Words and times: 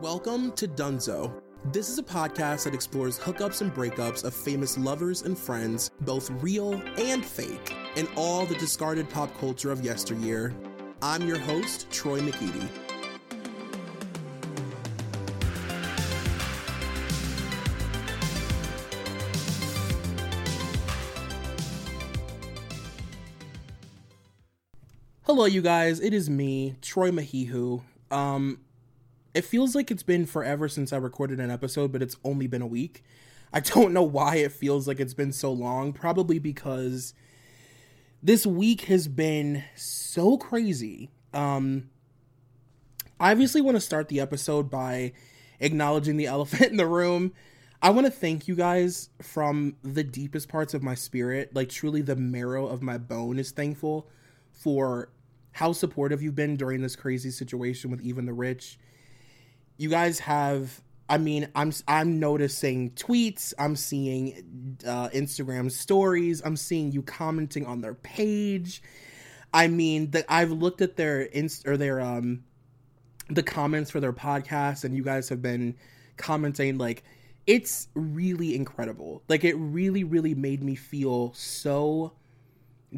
Welcome 0.00 0.52
to 0.52 0.66
Dunzo. 0.66 1.42
This 1.72 1.90
is 1.90 1.98
a 1.98 2.02
podcast 2.02 2.64
that 2.64 2.72
explores 2.72 3.18
hookups 3.18 3.60
and 3.60 3.70
breakups 3.70 4.24
of 4.24 4.32
famous 4.32 4.78
lovers 4.78 5.20
and 5.20 5.36
friends, 5.36 5.90
both 6.00 6.30
real 6.42 6.80
and 6.96 7.22
fake, 7.22 7.76
and 7.96 8.08
all 8.16 8.46
the 8.46 8.54
discarded 8.54 9.10
pop 9.10 9.38
culture 9.38 9.70
of 9.70 9.84
yesteryear. 9.84 10.54
I'm 11.02 11.28
your 11.28 11.38
host, 11.38 11.90
Troy 11.90 12.20
McEady. 12.20 12.66
Hello, 25.24 25.44
you 25.44 25.60
guys. 25.60 26.00
It 26.00 26.14
is 26.14 26.30
me, 26.30 26.76
Troy 26.80 27.10
Mahihu. 27.10 27.82
Um, 28.10 28.60
it 29.34 29.44
feels 29.44 29.74
like 29.74 29.90
it's 29.90 30.02
been 30.02 30.26
forever 30.26 30.68
since 30.68 30.92
I 30.92 30.96
recorded 30.96 31.40
an 31.40 31.50
episode, 31.50 31.92
but 31.92 32.02
it's 32.02 32.16
only 32.24 32.46
been 32.46 32.62
a 32.62 32.66
week. 32.66 33.04
I 33.52 33.60
don't 33.60 33.92
know 33.92 34.02
why 34.02 34.36
it 34.36 34.52
feels 34.52 34.86
like 34.86 35.00
it's 35.00 35.14
been 35.14 35.32
so 35.32 35.52
long. 35.52 35.92
Probably 35.92 36.38
because 36.38 37.14
this 38.22 38.46
week 38.46 38.82
has 38.82 39.08
been 39.08 39.64
so 39.76 40.36
crazy. 40.36 41.10
Um, 41.32 41.90
I 43.18 43.32
obviously 43.32 43.60
want 43.60 43.76
to 43.76 43.80
start 43.80 44.08
the 44.08 44.20
episode 44.20 44.70
by 44.70 45.12
acknowledging 45.58 46.16
the 46.16 46.26
elephant 46.26 46.70
in 46.70 46.76
the 46.76 46.86
room. 46.86 47.32
I 47.82 47.90
want 47.90 48.06
to 48.06 48.12
thank 48.12 48.46
you 48.46 48.54
guys 48.54 49.08
from 49.22 49.76
the 49.82 50.04
deepest 50.04 50.48
parts 50.48 50.74
of 50.74 50.82
my 50.82 50.94
spirit. 50.94 51.54
Like, 51.54 51.70
truly, 51.70 52.02
the 52.02 52.16
marrow 52.16 52.66
of 52.66 52.82
my 52.82 52.98
bone 52.98 53.38
is 53.38 53.52
thankful 53.52 54.06
for 54.52 55.10
how 55.52 55.72
supportive 55.72 56.22
you've 56.22 56.34
been 56.34 56.56
during 56.56 56.82
this 56.82 56.94
crazy 56.94 57.30
situation 57.30 57.90
with 57.90 58.02
even 58.02 58.26
the 58.26 58.34
rich. 58.34 58.78
You 59.80 59.88
guys 59.88 60.18
have 60.18 60.82
I 61.08 61.16
mean, 61.16 61.48
I'm 61.54 61.72
I'm 61.88 62.20
noticing 62.20 62.90
tweets, 62.90 63.54
I'm 63.58 63.76
seeing 63.76 64.76
uh, 64.86 65.08
Instagram 65.08 65.72
stories, 65.72 66.42
I'm 66.44 66.54
seeing 66.54 66.92
you 66.92 67.00
commenting 67.00 67.64
on 67.64 67.80
their 67.80 67.94
page. 67.94 68.82
I 69.54 69.68
mean, 69.68 70.10
that 70.10 70.26
I've 70.28 70.52
looked 70.52 70.82
at 70.82 70.96
their 70.96 71.22
inst 71.22 71.66
or 71.66 71.78
their 71.78 71.98
um 71.98 72.44
the 73.30 73.42
comments 73.42 73.90
for 73.90 74.00
their 74.00 74.12
podcast, 74.12 74.84
and 74.84 74.94
you 74.94 75.02
guys 75.02 75.30
have 75.30 75.40
been 75.40 75.76
commenting 76.18 76.76
like 76.76 77.02
it's 77.46 77.88
really 77.94 78.54
incredible. 78.54 79.22
Like 79.30 79.44
it 79.44 79.54
really, 79.54 80.04
really 80.04 80.34
made 80.34 80.62
me 80.62 80.74
feel 80.74 81.32
so 81.32 82.12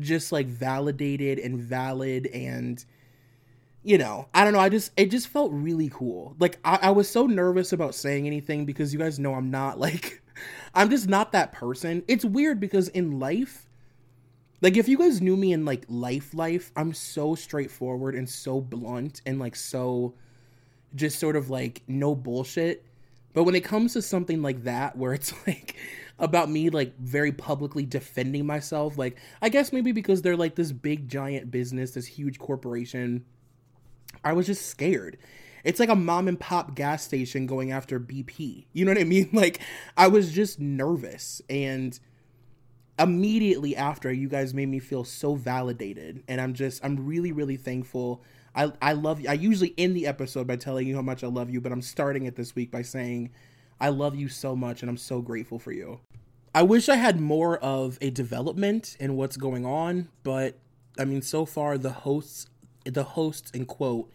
just 0.00 0.32
like 0.32 0.48
validated 0.48 1.38
and 1.38 1.60
valid 1.60 2.26
and 2.26 2.84
you 3.82 3.98
know 3.98 4.28
i 4.34 4.44
don't 4.44 4.52
know 4.52 4.58
i 4.58 4.68
just 4.68 4.92
it 4.96 5.10
just 5.10 5.28
felt 5.28 5.50
really 5.52 5.88
cool 5.88 6.36
like 6.38 6.58
I, 6.64 6.78
I, 6.82 6.90
was 6.90 7.08
so 7.08 7.26
nervous 7.26 7.72
about 7.72 7.94
saying 7.94 8.26
anything 8.26 8.64
because 8.64 8.92
you 8.92 8.98
guys 8.98 9.18
know 9.18 9.34
i'm 9.34 9.50
not 9.50 9.78
like 9.86 10.22
i'm 10.74 10.90
just 10.90 11.08
not 11.08 11.32
that 11.32 11.52
person 11.52 12.02
it's 12.08 12.24
weird 12.24 12.60
because 12.60 12.88
in 12.88 13.18
life 13.18 13.66
like 14.60 14.76
if 14.76 14.88
you 14.88 14.98
guys 14.98 15.20
knew 15.20 15.36
me 15.36 15.52
in 15.52 15.64
like 15.64 15.84
life 15.88 16.34
life 16.34 16.72
i'm 16.76 16.92
so 16.92 17.34
straightforward 17.34 18.14
and 18.14 18.28
so 18.28 18.60
blunt 18.60 19.20
and 19.26 19.38
like 19.38 19.56
so 19.56 20.14
just 20.94 21.18
sort 21.18 21.36
of 21.36 21.50
like 21.50 21.82
no 21.88 22.14
bullshit 22.14 22.84
but 23.32 23.44
when 23.44 23.54
it 23.54 23.64
comes 23.64 23.94
to 23.94 24.02
something 24.02 24.42
like 24.42 24.64
that 24.64 24.96
where 24.96 25.12
it's 25.14 25.34
like 25.46 25.76
about 26.22 26.48
me 26.48 26.70
like 26.70 26.96
very 26.98 27.32
publicly 27.32 27.84
defending 27.84 28.46
myself. 28.46 28.96
Like, 28.96 29.18
I 29.42 29.48
guess 29.48 29.72
maybe 29.72 29.92
because 29.92 30.22
they're 30.22 30.36
like 30.36 30.54
this 30.54 30.72
big 30.72 31.08
giant 31.08 31.50
business, 31.50 31.90
this 31.92 32.06
huge 32.06 32.38
corporation. 32.38 33.24
I 34.24 34.32
was 34.32 34.46
just 34.46 34.66
scared. 34.66 35.18
It's 35.64 35.78
like 35.78 35.88
a 35.88 35.96
mom 35.96 36.28
and 36.28 36.38
pop 36.38 36.74
gas 36.74 37.04
station 37.04 37.46
going 37.46 37.70
after 37.70 38.00
BP. 38.00 38.66
You 38.72 38.84
know 38.84 38.90
what 38.90 39.00
I 39.00 39.04
mean? 39.04 39.30
Like, 39.32 39.60
I 39.96 40.08
was 40.08 40.32
just 40.32 40.60
nervous. 40.60 41.40
And 41.48 41.98
immediately 42.98 43.76
after, 43.76 44.12
you 44.12 44.28
guys 44.28 44.54
made 44.54 44.68
me 44.68 44.78
feel 44.78 45.04
so 45.04 45.34
validated. 45.34 46.22
And 46.28 46.40
I'm 46.40 46.54
just, 46.54 46.84
I'm 46.84 47.06
really, 47.06 47.32
really 47.32 47.56
thankful. 47.56 48.22
I, 48.54 48.72
I 48.82 48.92
love 48.92 49.20
you. 49.20 49.28
I 49.28 49.34
usually 49.34 49.74
end 49.78 49.96
the 49.96 50.06
episode 50.06 50.46
by 50.46 50.56
telling 50.56 50.86
you 50.86 50.96
how 50.96 51.02
much 51.02 51.24
I 51.24 51.28
love 51.28 51.50
you, 51.50 51.60
but 51.60 51.72
I'm 51.72 51.82
starting 51.82 52.26
it 52.26 52.36
this 52.36 52.54
week 52.54 52.70
by 52.70 52.82
saying, 52.82 53.30
I 53.80 53.88
love 53.88 54.14
you 54.14 54.28
so 54.28 54.54
much 54.54 54.82
and 54.82 54.90
I'm 54.90 54.96
so 54.96 55.20
grateful 55.20 55.58
for 55.58 55.72
you. 55.72 56.00
I 56.54 56.62
wish 56.62 56.88
I 56.88 56.96
had 56.96 57.18
more 57.18 57.56
of 57.58 57.98
a 58.02 58.10
development 58.10 58.96
in 59.00 59.16
what's 59.16 59.38
going 59.38 59.64
on, 59.64 60.08
but 60.22 60.58
I 60.98 61.06
mean, 61.06 61.22
so 61.22 61.46
far 61.46 61.78
the 61.78 61.90
hosts, 61.90 62.46
the 62.84 63.04
hosts 63.04 63.50
in 63.52 63.66
quote 63.66 64.10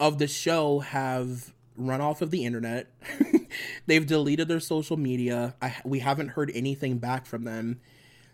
of 0.00 0.18
the 0.18 0.26
show 0.26 0.80
have 0.80 1.52
run 1.76 2.00
off 2.00 2.22
of 2.22 2.30
the 2.30 2.44
internet. 2.44 2.88
They've 3.86 4.06
deleted 4.06 4.48
their 4.48 4.60
social 4.60 4.96
media. 4.96 5.54
I, 5.60 5.76
we 5.84 6.00
haven't 6.00 6.28
heard 6.28 6.50
anything 6.54 6.98
back 6.98 7.26
from 7.26 7.44
them. 7.44 7.80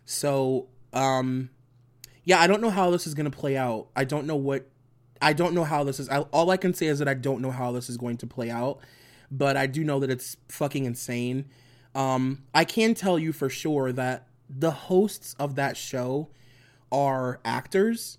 So, 0.04 0.68
um, 0.92 1.50
yeah, 2.24 2.40
I 2.40 2.46
don't 2.46 2.60
know 2.60 2.70
how 2.70 2.90
this 2.90 3.06
is 3.06 3.14
going 3.14 3.30
to 3.30 3.36
play 3.36 3.56
out. 3.56 3.88
I 3.96 4.04
don't 4.04 4.26
know 4.26 4.36
what, 4.36 4.66
I 5.22 5.32
don't 5.32 5.54
know 5.54 5.64
how 5.64 5.84
this 5.84 6.00
is. 6.00 6.08
I, 6.08 6.20
all 6.20 6.50
I 6.50 6.56
can 6.56 6.74
say 6.74 6.86
is 6.86 6.98
that 6.98 7.08
I 7.08 7.14
don't 7.14 7.40
know 7.40 7.50
how 7.50 7.72
this 7.72 7.88
is 7.88 7.96
going 7.96 8.16
to 8.18 8.26
play 8.26 8.50
out 8.50 8.80
but 9.30 9.56
I 9.56 9.66
do 9.66 9.84
know 9.84 10.00
that 10.00 10.10
it's 10.10 10.36
fucking 10.48 10.84
insane. 10.84 11.46
Um, 11.94 12.44
I 12.54 12.64
can 12.64 12.94
tell 12.94 13.18
you 13.18 13.32
for 13.32 13.48
sure 13.48 13.92
that 13.92 14.26
the 14.48 14.70
hosts 14.72 15.34
of 15.38 15.54
that 15.54 15.76
show 15.76 16.28
are 16.90 17.40
actors. 17.44 18.18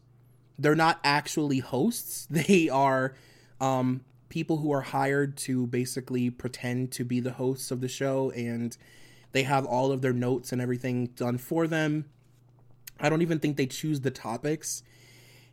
They're 0.62 0.76
not 0.76 1.00
actually 1.04 1.60
hosts. 1.60 2.28
They 2.32 2.70
are 2.70 3.14
um, 3.60 4.02
people 4.30 4.58
who 4.58 4.72
are 4.72 4.82
hired 4.82 5.38
to 5.38 5.68
basically 5.68 6.30
pretend 6.30 6.92
to 6.94 7.04
be 7.04 7.20
the 7.20 7.34
hosts 7.34 7.72
of 7.72 7.82
the 7.82 7.88
show, 7.88 8.32
and 8.32 8.76
they 9.32 9.44
have 9.44 9.66
all 9.66 9.92
of 9.92 10.02
their 10.02 10.14
notes 10.14 10.52
and 10.52 10.62
everything 10.62 11.08
done 11.08 11.38
for 11.38 11.68
them. 11.68 12.06
I 13.00 13.10
don't 13.10 13.22
even 13.22 13.40
think 13.40 13.58
they 13.58 13.66
choose 13.66 14.02
the 14.02 14.12
topics 14.12 14.84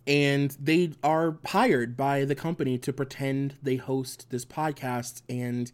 and 0.09 0.57
they 0.59 0.93
are 1.05 1.37
hired 1.45 1.95
by 1.95 2.25
the 2.25 2.35
company 2.35 2.79
to 2.79 2.93
pretend 2.95 3.57
they 3.63 3.77
host 3.77 4.27
this 4.31 4.47
podcast 4.47 5.21
and 5.29 5.71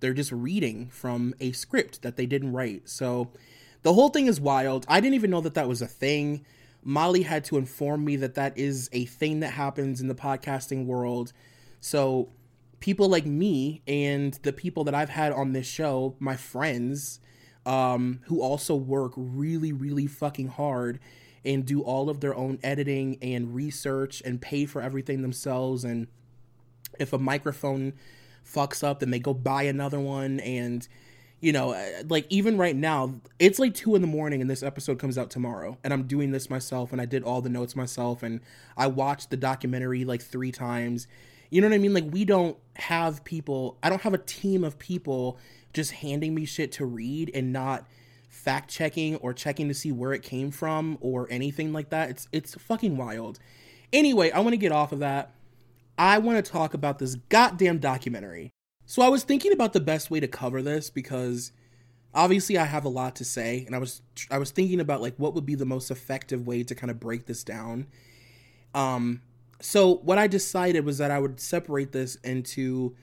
they're 0.00 0.14
just 0.14 0.32
reading 0.32 0.88
from 0.88 1.34
a 1.40 1.52
script 1.52 2.00
that 2.00 2.16
they 2.16 2.24
didn't 2.24 2.52
write. 2.52 2.88
So 2.88 3.30
the 3.82 3.92
whole 3.92 4.08
thing 4.08 4.28
is 4.28 4.40
wild. 4.40 4.86
I 4.88 5.00
didn't 5.00 5.14
even 5.14 5.30
know 5.30 5.42
that 5.42 5.54
that 5.54 5.68
was 5.68 5.82
a 5.82 5.86
thing. 5.86 6.46
Molly 6.88 7.22
had 7.22 7.42
to 7.46 7.56
inform 7.56 8.04
me 8.04 8.14
that 8.14 8.36
that 8.36 8.56
is 8.56 8.88
a 8.92 9.06
thing 9.06 9.40
that 9.40 9.50
happens 9.50 10.00
in 10.00 10.06
the 10.06 10.14
podcasting 10.14 10.86
world. 10.86 11.32
So 11.80 12.28
people 12.78 13.08
like 13.08 13.26
me 13.26 13.82
and 13.88 14.34
the 14.44 14.52
people 14.52 14.84
that 14.84 14.94
I've 14.94 15.08
had 15.08 15.32
on 15.32 15.52
this 15.52 15.66
show, 15.66 16.14
my 16.20 16.36
friends, 16.36 17.18
um, 17.66 18.20
who 18.26 18.40
also 18.40 18.76
work 18.76 19.14
really, 19.16 19.72
really 19.72 20.06
fucking 20.06 20.46
hard 20.46 21.00
and 21.44 21.66
do 21.66 21.80
all 21.80 22.08
of 22.08 22.20
their 22.20 22.36
own 22.36 22.60
editing 22.62 23.18
and 23.20 23.52
research 23.52 24.22
and 24.24 24.40
pay 24.40 24.64
for 24.64 24.80
everything 24.80 25.22
themselves. 25.22 25.82
And 25.82 26.06
if 27.00 27.12
a 27.12 27.18
microphone 27.18 27.94
fucks 28.44 28.84
up, 28.84 29.00
then 29.00 29.10
they 29.10 29.18
go 29.18 29.34
buy 29.34 29.64
another 29.64 29.98
one. 29.98 30.38
And, 30.38 30.86
you 31.40 31.52
know, 31.52 31.72
uh, 31.72 32.02
like 32.08 32.26
even 32.30 32.56
right 32.56 32.74
now, 32.74 33.14
it's 33.38 33.58
like 33.58 33.74
two 33.74 33.94
in 33.94 34.00
the 34.00 34.06
morning 34.06 34.40
and 34.40 34.48
this 34.48 34.62
episode 34.62 34.98
comes 34.98 35.18
out 35.18 35.30
tomorrow. 35.30 35.76
And 35.84 35.92
I'm 35.92 36.04
doing 36.04 36.30
this 36.30 36.48
myself 36.48 36.92
and 36.92 37.00
I 37.00 37.04
did 37.04 37.22
all 37.22 37.42
the 37.42 37.50
notes 37.50 37.76
myself. 37.76 38.22
And 38.22 38.40
I 38.76 38.86
watched 38.86 39.30
the 39.30 39.36
documentary 39.36 40.04
like 40.04 40.22
three 40.22 40.52
times. 40.52 41.06
You 41.50 41.60
know 41.60 41.68
what 41.68 41.74
I 41.74 41.78
mean? 41.78 41.94
Like, 41.94 42.10
we 42.10 42.24
don't 42.24 42.56
have 42.74 43.22
people, 43.24 43.78
I 43.82 43.88
don't 43.88 44.02
have 44.02 44.14
a 44.14 44.18
team 44.18 44.64
of 44.64 44.78
people 44.78 45.38
just 45.72 45.92
handing 45.92 46.34
me 46.34 46.44
shit 46.44 46.72
to 46.72 46.86
read 46.86 47.30
and 47.34 47.52
not 47.52 47.86
fact 48.28 48.70
checking 48.70 49.16
or 49.16 49.32
checking 49.32 49.68
to 49.68 49.74
see 49.74 49.92
where 49.92 50.12
it 50.12 50.22
came 50.22 50.50
from 50.50 50.98
or 51.00 51.28
anything 51.30 51.72
like 51.72 51.90
that. 51.90 52.10
It's 52.10 52.28
it's 52.32 52.54
fucking 52.54 52.96
wild. 52.96 53.38
Anyway, 53.92 54.30
I 54.30 54.40
want 54.40 54.54
to 54.54 54.58
get 54.58 54.72
off 54.72 54.92
of 54.92 55.00
that. 55.00 55.32
I 55.98 56.18
want 56.18 56.44
to 56.44 56.50
talk 56.50 56.74
about 56.74 56.98
this 56.98 57.14
goddamn 57.28 57.78
documentary. 57.78 58.50
So 58.86 59.02
I 59.02 59.08
was 59.08 59.24
thinking 59.24 59.52
about 59.52 59.72
the 59.72 59.80
best 59.80 60.10
way 60.10 60.20
to 60.20 60.28
cover 60.28 60.62
this 60.62 60.90
because 60.90 61.52
obviously 62.14 62.56
I 62.56 62.64
have 62.64 62.84
a 62.84 62.88
lot 62.88 63.16
to 63.16 63.24
say 63.24 63.64
and 63.66 63.74
I 63.74 63.78
was 63.78 64.00
I 64.30 64.38
was 64.38 64.50
thinking 64.50 64.80
about 64.80 65.02
like 65.02 65.16
what 65.16 65.34
would 65.34 65.44
be 65.44 65.56
the 65.56 65.66
most 65.66 65.90
effective 65.90 66.46
way 66.46 66.62
to 66.62 66.74
kind 66.74 66.90
of 66.90 67.00
break 67.00 67.26
this 67.26 67.44
down. 67.44 67.88
Um 68.74 69.22
so 69.60 69.96
what 69.96 70.18
I 70.18 70.26
decided 70.26 70.84
was 70.84 70.98
that 70.98 71.10
I 71.10 71.18
would 71.18 71.40
separate 71.40 71.92
this 71.92 72.16
into 72.16 72.94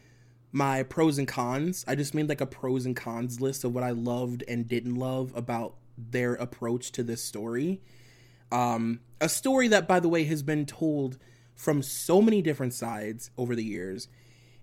my 0.53 0.83
pros 0.83 1.17
and 1.17 1.27
cons. 1.27 1.83
I 1.87 1.95
just 1.95 2.13
made 2.13 2.29
like 2.29 2.41
a 2.41 2.45
pros 2.45 2.85
and 2.85 2.95
cons 2.95 3.41
list 3.41 3.63
of 3.63 3.73
what 3.73 3.83
I 3.83 3.89
loved 3.89 4.43
and 4.47 4.67
didn't 4.67 4.95
love 4.95 5.33
about 5.35 5.75
their 5.97 6.35
approach 6.35 6.91
to 6.93 7.03
this 7.03 7.23
story. 7.23 7.81
Um, 8.51 8.99
a 9.19 9.27
story 9.27 9.67
that, 9.69 9.87
by 9.87 9.99
the 9.99 10.07
way, 10.07 10.25
has 10.25 10.43
been 10.43 10.67
told 10.67 11.17
from 11.55 11.81
so 11.81 12.21
many 12.21 12.43
different 12.43 12.73
sides 12.73 13.31
over 13.35 13.55
the 13.55 13.63
years. 13.63 14.07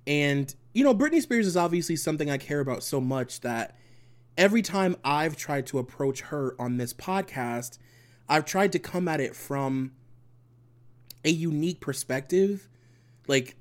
And, 0.06 0.55
you 0.72 0.84
know, 0.84 0.94
Britney 0.94 1.20
Spears 1.20 1.46
is 1.46 1.56
obviously 1.56 1.96
something 1.96 2.31
I 2.31 2.38
care 2.38 2.61
about 2.61 2.82
so 2.82 3.00
much 3.00 3.40
that 3.40 3.76
every 4.37 4.62
time 4.62 4.96
I've 5.05 5.37
tried 5.37 5.67
to 5.69 5.78
approach 5.78 6.20
her 6.22 6.55
on 6.58 6.76
this 6.76 6.94
podcast, 6.94 7.78
I've 8.28 8.44
tried 8.44 8.72
to 8.72 8.78
come 8.78 9.08
at 9.08 9.20
it 9.20 9.34
from 9.34 9.93
a 11.25 11.31
unique 11.31 11.81
perspective. 11.81 12.69
Like, 13.26 13.56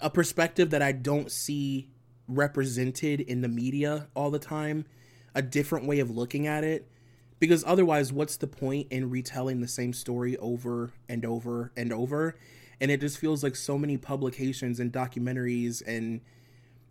a 0.00 0.10
perspective 0.10 0.70
that 0.70 0.82
I 0.82 0.92
don't 0.92 1.30
see 1.30 1.90
represented 2.26 3.20
in 3.20 3.40
the 3.40 3.48
media 3.48 4.08
all 4.14 4.30
the 4.30 4.38
time, 4.38 4.86
a 5.34 5.42
different 5.42 5.86
way 5.86 6.00
of 6.00 6.10
looking 6.10 6.46
at 6.46 6.64
it. 6.64 6.90
Because 7.38 7.62
otherwise, 7.66 8.12
what's 8.12 8.36
the 8.36 8.48
point 8.48 8.88
in 8.90 9.10
retelling 9.10 9.60
the 9.60 9.68
same 9.68 9.92
story 9.92 10.36
over 10.38 10.92
and 11.08 11.24
over 11.24 11.72
and 11.76 11.92
over? 11.92 12.36
And 12.80 12.90
it 12.90 13.00
just 13.00 13.18
feels 13.18 13.44
like 13.44 13.54
so 13.54 13.78
many 13.78 13.96
publications 13.96 14.80
and 14.80 14.92
documentaries 14.92 15.80
and 15.86 16.20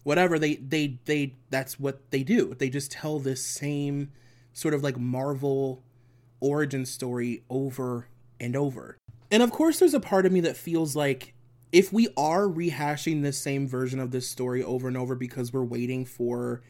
whatever 0.07 0.39
they 0.39 0.55
they 0.55 0.97
they 1.03 1.35
that's 1.49 1.77
what 1.77 2.11
they 2.11 2.23
do. 2.23 2.55
They 2.57 2.69
just 2.69 2.91
tell 2.91 3.19
this 3.19 3.45
same 3.45 4.09
sort 4.53 4.73
of 4.73 4.81
like 4.81 4.97
Marvel 4.97 5.83
origin 6.39 6.85
story 6.85 7.43
over 7.49 8.07
and 8.39 8.55
over. 8.55 8.95
And 9.29 9.43
of 9.43 9.51
course, 9.51 9.79
there's 9.79 9.93
a 9.93 9.99
part 9.99 10.25
of 10.25 10.31
me 10.31 10.39
that 10.41 10.55
feels 10.55 10.95
like 10.95 11.33
if 11.73 11.91
we 11.91 12.07
are 12.15 12.43
rehashing 12.43 13.21
the 13.21 13.33
same 13.33 13.67
version 13.67 13.99
of 13.99 14.11
this 14.11 14.29
story 14.29 14.63
over 14.63 14.87
and 14.87 14.95
over 14.95 15.13
because 15.13 15.51
we're 15.51 15.65
waiting 15.65 16.05
for 16.05 16.61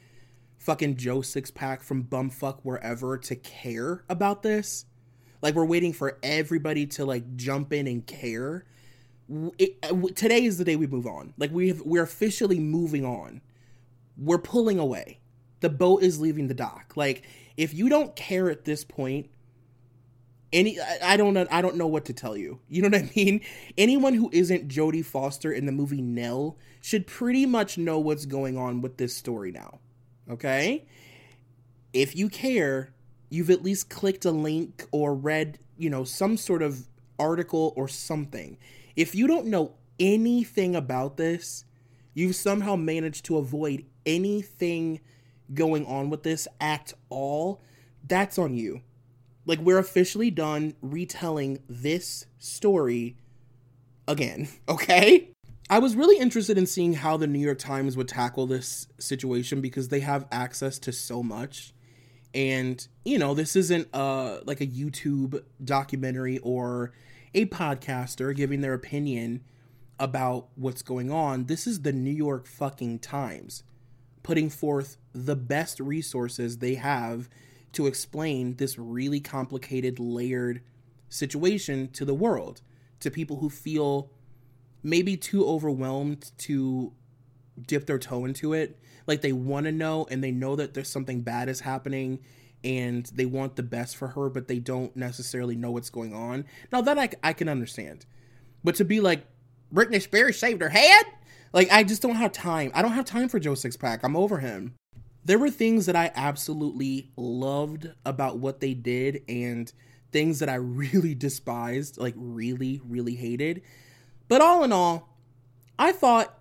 fucking 0.57 0.95
Joe 0.95 1.19
Sixpack 1.19 1.83
from 1.83 2.05
Bumfuck 2.05 2.61
Wherever 2.63 3.19
to 3.19 3.35
care 3.35 4.03
about 4.09 4.41
this, 4.41 4.85
like 5.43 5.53
we're 5.53 5.63
waiting 5.63 5.93
for 5.93 6.17
everybody 6.23 6.87
to 6.87 7.05
like 7.05 7.35
jump 7.35 7.71
in 7.71 7.85
and 7.85 8.03
care. 8.07 8.65
It, 9.57 9.77
uh, 9.83 9.95
today 10.15 10.43
is 10.45 10.57
the 10.57 10.63
day 10.63 10.75
we 10.75 10.87
move 10.87 11.05
on. 11.05 11.33
Like 11.37 11.51
we 11.51 11.69
have, 11.69 11.81
we're 11.81 12.03
officially 12.03 12.59
moving 12.59 13.05
on. 13.05 13.41
We're 14.17 14.37
pulling 14.37 14.79
away. 14.79 15.19
The 15.59 15.69
boat 15.69 16.03
is 16.03 16.19
leaving 16.19 16.47
the 16.47 16.53
dock. 16.53 16.93
Like 16.95 17.23
if 17.57 17.73
you 17.73 17.89
don't 17.89 18.15
care 18.15 18.49
at 18.49 18.65
this 18.65 18.83
point, 18.83 19.29
any 20.53 20.79
I 20.79 21.17
don't 21.17 21.33
know 21.33 21.45
I 21.51 21.61
don't 21.61 21.75
know 21.75 21.87
what 21.87 22.05
to 22.05 22.13
tell 22.13 22.37
you. 22.37 22.59
You 22.69 22.81
know 22.81 22.89
what 22.89 23.09
I 23.09 23.11
mean? 23.15 23.41
Anyone 23.77 24.13
who 24.13 24.29
isn't 24.31 24.69
Jodie 24.69 25.05
Foster 25.05 25.51
in 25.51 25.65
the 25.65 25.71
movie 25.71 26.01
Nell 26.01 26.57
should 26.81 27.05
pretty 27.07 27.45
much 27.45 27.77
know 27.77 27.99
what's 27.99 28.25
going 28.25 28.57
on 28.57 28.81
with 28.81 28.97
this 28.97 29.15
story 29.15 29.51
now. 29.51 29.79
Okay? 30.29 30.85
If 31.93 32.15
you 32.15 32.29
care, 32.29 32.93
you've 33.29 33.49
at 33.49 33.63
least 33.63 33.89
clicked 33.89 34.25
a 34.25 34.31
link 34.31 34.85
or 34.91 35.13
read, 35.13 35.59
you 35.77 35.89
know, 35.89 36.03
some 36.03 36.37
sort 36.37 36.61
of 36.61 36.87
article 37.19 37.73
or 37.75 37.87
something. 37.87 38.57
If 38.97 39.15
you 39.15 39.27
don't 39.27 39.45
know 39.45 39.75
anything 39.97 40.75
about 40.75 41.15
this, 41.15 41.63
you've 42.13 42.35
somehow 42.35 42.75
managed 42.75 43.23
to 43.25 43.37
avoid 43.37 43.85
anything 44.05 44.99
going 45.53 45.85
on 45.85 46.09
with 46.09 46.23
this 46.23 46.49
at 46.59 46.91
all. 47.09 47.61
That's 48.05 48.37
on 48.37 48.53
you 48.53 48.81
like 49.47 49.59
we're 49.59 49.79
officially 49.79 50.29
done 50.29 50.75
retelling 50.81 51.63
this 51.67 52.27
story 52.37 53.17
again, 54.07 54.49
okay? 54.69 55.29
I 55.69 55.79
was 55.79 55.95
really 55.95 56.17
interested 56.17 56.57
in 56.57 56.65
seeing 56.65 56.93
how 56.93 57.17
the 57.17 57.27
New 57.27 57.39
York 57.39 57.57
Times 57.57 57.97
would 57.97 58.07
tackle 58.07 58.45
this 58.45 58.87
situation 58.99 59.59
because 59.59 59.87
they 59.87 60.01
have 60.01 60.27
access 60.31 60.77
to 60.79 60.91
so 60.91 61.23
much. 61.23 61.73
And, 62.33 62.85
you 63.03 63.17
know, 63.17 63.33
this 63.33 63.55
isn't 63.55 63.87
uh 63.93 64.39
like 64.45 64.61
a 64.61 64.67
YouTube 64.67 65.43
documentary 65.63 66.37
or 66.39 66.93
a 67.33 67.45
podcaster 67.45 68.35
giving 68.35 68.61
their 68.61 68.73
opinion 68.73 69.43
about 69.99 70.47
what's 70.55 70.81
going 70.81 71.11
on. 71.11 71.45
This 71.45 71.67
is 71.67 71.81
the 71.81 71.93
New 71.93 72.11
York 72.11 72.45
fucking 72.47 72.99
Times 72.99 73.63
putting 74.27 74.49
forth 74.49 74.97
the 75.13 75.37
best 75.37 75.79
resources 75.79 76.57
they 76.57 76.75
have 76.75 77.29
to 77.71 77.87
explain 77.87 78.57
this 78.57 78.77
really 78.77 79.21
complicated, 79.21 79.99
layered 79.99 80.61
situation 81.07 81.87
to 81.93 82.03
the 82.03 82.13
world, 82.13 82.61
to 82.99 83.09
people 83.09 83.37
who 83.37 83.49
feel 83.49 84.11
maybe 84.83 85.15
too 85.15 85.47
overwhelmed 85.47 86.31
to 86.37 86.91
dip 87.67 87.85
their 87.85 87.97
toe 87.97 88.25
into 88.25 88.51
it. 88.51 88.77
Like 89.05 89.21
they 89.21 89.31
want 89.31 89.65
to 89.65 89.71
know 89.71 90.05
and 90.11 90.21
they 90.21 90.31
know 90.31 90.57
that 90.57 90.73
there's 90.73 90.89
something 90.89 91.21
bad 91.21 91.47
is 91.47 91.61
happening 91.61 92.19
and 92.63 93.05
they 93.13 93.25
want 93.25 93.55
the 93.55 93.63
best 93.63 93.95
for 93.95 94.09
her, 94.09 94.29
but 94.29 94.47
they 94.47 94.59
don't 94.59 94.95
necessarily 94.95 95.55
know 95.55 95.71
what's 95.71 95.89
going 95.89 96.13
on. 96.13 96.45
Now, 96.71 96.81
that 96.81 96.97
I, 96.97 97.09
I 97.23 97.33
can 97.33 97.49
understand. 97.49 98.05
But 98.63 98.75
to 98.75 98.85
be 98.85 98.99
like, 98.99 99.25
Britney 99.73 100.01
Spears 100.01 100.39
saved 100.39 100.61
her 100.61 100.69
head? 100.69 101.05
Like, 101.53 101.71
I 101.71 101.83
just 101.83 102.01
don't 102.01 102.15
have 102.15 102.31
time. 102.31 102.71
I 102.73 102.81
don't 102.81 102.91
have 102.91 103.05
time 103.05 103.29
for 103.29 103.39
Joe 103.39 103.53
Sixpack. 103.53 103.99
I'm 104.03 104.15
over 104.15 104.39
him 104.39 104.75
there 105.27 105.37
were 105.37 105.49
things 105.49 105.87
that 105.87 105.95
I 105.95 106.09
absolutely 106.15 107.11
loved 107.17 107.91
about 108.05 108.39
what 108.39 108.61
they 108.61 108.73
did 108.73 109.23
and 109.27 109.71
things 110.13 110.39
that 110.39 110.47
I 110.47 110.55
really 110.55 111.13
despised, 111.15 111.97
like 111.97 112.13
really, 112.15 112.79
really 112.87 113.15
hated. 113.15 113.61
But 114.29 114.39
all 114.39 114.63
in 114.63 114.71
all, 114.71 115.17
I 115.77 115.91
thought 115.91 116.33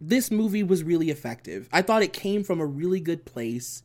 this 0.00 0.30
movie 0.30 0.62
was 0.62 0.82
really 0.82 1.10
effective. 1.10 1.68
I 1.72 1.82
thought 1.82 2.02
it 2.02 2.14
came 2.14 2.42
from 2.42 2.58
a 2.58 2.66
really 2.66 3.00
good 3.00 3.26
place. 3.26 3.82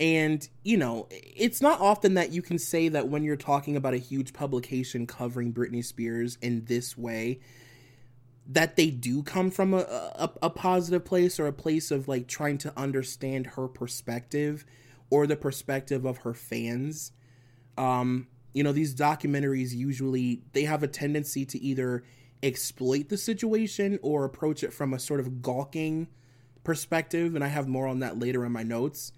And, 0.00 0.48
you 0.64 0.78
know, 0.78 1.06
it's 1.10 1.60
not 1.60 1.78
often 1.78 2.14
that 2.14 2.32
you 2.32 2.40
can 2.40 2.58
say 2.58 2.88
that 2.88 3.08
when 3.08 3.22
you're 3.22 3.36
talking 3.36 3.76
about 3.76 3.92
a 3.92 3.98
huge 3.98 4.32
publication 4.32 5.06
covering 5.06 5.52
Britney 5.52 5.84
Spears 5.84 6.38
in 6.40 6.64
this 6.64 6.96
way, 6.96 7.40
that 8.46 8.76
they 8.76 8.90
do 8.90 9.22
come 9.22 9.50
from 9.50 9.74
a, 9.74 9.80
a, 9.80 10.30
a 10.42 10.50
positive 10.50 11.04
place 11.04 11.38
or 11.38 11.46
a 11.46 11.52
place 11.52 11.90
of 11.90 12.08
like 12.08 12.26
trying 12.26 12.56
to 12.58 12.72
understand 12.78 13.46
her 13.48 13.68
perspective 13.68 14.64
or 15.10 15.26
the 15.26 15.36
perspective 15.36 16.06
of 16.06 16.18
her 16.18 16.32
fans. 16.32 17.12
Um, 17.76 18.26
you 18.54 18.64
know, 18.64 18.72
these 18.72 18.94
documentaries 18.94 19.74
usually 19.74 20.42
they 20.52 20.62
have 20.62 20.82
a 20.82 20.88
tendency 20.88 21.44
to 21.44 21.60
either 21.60 22.02
exploit 22.42 23.10
the 23.10 23.18
situation 23.18 23.98
or 24.02 24.24
approach 24.24 24.64
it 24.64 24.72
from 24.72 24.94
a 24.94 24.98
sort 24.98 25.20
of 25.20 25.42
gawking 25.42 26.08
perspective, 26.64 27.34
and 27.34 27.44
I 27.44 27.48
have 27.48 27.68
more 27.68 27.86
on 27.86 28.00
that 28.00 28.18
later 28.18 28.46
in 28.46 28.52
my 28.52 28.62
notes. 28.62 29.12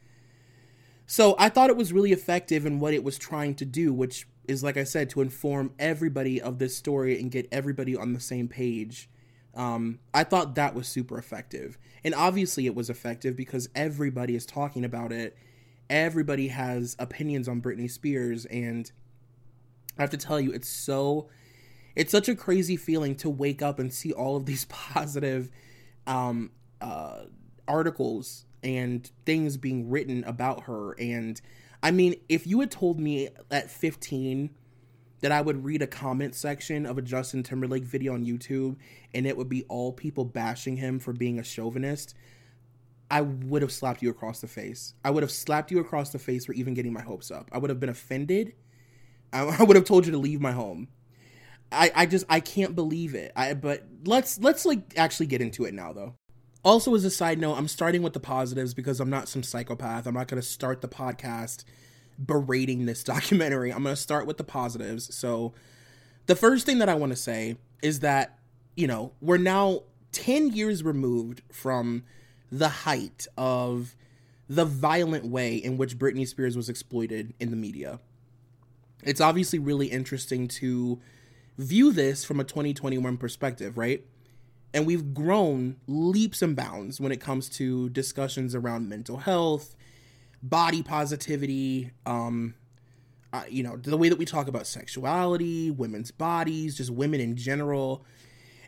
So 1.12 1.34
I 1.38 1.48
thought 1.50 1.68
it 1.68 1.76
was 1.76 1.92
really 1.92 2.12
effective 2.12 2.64
in 2.64 2.80
what 2.80 2.94
it 2.94 3.04
was 3.04 3.18
trying 3.18 3.54
to 3.56 3.64
do, 3.64 3.92
which 3.92 4.26
is 4.48 4.64
like 4.64 4.76
I 4.76 4.84
said, 4.84 5.10
to 5.10 5.20
inform 5.20 5.74
everybody 5.78 6.40
of 6.40 6.58
this 6.58 6.76
story 6.76 7.20
and 7.20 7.30
get 7.30 7.46
everybody 7.52 7.94
on 7.94 8.14
the 8.14 8.20
same 8.20 8.48
page 8.48 9.08
um, 9.54 9.98
I 10.14 10.24
thought 10.24 10.54
that 10.54 10.74
was 10.74 10.88
super 10.88 11.18
effective. 11.18 11.78
And 12.04 12.14
obviously, 12.14 12.66
it 12.66 12.74
was 12.74 12.88
effective 12.88 13.36
because 13.36 13.68
everybody 13.74 14.34
is 14.34 14.46
talking 14.46 14.84
about 14.84 15.12
it. 15.12 15.36
Everybody 15.90 16.48
has 16.48 16.96
opinions 16.98 17.48
on 17.48 17.60
Britney 17.60 17.90
Spears. 17.90 18.46
And 18.46 18.90
I 19.98 20.02
have 20.02 20.10
to 20.10 20.16
tell 20.16 20.40
you, 20.40 20.52
it's 20.52 20.68
so. 20.68 21.28
It's 21.94 22.10
such 22.10 22.30
a 22.30 22.34
crazy 22.34 22.78
feeling 22.78 23.14
to 23.16 23.28
wake 23.28 23.60
up 23.60 23.78
and 23.78 23.92
see 23.92 24.12
all 24.12 24.36
of 24.36 24.46
these 24.46 24.64
positive 24.68 25.50
um, 26.06 26.50
uh, 26.80 27.24
articles 27.68 28.46
and 28.62 29.10
things 29.26 29.56
being 29.56 29.90
written 29.90 30.24
about 30.24 30.64
her. 30.64 30.92
And 30.98 31.40
I 31.82 31.90
mean, 31.90 32.16
if 32.28 32.46
you 32.46 32.60
had 32.60 32.70
told 32.70 33.00
me 33.00 33.28
at 33.50 33.70
15 33.70 34.50
that 35.20 35.32
I 35.32 35.40
would 35.40 35.64
read 35.64 35.82
a 35.82 35.86
comment 35.86 36.34
section 36.34 36.84
of 36.84 36.98
a 36.98 37.02
Justin 37.02 37.42
Timberlake 37.42 37.84
video 37.84 38.14
on 38.14 38.24
YouTube 38.24 38.76
and 39.14 39.26
it 39.26 39.36
would 39.36 39.48
be 39.48 39.64
all 39.64 39.92
people 39.92 40.24
bashing 40.24 40.76
him 40.76 40.98
for 40.98 41.12
being 41.12 41.38
a 41.38 41.44
chauvinist, 41.44 42.14
I 43.10 43.20
would 43.20 43.62
have 43.62 43.72
slapped 43.72 44.02
you 44.02 44.10
across 44.10 44.40
the 44.40 44.48
face. 44.48 44.94
I 45.04 45.10
would 45.10 45.22
have 45.22 45.30
slapped 45.30 45.70
you 45.70 45.78
across 45.80 46.10
the 46.10 46.18
face 46.18 46.46
for 46.46 46.52
even 46.54 46.74
getting 46.74 46.92
my 46.92 47.02
hopes 47.02 47.30
up. 47.30 47.50
I 47.52 47.58
would 47.58 47.70
have 47.70 47.78
been 47.80 47.88
offended. 47.88 48.54
I, 49.32 49.62
would 49.64 49.76
have 49.76 49.84
told 49.84 50.06
you 50.06 50.12
to 50.12 50.18
leave 50.18 50.40
my 50.40 50.52
home. 50.52 50.88
I, 51.70 51.90
I 51.94 52.06
just 52.06 52.26
I 52.28 52.40
can't 52.40 52.74
believe 52.74 53.14
it. 53.14 53.32
I 53.34 53.54
but 53.54 53.84
let's 54.04 54.38
let's 54.38 54.66
like 54.66 54.94
actually 54.96 55.26
get 55.26 55.40
into 55.40 55.64
it 55.64 55.74
now 55.74 55.92
though. 55.92 56.14
Also 56.64 56.94
as 56.94 57.04
a 57.04 57.10
side 57.10 57.38
note, 57.40 57.54
I'm 57.54 57.68
starting 57.68 58.02
with 58.02 58.12
the 58.12 58.20
positives 58.20 58.72
because 58.72 59.00
I'm 59.00 59.10
not 59.10 59.28
some 59.28 59.42
psychopath. 59.42 60.06
I'm 60.06 60.14
not 60.14 60.28
going 60.28 60.40
to 60.40 60.46
start 60.46 60.80
the 60.80 60.88
podcast 60.88 61.64
berating 62.18 62.86
this 62.86 63.02
documentary. 63.12 63.72
I'm 63.72 63.82
going 63.82 63.94
to 63.94 64.00
start 64.00 64.26
with 64.26 64.36
the 64.36 64.44
positives. 64.44 65.14
So, 65.14 65.52
the 66.26 66.36
first 66.36 66.64
thing 66.64 66.78
that 66.78 66.88
I 66.88 66.94
want 66.94 67.10
to 67.10 67.16
say 67.16 67.56
is 67.82 67.98
that, 68.00 68.38
you 68.76 68.86
know, 68.86 69.12
we're 69.20 69.38
now 69.38 69.82
10 70.12 70.52
years 70.52 70.84
removed 70.84 71.42
from 71.50 72.04
the 72.50 72.68
height 72.68 73.26
of 73.36 73.96
the 74.48 74.64
violent 74.64 75.26
way 75.26 75.56
in 75.56 75.78
which 75.78 75.98
Britney 75.98 76.28
Spears 76.28 76.56
was 76.56 76.68
exploited 76.68 77.34
in 77.40 77.50
the 77.50 77.56
media. 77.56 77.98
It's 79.02 79.20
obviously 79.20 79.58
really 79.58 79.88
interesting 79.88 80.46
to 80.48 81.00
view 81.58 81.92
this 81.92 82.24
from 82.24 82.38
a 82.38 82.44
2021 82.44 83.16
perspective, 83.16 83.76
right? 83.76 84.04
And 84.74 84.86
we've 84.86 85.12
grown 85.12 85.76
leaps 85.86 86.40
and 86.40 86.56
bounds 86.56 87.00
when 87.00 87.12
it 87.12 87.20
comes 87.20 87.48
to 87.50 87.90
discussions 87.90 88.54
around 88.54 88.88
mental 88.88 89.18
health, 89.18 89.76
body 90.42 90.82
positivity, 90.82 91.90
um, 92.06 92.54
uh, 93.32 93.44
you 93.48 93.62
know, 93.62 93.76
the 93.76 93.96
way 93.96 94.08
that 94.08 94.18
we 94.18 94.24
talk 94.24 94.48
about 94.48 94.66
sexuality, 94.66 95.70
women's 95.70 96.10
bodies, 96.10 96.76
just 96.76 96.90
women 96.90 97.20
in 97.20 97.36
general. 97.36 98.04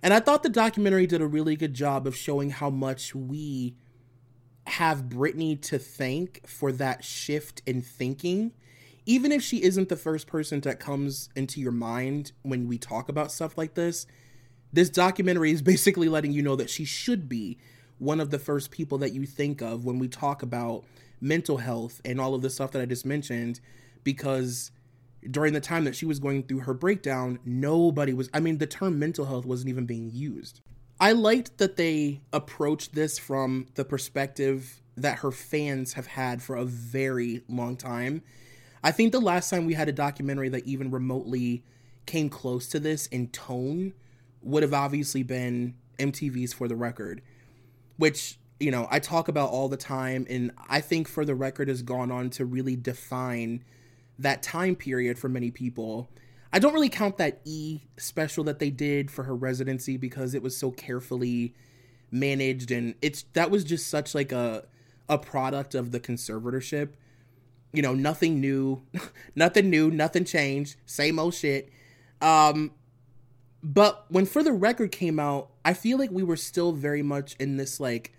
And 0.02 0.12
I 0.12 0.20
thought 0.20 0.42
the 0.42 0.49
documentary 0.49 1.06
did 1.06 1.23
a 1.23 1.26
really 1.26 1.56
good 1.56 1.75
job 1.75 2.06
of 2.06 2.16
showing 2.16 2.50
how 2.50 2.70
much 2.70 3.14
we 3.14 3.75
have 4.66 5.04
Britney 5.04 5.61
to 5.62 5.78
thank 5.78 6.46
for 6.46 6.73
that 6.73 7.04
shift 7.04 7.62
in 7.66 7.82
thinking. 7.82 8.52
Even 9.06 9.32
if 9.32 9.42
she 9.42 9.62
isn't 9.62 9.90
the 9.90 9.96
first 9.96 10.26
person 10.26 10.61
that 10.61 10.80
comes 10.80 11.28
into 11.37 11.61
your 11.61 11.73
mind 11.73 12.32
when 12.42 12.66
we 12.66 12.78
talk 12.78 13.08
about 13.11 13.32
stuff 13.32 13.58
like 13.58 13.75
this, 13.75 14.06
This 14.74 14.90
documentary 14.90 15.52
is 15.52 15.62
basically 15.62 16.08
letting 16.08 16.32
you 16.32 16.42
know 16.42 16.56
that 16.56 16.68
she 16.68 16.84
should 16.84 17.28
be 17.28 17.58
one 17.98 18.18
of 18.18 18.30
the 18.30 18.40
first 18.40 18.72
people 18.72 18.98
that 18.98 19.12
you 19.12 19.24
think 19.24 19.62
of 19.62 19.84
when 19.84 20.00
we 20.00 20.08
talk 20.08 20.42
about 20.42 20.84
mental 21.20 21.58
health 21.58 22.00
and 22.04 22.20
all 22.20 22.34
of 22.34 22.42
the 22.42 22.50
stuff 22.50 22.72
that 22.72 22.82
I 22.82 22.84
just 22.84 23.06
mentioned 23.06 23.60
because 24.02 24.72
during 25.30 25.52
the 25.52 25.60
time 25.60 25.84
that 25.84 25.94
she 25.94 26.04
was 26.04 26.18
going 26.18 26.42
through 26.42 26.60
her 26.60 26.74
breakdown, 26.74 27.38
nobody 27.44 28.12
was, 28.12 28.28
I 28.34 28.40
mean, 28.40 28.58
the 28.58 28.66
term 28.66 28.98
mental 28.98 29.26
health 29.26 29.46
wasn't 29.46 29.68
even 29.68 29.86
being 29.86 30.10
used. 30.12 30.60
I 30.98 31.12
liked 31.12 31.58
that 31.58 31.76
they 31.76 32.22
approached 32.32 32.96
this 32.96 33.16
from 33.16 33.68
the 33.76 33.84
perspective 33.84 34.82
that 34.96 35.18
her 35.18 35.30
fans 35.30 35.92
have 35.92 36.08
had 36.08 36.42
for 36.42 36.56
a 36.56 36.64
very 36.64 37.42
long 37.48 37.76
time. 37.76 38.22
I 38.82 38.90
think 38.90 39.12
the 39.12 39.20
last 39.20 39.50
time 39.50 39.66
we 39.66 39.74
had 39.74 39.88
a 39.88 39.92
documentary 39.92 40.48
that 40.48 40.66
even 40.66 40.90
remotely 40.90 41.62
came 42.06 42.28
close 42.28 42.66
to 42.70 42.80
this 42.80 43.06
in 43.06 43.28
tone 43.28 43.94
would 44.44 44.62
have 44.62 44.74
obviously 44.74 45.22
been 45.22 45.74
MTV's 45.98 46.52
For 46.52 46.68
the 46.68 46.76
Record, 46.76 47.22
which, 47.96 48.38
you 48.60 48.70
know, 48.70 48.86
I 48.90 48.98
talk 48.98 49.28
about 49.28 49.50
all 49.50 49.68
the 49.68 49.76
time. 49.76 50.26
And 50.28 50.52
I 50.68 50.80
think 50.80 51.08
For 51.08 51.24
the 51.24 51.34
Record 51.34 51.68
has 51.68 51.82
gone 51.82 52.10
on 52.10 52.30
to 52.30 52.44
really 52.44 52.76
define 52.76 53.64
that 54.18 54.42
time 54.42 54.76
period 54.76 55.18
for 55.18 55.28
many 55.28 55.50
people. 55.50 56.10
I 56.52 56.60
don't 56.60 56.72
really 56.72 56.88
count 56.88 57.16
that 57.16 57.40
E 57.44 57.80
special 57.96 58.44
that 58.44 58.60
they 58.60 58.70
did 58.70 59.10
for 59.10 59.24
her 59.24 59.34
residency 59.34 59.96
because 59.96 60.34
it 60.34 60.42
was 60.42 60.56
so 60.56 60.70
carefully 60.70 61.54
managed 62.12 62.70
and 62.70 62.94
it's 63.02 63.24
that 63.32 63.50
was 63.50 63.64
just 63.64 63.88
such 63.88 64.14
like 64.14 64.30
a 64.30 64.64
a 65.08 65.18
product 65.18 65.74
of 65.74 65.90
the 65.90 65.98
conservatorship. 65.98 66.90
You 67.72 67.82
know, 67.82 67.92
nothing 67.92 68.40
new, 68.40 68.82
nothing 69.34 69.68
new, 69.68 69.90
nothing 69.90 70.24
changed, 70.24 70.76
same 70.86 71.18
old 71.18 71.34
shit. 71.34 71.70
Um 72.22 72.70
but 73.64 74.04
when 74.11 74.26
For 74.26 74.42
the 74.42 74.52
Record 74.52 74.92
came 74.92 75.18
out, 75.18 75.49
I 75.64 75.73
feel 75.73 75.99
like 75.99 76.11
we 76.11 76.23
were 76.23 76.37
still 76.37 76.73
very 76.73 77.02
much 77.02 77.35
in 77.40 77.56
this 77.56 77.80
like 77.80 78.12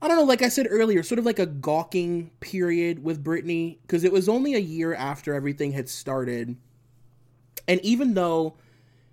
I 0.00 0.08
don't 0.08 0.16
know, 0.16 0.24
like 0.24 0.42
I 0.42 0.48
said 0.48 0.66
earlier, 0.68 1.04
sort 1.04 1.20
of 1.20 1.24
like 1.24 1.38
a 1.38 1.46
gawking 1.46 2.32
period 2.40 3.04
with 3.04 3.22
Britney, 3.22 3.78
because 3.82 4.02
it 4.02 4.10
was 4.10 4.28
only 4.28 4.54
a 4.54 4.58
year 4.58 4.94
after 4.94 5.32
everything 5.32 5.70
had 5.70 5.88
started. 5.88 6.56
And 7.68 7.80
even 7.82 8.14
though, 8.14 8.56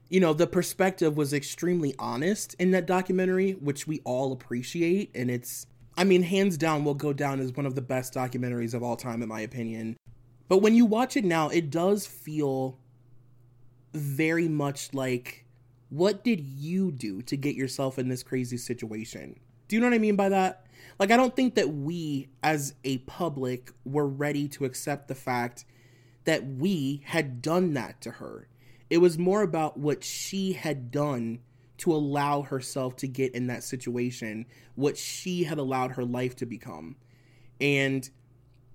you 0.10 0.20
know, 0.20 0.34
the 0.34 0.48
perspective 0.48 1.16
was 1.16 1.32
extremely 1.32 1.94
honest 2.00 2.56
in 2.58 2.72
that 2.72 2.88
documentary, 2.88 3.52
which 3.52 3.86
we 3.86 4.02
all 4.04 4.32
appreciate, 4.32 5.12
and 5.14 5.30
it's, 5.30 5.68
I 5.96 6.06
mean, 6.06 6.24
hands 6.24 6.58
down, 6.58 6.84
will 6.84 6.96
go 6.96 7.14
down 7.14 7.40
as 7.40 7.52
one 7.52 7.68
of 7.68 7.76
the 7.76 7.84
best 7.84 8.16
documentaries 8.16 8.74
of 8.74 8.82
all 8.82 8.96
time, 8.96 9.22
in 9.22 9.30
my 9.30 9.42
opinion. 9.42 9.96
But 10.48 10.64
when 10.64 10.74
you 10.74 10.88
watch 10.88 11.16
it 11.16 11.24
now, 11.24 11.50
it 11.50 11.70
does 11.70 12.08
feel 12.08 12.80
very 13.94 14.48
much 14.48 14.94
like, 14.94 15.46
what 15.90 16.24
did 16.24 16.42
you 16.42 16.92
do 16.92 17.22
to 17.24 17.36
get 17.36 17.56
yourself 17.56 17.98
in 17.98 18.10
this 18.10 18.24
crazy 18.24 18.58
situation? 18.58 19.40
Do 19.68 19.76
you 19.76 19.80
know 19.82 19.88
what 19.88 19.96
I 19.96 20.00
mean 20.00 20.16
by 20.16 20.30
that? 20.30 20.66
Like, 21.00 21.12
I 21.12 21.18
don't 21.18 21.36
think 21.36 21.56
that 21.56 21.70
we 21.70 22.30
as 22.44 22.74
a 22.84 23.00
public 23.00 23.72
were 23.86 24.08
ready 24.08 24.48
to 24.50 24.66
accept 24.66 25.08
the 25.08 25.16
fact 25.16 25.66
that 26.26 26.46
we 26.46 27.02
had 27.06 27.42
done 27.42 27.74
that 27.74 28.02
to 28.02 28.12
her. 28.12 28.48
It 28.90 28.98
was 29.00 29.18
more 29.18 29.42
about 29.42 29.78
what 29.78 30.04
she 30.04 30.54
had 30.54 30.92
done 30.92 31.40
to 31.78 31.94
allow 31.94 32.42
herself 32.42 32.98
to 32.98 33.08
get 33.08 33.34
in 33.34 33.48
that 33.48 33.64
situation, 33.64 34.46
what 34.76 34.98
she 34.98 35.44
had 35.44 35.58
allowed 35.58 35.92
her 35.92 36.04
life 36.04 36.36
to 36.38 36.46
become. 36.46 36.98
And, 37.62 38.10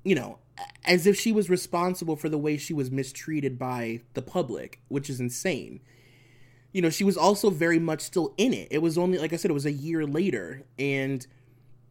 you 0.04 0.14
know, 0.14 0.38
as 0.84 1.06
if 1.06 1.18
she 1.18 1.32
was 1.32 1.50
responsible 1.50 2.16
for 2.16 2.28
the 2.28 2.38
way 2.38 2.56
she 2.56 2.72
was 2.74 2.90
mistreated 2.90 3.58
by 3.58 4.00
the 4.14 4.22
public, 4.22 4.80
which 4.88 5.10
is 5.10 5.20
insane. 5.20 5.80
You 6.72 6.82
know, 6.82 6.90
she 6.90 7.04
was 7.04 7.16
also 7.16 7.50
very 7.50 7.78
much 7.78 8.00
still 8.02 8.34
in 8.36 8.52
it. 8.52 8.68
It 8.70 8.82
was 8.82 8.98
only, 8.98 9.18
like 9.18 9.32
I 9.32 9.36
said, 9.36 9.50
it 9.50 9.54
was 9.54 9.66
a 9.66 9.72
year 9.72 10.04
later. 10.06 10.62
And, 10.78 11.26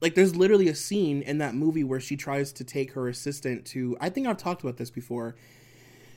like 0.03 0.15
there's 0.15 0.35
literally 0.35 0.67
a 0.67 0.75
scene 0.75 1.21
in 1.21 1.37
that 1.37 1.55
movie 1.55 1.85
where 1.85 2.01
she 2.01 2.17
tries 2.17 2.51
to 2.51 2.65
take 2.65 2.91
her 2.91 3.07
assistant 3.07 3.65
to 3.67 3.95
I 4.01 4.09
think 4.09 4.27
I've 4.27 4.37
talked 4.37 4.61
about 4.61 4.75
this 4.75 4.91
before. 4.91 5.35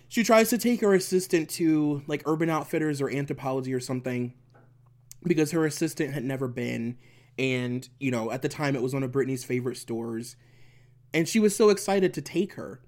She 0.09 0.25
tries 0.25 0.51
to 0.51 0.59
take 0.59 0.81
her 0.81 0.93
assistant 0.93 1.49
to 1.51 2.03
like 2.09 2.25
Urban 2.27 2.51
Outfitters 2.51 3.01
or 3.01 3.09
Anthropologie 3.09 3.75
or 3.75 3.79
something 3.79 4.35
because 5.23 5.53
her 5.53 5.65
assistant 5.65 6.15
had 6.15 6.25
never 6.25 6.49
been 6.49 6.99
and 7.39 7.89
you 8.01 8.11
know 8.11 8.33
at 8.33 8.43
the 8.43 8.49
time 8.49 8.75
it 8.75 8.83
was 8.83 8.93
one 8.93 9.05
of 9.05 9.13
Britney's 9.13 9.45
favorite 9.45 9.77
stores 9.77 10.35
and 11.17 11.27
she 11.27 11.41
was 11.41 11.57
so 11.57 11.71
excited 11.71 12.13
to 12.13 12.21
take 12.21 12.53
her. 12.53 12.79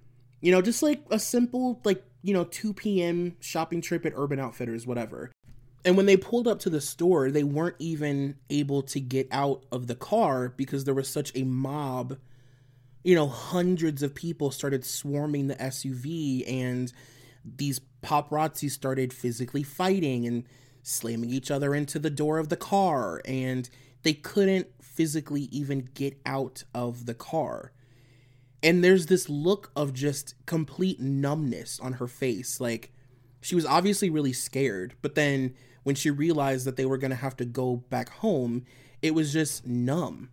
You 0.42 0.52
know, 0.52 0.61
just 0.61 0.82
like 0.82 1.02
a 1.11 1.18
simple 1.18 1.80
like, 1.82 2.04
you 2.20 2.35
know, 2.35 2.44
2 2.44 2.75
p.m. 2.75 3.37
shopping 3.40 3.80
trip 3.80 4.04
at 4.04 4.12
Urban 4.14 4.38
Outfitters 4.38 4.87
whatever. 4.87 5.32
And 5.82 5.97
when 5.97 6.04
they 6.04 6.18
pulled 6.18 6.47
up 6.47 6.58
to 6.61 6.70
the 6.70 6.82
store, 6.82 7.30
they 7.30 7.42
weren't 7.42 7.76
even 7.78 8.37
able 8.50 8.82
to 8.82 9.00
get 9.00 9.28
out 9.30 9.64
of 9.73 9.87
the 9.87 9.94
car 9.94 10.50
because 10.50 10.85
there 10.85 10.92
was 10.92 11.08
such 11.08 11.32
a 11.35 11.44
mob. 11.44 12.18
You 13.02 13.14
know, 13.14 13.28
hundreds 13.28 14.02
of 14.02 14.14
people 14.14 14.50
started 14.50 14.85
swarming 14.85 15.47
the 15.47 15.54
SUV, 15.54 16.47
and 16.47 16.92
these 17.42 17.80
paparazzi 18.02 18.70
started 18.70 19.14
physically 19.14 19.62
fighting 19.62 20.26
and 20.26 20.44
slamming 20.82 21.30
each 21.30 21.50
other 21.50 21.75
into 21.75 21.99
the 21.99 22.11
door 22.11 22.38
of 22.38 22.50
the 22.50 22.56
car, 22.56 23.23
and 23.25 23.70
they 24.02 24.12
couldn't 24.12 24.66
physically 24.82 25.42
even 25.44 25.88
get 25.94 26.20
out 26.26 26.64
of 26.75 27.06
the 27.06 27.14
car. 27.14 27.73
And 28.62 28.82
there's 28.82 29.06
this 29.06 29.28
look 29.28 29.70
of 29.76 29.92
just 29.92 30.34
complete 30.46 31.00
numbness 31.00 31.78
on 31.80 31.94
her 31.94 32.08
face. 32.08 32.60
Like, 32.60 32.92
she 33.40 33.54
was 33.54 33.64
obviously 33.64 34.10
really 34.10 34.32
scared, 34.32 34.94
but 35.00 35.14
then 35.14 35.54
when 35.84 35.94
she 35.94 36.10
realized 36.10 36.66
that 36.66 36.76
they 36.76 36.84
were 36.84 36.98
going 36.98 37.10
to 37.10 37.16
have 37.16 37.36
to 37.36 37.44
go 37.44 37.76
back 37.76 38.08
home, 38.08 38.64
it 39.00 39.14
was 39.14 39.32
just 39.32 39.66
numb. 39.66 40.30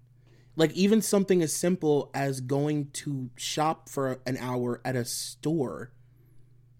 Like 0.56 0.72
even 0.74 1.02
something 1.02 1.42
as 1.42 1.54
simple 1.54 2.10
as 2.14 2.40
going 2.40 2.90
to 2.92 3.30
shop 3.36 3.90
for 3.90 4.20
an 4.26 4.38
hour 4.38 4.82
at 4.86 4.96
a 4.96 5.06
store 5.06 5.92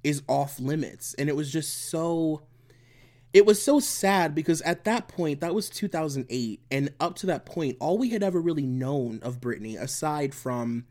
is 0.04 0.24
off 0.28 0.60
limits. 0.60 1.14
And 1.16 1.30
it 1.30 1.36
was 1.36 1.52
just 1.52 1.90
so 1.90 2.44
it 3.34 3.46
was 3.46 3.62
so 3.62 3.82
sad 3.82 4.34
because 4.34 4.62
at 4.62 4.86
that 4.86 5.10
point, 5.10 5.42
that 5.42 5.54
was 5.54 5.70
2008, 5.70 6.62
and 6.72 6.94
up 7.02 7.16
to 7.18 7.26
that 7.26 7.46
point, 7.46 7.76
all 7.82 7.98
we 7.98 8.12
had 8.12 8.24
ever 8.24 8.40
really 8.40 8.66
known 8.66 9.20
of 9.24 9.42
Britney, 9.42 9.78
aside 9.78 10.34
from, 10.34 10.86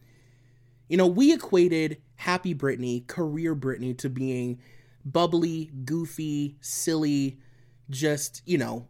you 0.95 0.99
know, 0.99 1.09
we 1.09 1.35
equated 1.35 2.01
Happy 2.15 2.55
Britney, 2.55 3.05
career 3.09 3.57
Britney, 3.57 3.99
to 3.99 4.09
being 4.09 4.61
bubbly, 5.05 5.73
goofy, 5.85 6.57
silly, 6.61 7.41
just 7.91 8.43
you 8.47 8.59
know 8.59 8.87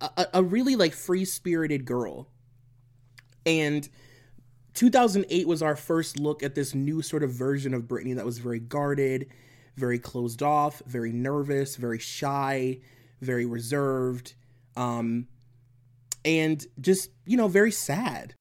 a, 0.00 0.08
a, 0.16 0.26
a 0.34 0.42
really 0.42 0.76
like 0.76 0.94
free 0.94 1.26
spirited 1.26 1.84
girl 1.84 2.30
and 3.44 3.86
2008 4.72 5.46
was 5.46 5.62
our 5.62 5.76
first 5.76 6.18
look 6.18 6.42
at 6.42 6.54
this 6.54 6.74
new 6.74 7.02
sort 7.02 7.22
of 7.22 7.30
version 7.32 7.74
of 7.74 7.82
Britney 7.82 8.16
that 8.16 8.24
was 8.24 8.38
very 8.38 8.58
guarded, 8.58 9.28
very 9.76 9.98
closed 9.98 10.42
off, 10.42 10.80
very 10.86 11.12
nervous, 11.12 11.76
very 11.76 11.98
shy, 11.98 12.80
very 13.20 13.44
reserved, 13.44 14.34
um, 14.74 15.28
and 16.24 16.66
just, 16.80 17.10
you 17.26 17.36
know, 17.36 17.46
very 17.46 17.70
sad. 17.70 18.34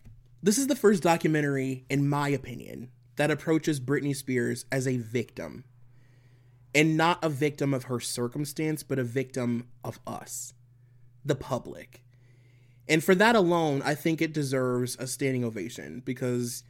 This 0.44 0.58
is 0.58 0.68
the 0.68 0.76
first 0.76 1.02
documentary, 1.02 1.86
in 1.90 2.10
my 2.10 2.28
opinion, 2.28 2.90
that 3.16 3.32
approaches 3.32 3.80
Britney 3.80 4.14
Spears 4.14 4.66
as 4.70 4.86
a 4.86 4.98
victim 4.98 5.64
and 6.76 6.98
not 6.98 7.24
a 7.24 7.30
victim 7.30 7.74
of 7.74 7.86
her 7.86 8.02
circumstance, 8.02 8.84
but 8.84 9.00
a 9.00 9.06
victim 9.06 9.70
of 9.86 10.02
us, 10.06 10.54
the 11.24 11.36
public. 11.36 12.04
And 12.90 13.02
for 13.02 13.16
that 13.16 13.38
alone, 13.38 13.82
I 13.86 13.96
think 13.96 14.22
it 14.22 14.34
deserves 14.34 14.98
a 15.00 15.08
standing 15.08 15.46
ovation 15.46 16.02
because 16.04 16.64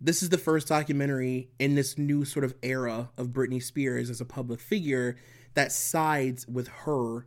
this 0.00 0.22
is 0.22 0.28
the 0.28 0.38
first 0.38 0.68
documentary 0.68 1.50
in 1.58 1.74
this 1.74 1.98
new 1.98 2.24
sort 2.24 2.44
of 2.44 2.54
era 2.62 3.10
of 3.18 3.30
Britney 3.30 3.60
Spears 3.60 4.10
as 4.10 4.20
a 4.20 4.24
public 4.24 4.60
figure 4.60 5.16
that 5.54 5.72
sides 5.72 6.46
with 6.46 6.68
her 6.68 7.26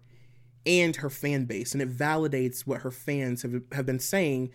and 0.66 0.96
her 0.96 1.10
fan 1.10 1.44
base. 1.44 1.74
And 1.74 1.82
it 1.82 1.92
validates 1.92 2.62
what 2.62 2.84
her 2.84 2.92
fans 2.92 3.42
have, 3.42 3.62
have 3.74 3.86
been 3.86 4.00
saying 4.00 4.52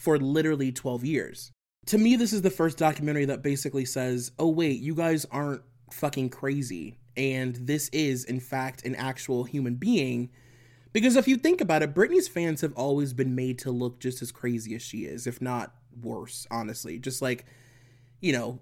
for 0.00 0.18
literally 0.18 0.72
12 0.72 1.04
years. 1.04 1.52
To 1.86 1.98
me, 1.98 2.16
this 2.16 2.32
is 2.32 2.40
the 2.40 2.50
first 2.50 2.78
documentary 2.78 3.26
that 3.26 3.42
basically 3.42 3.84
says, 3.84 4.32
oh, 4.38 4.48
wait, 4.48 4.80
you 4.80 4.94
guys 4.94 5.26
aren't 5.30 5.60
fucking 5.92 6.30
crazy. 6.30 6.98
And 7.18 7.54
this 7.56 7.90
is 7.90 8.24
in 8.24 8.40
fact 8.40 8.86
an 8.86 8.94
actual 8.94 9.44
human 9.44 9.74
being. 9.74 10.30
Because 10.94 11.16
if 11.16 11.28
you 11.28 11.36
think 11.36 11.60
about 11.60 11.82
it 11.82 11.94
Britney's 11.94 12.28
fans 12.28 12.62
have 12.62 12.72
always 12.72 13.12
been 13.12 13.34
made 13.34 13.58
to 13.58 13.70
look 13.70 14.00
just 14.00 14.22
as 14.22 14.32
crazy 14.32 14.74
as 14.74 14.82
she 14.82 15.04
is 15.04 15.26
if 15.26 15.42
not 15.42 15.74
worse 16.00 16.46
honestly. 16.50 16.98
Just 16.98 17.20
like 17.20 17.44
you 18.20 18.32
know 18.32 18.58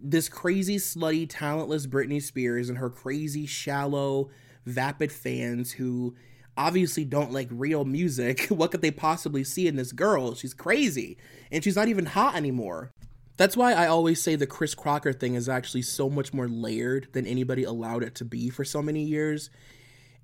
this 0.00 0.28
crazy 0.28 0.76
slutty 0.76 1.26
talentless 1.28 1.86
Britney 1.86 2.20
Spears 2.20 2.68
and 2.68 2.78
her 2.78 2.90
crazy 2.90 3.46
shallow 3.46 4.30
vapid 4.66 5.10
fans 5.10 5.72
who 5.72 6.14
obviously 6.56 7.04
don't 7.04 7.32
like 7.32 7.48
real 7.50 7.84
music 7.84 8.42
what 8.48 8.70
could 8.70 8.82
they 8.82 8.90
possibly 8.90 9.42
see 9.44 9.66
in 9.66 9.76
this 9.76 9.92
girl 9.92 10.34
she's 10.34 10.54
crazy 10.54 11.16
and 11.50 11.64
she's 11.64 11.76
not 11.76 11.88
even 11.88 12.06
hot 12.06 12.34
anymore 12.36 12.92
that's 13.36 13.56
why 13.56 13.72
I 13.72 13.86
always 13.86 14.22
say 14.22 14.36
the 14.36 14.46
Chris 14.46 14.74
Crocker 14.74 15.12
thing 15.12 15.34
is 15.34 15.48
actually 15.48 15.82
so 15.82 16.10
much 16.10 16.32
more 16.32 16.48
layered 16.48 17.08
than 17.12 17.26
anybody 17.26 17.64
allowed 17.64 18.02
it 18.02 18.14
to 18.16 18.24
be 18.24 18.50
for 18.50 18.64
so 18.64 18.82
many 18.82 19.02
years. 19.02 19.50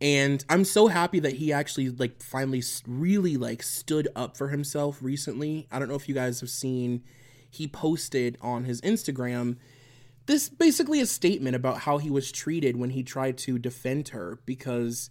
And 0.00 0.44
I'm 0.49 0.64
so 0.64 0.87
happy 0.87 1.18
that 1.20 1.35
he 1.35 1.52
actually 1.52 1.88
like 1.88 2.23
finally 2.23 2.62
really 2.87 3.37
like 3.37 3.62
stood 3.62 4.08
up 4.14 4.37
for 4.37 4.49
himself 4.49 4.99
recently. 5.02 5.66
I 5.73 5.78
don't 5.78 5.88
know 5.88 5.97
if 5.97 6.08
you 6.08 6.14
guys 6.14 6.40
have 6.40 6.50
seen 6.50 7.02
he 7.50 7.66
posted 7.66 8.37
on 8.40 8.64
his 8.64 8.80
Instagram 8.82 9.56
this 10.26 10.50
basically 10.50 11.00
a 11.00 11.06
statement 11.06 11.56
about 11.56 11.78
how 11.78 11.97
he 11.97 12.11
was 12.11 12.30
treated 12.30 12.76
when 12.76 12.90
he 12.90 13.02
tried 13.02 13.38
to 13.38 13.58
defend 13.58 14.11
her 14.11 14.38
because 14.44 15.08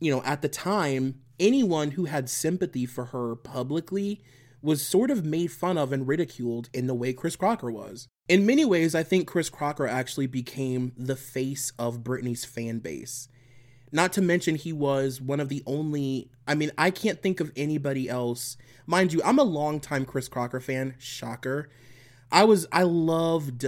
you 0.00 0.10
know, 0.10 0.22
at 0.24 0.42
the 0.42 0.48
time, 0.48 1.20
anyone 1.38 1.92
who 1.92 2.06
had 2.06 2.28
sympathy 2.28 2.86
for 2.86 3.06
her 3.06 3.36
publicly 3.36 4.22
was 4.62 4.86
sort 4.86 5.10
of 5.10 5.24
made 5.24 5.50
fun 5.50 5.78
of 5.78 5.92
and 5.92 6.06
ridiculed 6.06 6.68
in 6.74 6.86
the 6.86 6.94
way 6.94 7.12
Chris 7.12 7.36
Crocker 7.36 7.70
was. 7.70 8.08
In 8.28 8.46
many 8.46 8.64
ways, 8.64 8.94
I 8.94 9.02
think 9.02 9.26
Chris 9.26 9.48
Crocker 9.48 9.86
actually 9.86 10.26
became 10.26 10.92
the 10.96 11.16
face 11.16 11.72
of 11.78 12.04
Britney's 12.04 12.44
fan 12.44 12.78
base. 12.78 13.28
Not 13.92 14.12
to 14.12 14.22
mention, 14.22 14.54
he 14.54 14.72
was 14.72 15.20
one 15.20 15.40
of 15.40 15.48
the 15.48 15.62
only, 15.66 16.30
I 16.46 16.54
mean, 16.54 16.70
I 16.78 16.90
can't 16.90 17.20
think 17.20 17.40
of 17.40 17.50
anybody 17.56 18.08
else. 18.08 18.56
Mind 18.86 19.12
you, 19.12 19.20
I'm 19.24 19.38
a 19.38 19.44
longtime 19.44 20.04
Chris 20.04 20.28
Crocker 20.28 20.60
fan, 20.60 20.94
shocker. 20.98 21.70
I 22.30 22.44
was, 22.44 22.66
I 22.70 22.84
loved 22.84 23.66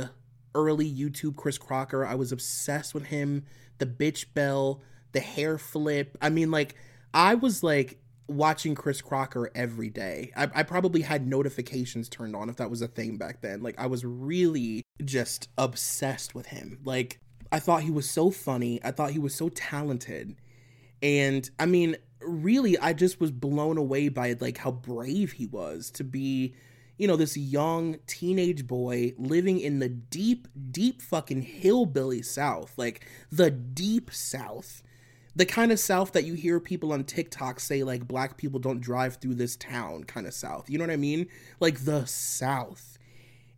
early 0.55 0.93
YouTube 0.93 1.37
Chris 1.37 1.59
Crocker. 1.59 2.07
I 2.07 2.15
was 2.15 2.31
obsessed 2.31 2.95
with 2.95 3.07
him, 3.07 3.47
the 3.79 3.87
bitch 3.87 4.27
bell, 4.33 4.83
the 5.13 5.21
hair 5.21 5.59
flip. 5.59 6.17
I 6.21 6.31
mean, 6.31 6.51
like, 6.51 6.75
I 7.15 7.35
was 7.35 7.63
like 7.63 8.03
watching 8.29 8.75
Chris 8.75 9.01
Crocker 9.01 9.51
every 9.55 9.91
day. 9.91 10.33
I, 10.37 10.49
I, 10.55 10.63
probably 10.63 11.03
had 11.03 11.27
notifications 11.27 12.09
turned 12.09 12.35
on 12.35 12.49
if 12.49 12.57
that 12.57 12.71
was 12.71 12.83
a 12.83 12.89
thing 12.89 13.19
back 13.19 13.41
then. 13.41 13.63
Like 13.63 13.79
I 13.79 13.87
was 13.87 14.05
really 14.05 14.83
just 15.05 15.49
obsessed 15.59 16.35
with 16.35 16.47
him. 16.47 16.81
Like 16.85 17.21
I 17.51 17.59
thought 17.59 17.83
he 17.83 17.91
was 17.91 18.09
so 18.09 18.31
funny. 18.31 18.81
I 18.83 18.91
thought 18.91 19.11
he 19.11 19.19
was 19.19 19.35
so 19.35 19.49
talented. 19.51 20.37
And 21.03 21.49
I 21.59 21.67
mean, 21.67 21.97
really 22.21 22.79
I 22.79 22.93
just 22.93 23.21
was 23.21 23.31
blown 23.31 23.77
away 23.77 24.09
by 24.09 24.37
like 24.41 24.59
how 24.59 24.71
brave 24.71 25.33
he 25.33 25.47
was 25.47 25.91
to 25.93 26.05
be, 26.05 26.55
you 26.97 27.09
know, 27.09 27.17
this 27.17 27.37
young 27.37 27.99
teenage 28.07 28.67
boy 28.67 29.13
living 29.19 29.61
in 29.61 29.81
the 29.81 29.89
deep 29.89 30.49
deep 30.71 31.03
fucking 31.03 31.43
hillbilly 31.43 32.23
south, 32.23 32.73
like 32.77 33.07
the 33.31 33.51
deep 33.51 34.11
south 34.13 34.83
the 35.35 35.47
kind 35.47 35.73
of 35.73 35.81
South 35.81 36.13
that 36.13 36.25
you 36.25 36.35
hear 36.35 36.61
people 36.61 36.93
on 36.93 37.05
TikTok 37.05 37.59
say, 37.59 37.83
like, 37.83 38.07
black 38.07 38.37
people 38.37 38.61
don't 38.61 38.81
drive 38.81 39.17
through 39.17 39.35
this 39.35 39.57
town 39.57 40.05
kind 40.05 40.27
of 40.27 40.35
South. 40.35 40.69
You 40.69 40.79
know 40.79 40.85
what 40.85 40.93
I 40.93 40.97
mean? 40.97 41.27
Like 41.59 41.85
the 41.85 42.05
South. 42.07 42.99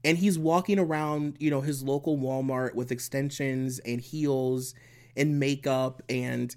And 0.05 0.19
he's 0.19 0.39
walking 0.39 0.79
around, 0.79 1.37
you 1.41 1.51
know, 1.51 1.63
his 1.63 1.83
local 1.83 2.19
Walmart 2.19 2.75
with 2.75 2.93
extensions 2.93 3.79
and 3.81 4.01
heels 4.01 4.75
and 5.17 5.41
makeup. 5.41 6.03
And, 6.09 6.55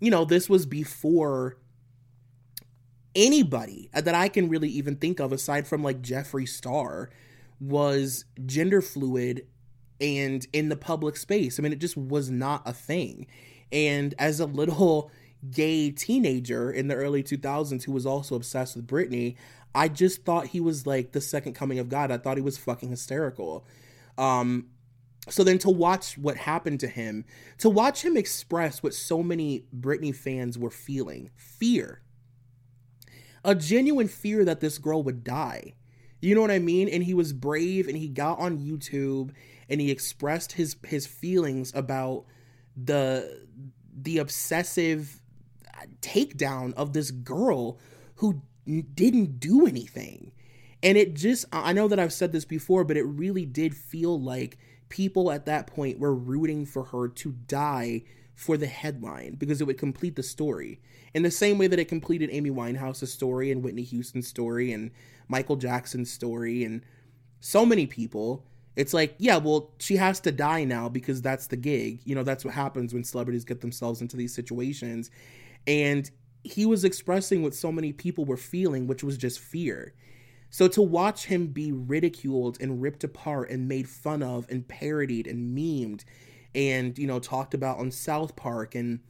you 0.00 0.10
know, 0.10 0.24
this 0.24 0.50
was 0.50 0.66
before 0.66 1.56
anybody 3.14 3.88
that 3.92 4.14
I 4.14 4.28
can 4.28 4.48
really 4.48 4.68
even 4.68 4.96
think 4.96 5.20
of, 5.20 5.32
aside 5.32 5.66
from 5.66 5.82
like 5.82 6.02
Jeffree 6.02 6.48
Star, 6.48 7.10
was 7.60 8.24
gender 8.44 8.82
fluid 8.82 9.46
and 10.00 10.46
in 10.52 10.68
the 10.68 10.76
public 10.76 11.16
space. 11.16 11.58
I 11.58 11.62
mean, 11.62 11.72
it 11.72 11.78
just 11.78 11.96
was 11.96 12.30
not 12.30 12.62
a 12.66 12.72
thing. 12.72 13.26
And 13.72 14.14
as 14.18 14.40
a 14.40 14.46
little 14.46 15.10
gay 15.50 15.90
teenager 15.90 16.70
in 16.70 16.88
the 16.88 16.94
early 16.94 17.22
2000s 17.22 17.84
who 17.84 17.92
was 17.92 18.04
also 18.04 18.34
obsessed 18.34 18.76
with 18.76 18.86
Britney, 18.86 19.36
I 19.74 19.88
just 19.88 20.24
thought 20.24 20.48
he 20.48 20.60
was 20.60 20.86
like 20.86 21.12
the 21.12 21.20
second 21.20 21.54
coming 21.54 21.78
of 21.78 21.88
God. 21.88 22.10
I 22.10 22.18
thought 22.18 22.36
he 22.36 22.42
was 22.42 22.58
fucking 22.58 22.90
hysterical. 22.90 23.64
Um, 24.18 24.66
so 25.28 25.44
then 25.44 25.58
to 25.58 25.70
watch 25.70 26.18
what 26.18 26.36
happened 26.36 26.80
to 26.80 26.88
him, 26.88 27.24
to 27.58 27.70
watch 27.70 28.04
him 28.04 28.16
express 28.16 28.82
what 28.82 28.94
so 28.94 29.22
many 29.22 29.64
Britney 29.74 30.14
fans 30.14 30.58
were 30.58 30.70
feeling 30.70 31.30
fear. 31.36 32.00
A 33.44 33.54
genuine 33.54 34.08
fear 34.08 34.44
that 34.44 34.60
this 34.60 34.78
girl 34.78 35.02
would 35.02 35.24
die. 35.24 35.74
You 36.20 36.34
know 36.34 36.40
what 36.42 36.50
I 36.50 36.58
mean? 36.58 36.88
And 36.88 37.04
he 37.04 37.14
was 37.14 37.32
brave 37.32 37.88
and 37.88 37.96
he 37.96 38.08
got 38.08 38.38
on 38.38 38.58
YouTube 38.58 39.30
and 39.68 39.80
he 39.80 39.90
expressed 39.90 40.52
his 40.52 40.76
his 40.84 41.06
feelings 41.06 41.72
about 41.74 42.26
the 42.84 43.46
the 44.02 44.18
obsessive 44.18 45.20
takedown 46.00 46.72
of 46.74 46.92
this 46.92 47.10
girl 47.10 47.78
who 48.16 48.42
didn't 48.94 49.40
do 49.40 49.66
anything. 49.66 50.32
And 50.82 50.96
it 50.96 51.14
just, 51.14 51.44
I 51.52 51.72
know 51.72 51.88
that 51.88 51.98
I've 51.98 52.12
said 52.12 52.32
this 52.32 52.44
before, 52.44 52.84
but 52.84 52.96
it 52.96 53.02
really 53.02 53.44
did 53.44 53.76
feel 53.76 54.18
like 54.18 54.58
people 54.88 55.30
at 55.30 55.46
that 55.46 55.66
point 55.66 55.98
were 55.98 56.14
rooting 56.14 56.64
for 56.64 56.84
her 56.84 57.08
to 57.08 57.32
die 57.32 58.02
for 58.34 58.56
the 58.56 58.66
headline 58.66 59.34
because 59.34 59.60
it 59.60 59.66
would 59.66 59.78
complete 59.78 60.16
the 60.16 60.22
story. 60.22 60.80
In 61.12 61.22
the 61.22 61.30
same 61.30 61.58
way 61.58 61.66
that 61.66 61.78
it 61.78 61.88
completed 61.88 62.30
Amy 62.32 62.50
Winehouse's 62.50 63.12
story 63.12 63.50
and 63.50 63.62
Whitney 63.62 63.82
Houston's 63.82 64.28
story 64.28 64.72
and 64.72 64.90
Michael 65.28 65.56
Jackson's 65.56 66.10
story 66.10 66.64
and 66.64 66.82
so 67.40 67.66
many 67.66 67.86
people, 67.86 68.46
it's 68.76 68.94
like, 68.94 69.14
yeah, 69.18 69.36
well, 69.36 69.72
she 69.78 69.96
has 69.96 70.20
to 70.20 70.32
die 70.32 70.64
now 70.64 70.88
because 70.88 71.20
that's 71.20 71.48
the 71.48 71.56
gig. 71.56 72.00
You 72.04 72.14
know, 72.14 72.22
that's 72.22 72.44
what 72.44 72.54
happens 72.54 72.94
when 72.94 73.04
celebrities 73.04 73.44
get 73.44 73.60
themselves 73.60 74.00
into 74.00 74.16
these 74.16 74.34
situations. 74.34 75.10
And 75.66 76.10
he 76.44 76.66
was 76.66 76.84
expressing 76.84 77.42
what 77.42 77.54
so 77.54 77.72
many 77.72 77.92
people 77.92 78.24
were 78.24 78.36
feeling, 78.36 78.86
which 78.86 79.02
was 79.02 79.18
just 79.18 79.40
fear. 79.40 79.94
So 80.50 80.66
to 80.68 80.82
watch 80.82 81.26
him 81.26 81.48
be 81.48 81.72
ridiculed 81.72 82.58
and 82.60 82.80
ripped 82.80 83.04
apart 83.04 83.50
and 83.50 83.68
made 83.68 83.88
fun 83.88 84.22
of 84.22 84.46
and 84.48 84.66
parodied 84.66 85.26
and 85.26 85.56
memed 85.56 86.04
and, 86.54 86.98
you 86.98 87.06
know, 87.06 87.18
talked 87.18 87.54
about 87.54 87.78
on 87.78 87.90
South 87.90 88.34
Park 88.36 88.74
and 88.74 89.00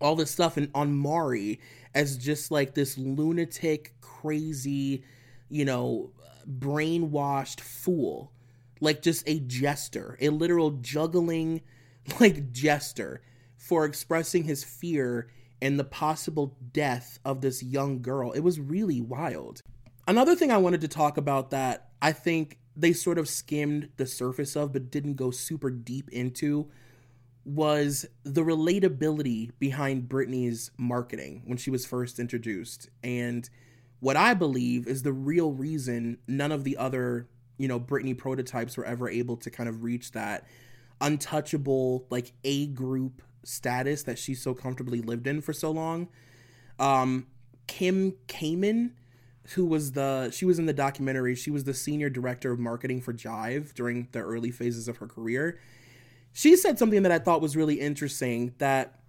all 0.00 0.16
this 0.16 0.30
stuff 0.30 0.56
and 0.56 0.70
on 0.74 0.94
Mari 0.94 1.60
as 1.94 2.18
just 2.18 2.50
like 2.50 2.74
this 2.74 2.98
lunatic, 2.98 3.94
crazy, 4.00 5.04
you 5.48 5.64
know, 5.64 6.10
brainwashed 6.46 7.60
fool 7.60 8.32
like 8.80 9.02
just 9.02 9.22
a 9.26 9.40
jester, 9.40 10.16
a 10.20 10.28
literal 10.28 10.72
juggling 10.72 11.62
like 12.20 12.52
jester 12.52 13.22
for 13.56 13.84
expressing 13.84 14.44
his 14.44 14.64
fear 14.64 15.28
and 15.60 15.78
the 15.78 15.84
possible 15.84 16.56
death 16.72 17.18
of 17.24 17.40
this 17.40 17.62
young 17.62 18.02
girl. 18.02 18.32
It 18.32 18.40
was 18.40 18.60
really 18.60 19.00
wild. 19.00 19.60
Another 20.06 20.36
thing 20.36 20.52
I 20.52 20.58
wanted 20.58 20.82
to 20.82 20.88
talk 20.88 21.16
about 21.16 21.50
that 21.50 21.88
I 22.00 22.12
think 22.12 22.58
they 22.76 22.92
sort 22.92 23.18
of 23.18 23.28
skimmed 23.28 23.88
the 23.96 24.06
surface 24.06 24.54
of 24.54 24.72
but 24.72 24.90
didn't 24.90 25.14
go 25.14 25.30
super 25.30 25.70
deep 25.70 26.10
into 26.10 26.70
was 27.44 28.06
the 28.24 28.42
relatability 28.42 29.52
behind 29.58 30.08
Britney's 30.08 30.70
marketing 30.76 31.42
when 31.46 31.56
she 31.56 31.70
was 31.70 31.86
first 31.86 32.18
introduced. 32.18 32.90
And 33.02 33.48
what 34.00 34.16
I 34.16 34.34
believe 34.34 34.86
is 34.86 35.02
the 35.02 35.12
real 35.12 35.52
reason 35.52 36.18
none 36.26 36.52
of 36.52 36.64
the 36.64 36.76
other 36.76 37.28
you 37.58 37.68
know 37.68 37.80
Britney 37.80 38.16
prototypes 38.16 38.76
were 38.76 38.84
ever 38.84 39.08
able 39.08 39.36
to 39.38 39.50
kind 39.50 39.68
of 39.68 39.82
reach 39.82 40.12
that 40.12 40.46
untouchable 41.00 42.06
like 42.10 42.32
A 42.44 42.66
group 42.68 43.22
status 43.44 44.02
that 44.04 44.18
she 44.18 44.34
so 44.34 44.54
comfortably 44.54 45.00
lived 45.00 45.26
in 45.26 45.40
for 45.40 45.52
so 45.52 45.70
long. 45.70 46.08
Um, 46.78 47.26
Kim 47.66 48.14
Kaiman, 48.28 48.92
who 49.50 49.66
was 49.66 49.92
the 49.92 50.30
she 50.30 50.44
was 50.44 50.58
in 50.58 50.66
the 50.66 50.72
documentary, 50.72 51.34
she 51.34 51.50
was 51.50 51.64
the 51.64 51.74
senior 51.74 52.10
director 52.10 52.52
of 52.52 52.58
marketing 52.58 53.00
for 53.00 53.12
Jive 53.12 53.74
during 53.74 54.08
the 54.12 54.20
early 54.20 54.50
phases 54.50 54.88
of 54.88 54.98
her 54.98 55.06
career. 55.06 55.58
She 56.32 56.56
said 56.56 56.78
something 56.78 57.02
that 57.02 57.12
I 57.12 57.18
thought 57.18 57.40
was 57.40 57.56
really 57.56 57.80
interesting 57.80 58.54
that 58.58 59.00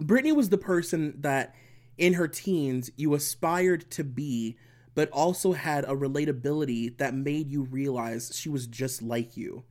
Britney 0.00 0.34
was 0.34 0.48
the 0.48 0.58
person 0.58 1.14
that 1.20 1.54
in 1.96 2.14
her 2.14 2.26
teens 2.26 2.90
you 2.96 3.14
aspired 3.14 3.88
to 3.92 4.02
be 4.02 4.56
but 4.94 5.10
also 5.10 5.52
had 5.52 5.84
a 5.84 5.88
relatability 5.88 6.96
that 6.98 7.14
made 7.14 7.50
you 7.50 7.62
realize 7.64 8.30
she 8.34 8.48
was 8.48 8.66
just 8.66 9.02
like 9.02 9.36
you. 9.36 9.64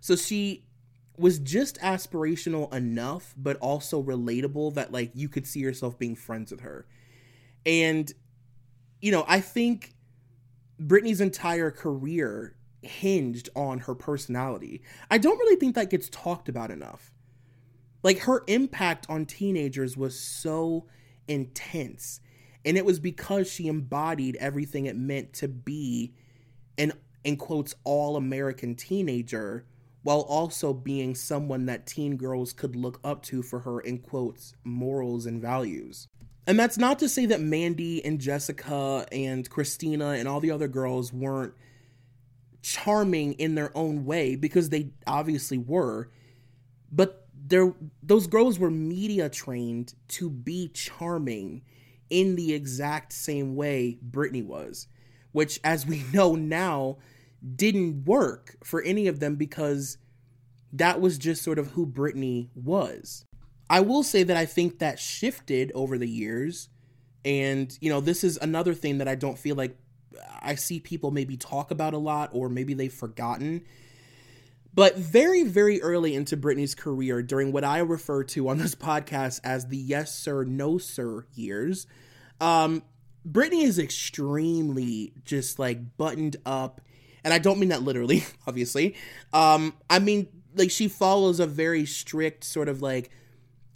So 0.00 0.16
she 0.16 0.64
was 1.16 1.38
just 1.38 1.78
aspirational 1.80 2.72
enough, 2.72 3.34
but 3.36 3.56
also 3.58 4.02
relatable 4.02 4.74
that 4.74 4.92
like 4.92 5.10
you 5.14 5.28
could 5.28 5.46
see 5.46 5.60
yourself 5.60 5.98
being 5.98 6.16
friends 6.16 6.50
with 6.50 6.60
her. 6.60 6.86
And, 7.66 8.10
you 9.02 9.12
know, 9.12 9.24
I 9.28 9.40
think 9.40 9.94
Britney's 10.80 11.20
entire 11.20 11.70
career 11.70 12.54
hinged 12.82 13.50
on 13.54 13.80
her 13.80 13.94
personality. 13.94 14.82
I 15.10 15.18
don't 15.18 15.38
really 15.38 15.56
think 15.56 15.74
that 15.74 15.90
gets 15.90 16.08
talked 16.08 16.48
about 16.48 16.70
enough. 16.70 17.12
Like 18.02 18.20
her 18.20 18.42
impact 18.46 19.06
on 19.10 19.26
teenagers 19.26 19.96
was 19.96 20.18
so 20.18 20.86
intense 21.28 22.20
and 22.64 22.76
it 22.76 22.84
was 22.84 23.00
because 23.00 23.50
she 23.50 23.68
embodied 23.68 24.36
everything 24.36 24.86
it 24.86 24.96
meant 24.96 25.32
to 25.34 25.48
be 25.48 26.12
an, 26.78 26.92
in 27.24 27.36
quotes, 27.36 27.74
all 27.84 28.16
American 28.16 28.74
teenager 28.74 29.64
while 30.02 30.20
also 30.20 30.72
being 30.72 31.14
someone 31.14 31.66
that 31.66 31.86
teen 31.86 32.16
girls 32.16 32.52
could 32.52 32.74
look 32.74 32.98
up 33.04 33.22
to 33.22 33.42
for 33.42 33.60
her, 33.60 33.80
in 33.80 33.98
quotes, 33.98 34.54
morals 34.64 35.26
and 35.26 35.42
values. 35.42 36.08
And 36.46 36.58
that's 36.58 36.78
not 36.78 36.98
to 37.00 37.08
say 37.08 37.26
that 37.26 37.40
Mandy 37.40 38.04
and 38.04 38.18
Jessica 38.18 39.06
and 39.12 39.48
Christina 39.48 40.10
and 40.10 40.26
all 40.26 40.40
the 40.40 40.50
other 40.50 40.68
girls 40.68 41.12
weren't 41.12 41.52
charming 42.62 43.34
in 43.34 43.54
their 43.54 43.76
own 43.76 44.04
way, 44.04 44.36
because 44.36 44.70
they 44.70 44.90
obviously 45.06 45.58
were. 45.58 46.10
But 46.90 47.26
there 47.46 47.74
those 48.02 48.26
girls 48.26 48.58
were 48.58 48.70
media 48.70 49.28
trained 49.28 49.94
to 50.08 50.30
be 50.30 50.68
charming 50.68 51.62
in 52.10 52.36
the 52.36 52.52
exact 52.52 53.12
same 53.12 53.56
way 53.56 53.98
Britney 54.08 54.44
was, 54.44 54.88
which 55.32 55.58
as 55.64 55.86
we 55.86 56.04
know 56.12 56.34
now 56.34 56.98
didn't 57.56 58.04
work 58.04 58.56
for 58.62 58.82
any 58.82 59.06
of 59.06 59.20
them 59.20 59.36
because 59.36 59.96
that 60.72 61.00
was 61.00 61.18
just 61.18 61.42
sort 61.42 61.58
of 61.58 61.68
who 61.68 61.86
Britney 61.86 62.48
was. 62.54 63.24
I 63.68 63.80
will 63.80 64.02
say 64.02 64.22
that 64.24 64.36
I 64.36 64.46
think 64.46 64.78
that 64.78 64.98
shifted 64.98 65.70
over 65.74 65.96
the 65.96 66.08
years. 66.08 66.68
And, 67.24 67.76
you 67.80 67.88
know, 67.88 68.00
this 68.00 68.24
is 68.24 68.38
another 68.40 68.74
thing 68.74 68.98
that 68.98 69.08
I 69.08 69.14
don't 69.14 69.38
feel 69.38 69.56
like 69.56 69.76
I 70.42 70.56
see 70.56 70.80
people 70.80 71.10
maybe 71.10 71.36
talk 71.36 71.70
about 71.70 71.94
a 71.94 71.98
lot 71.98 72.30
or 72.32 72.48
maybe 72.48 72.74
they've 72.74 72.92
forgotten. 72.92 73.64
But 74.72 74.96
very, 74.96 75.42
very 75.42 75.82
early 75.82 76.14
into 76.14 76.36
Britney's 76.36 76.74
career, 76.74 77.22
during 77.22 77.52
what 77.52 77.64
I 77.64 77.78
refer 77.78 78.24
to 78.24 78.48
on 78.48 78.58
this 78.58 78.74
podcast 78.76 79.40
as 79.42 79.66
the 79.66 79.76
yes 79.76 80.14
sir, 80.14 80.44
no 80.44 80.78
sir 80.78 81.26
years, 81.34 81.86
um, 82.40 82.82
Britney 83.28 83.64
is 83.64 83.78
extremely 83.78 85.12
just 85.24 85.58
like 85.58 85.96
buttoned 85.96 86.36
up. 86.46 86.80
And 87.22 87.34
I 87.34 87.38
don't 87.38 87.58
mean 87.58 87.68
that 87.70 87.82
literally, 87.82 88.24
obviously. 88.46 88.94
Um, 89.32 89.74
I 89.88 89.98
mean, 89.98 90.28
like, 90.54 90.70
she 90.70 90.88
follows 90.88 91.38
a 91.40 91.46
very 91.46 91.84
strict 91.84 92.44
sort 92.44 92.68
of 92.68 92.80
like 92.80 93.10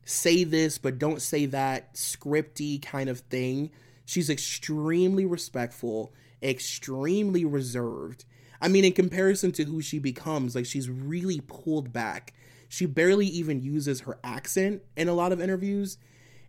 say 0.04 0.44
this, 0.44 0.78
but 0.78 0.98
don't 0.98 1.20
say 1.20 1.46
that 1.46 1.94
scripty 1.94 2.80
kind 2.80 3.09
of 3.09 3.20
thing. 3.20 3.70
She's 4.04 4.30
extremely 4.30 5.24
respectful, 5.24 6.12
extremely 6.42 7.44
reserved. 7.44 8.24
I 8.64 8.68
mean, 8.68 8.87
in 8.87 8.92
comparison 8.92 9.53
to 9.53 9.64
who 9.64 9.83
she 9.83 9.98
becomes, 9.98 10.55
like 10.55 10.64
she's 10.64 10.88
really 10.88 11.42
pulled 11.46 11.92
back. 11.92 12.33
She 12.70 12.87
barely 12.87 13.27
even 13.27 13.61
uses 13.61 14.00
her 14.00 14.18
accent 14.24 14.81
in 14.96 15.07
a 15.07 15.12
lot 15.12 15.33
of 15.33 15.40
interviews. 15.42 15.98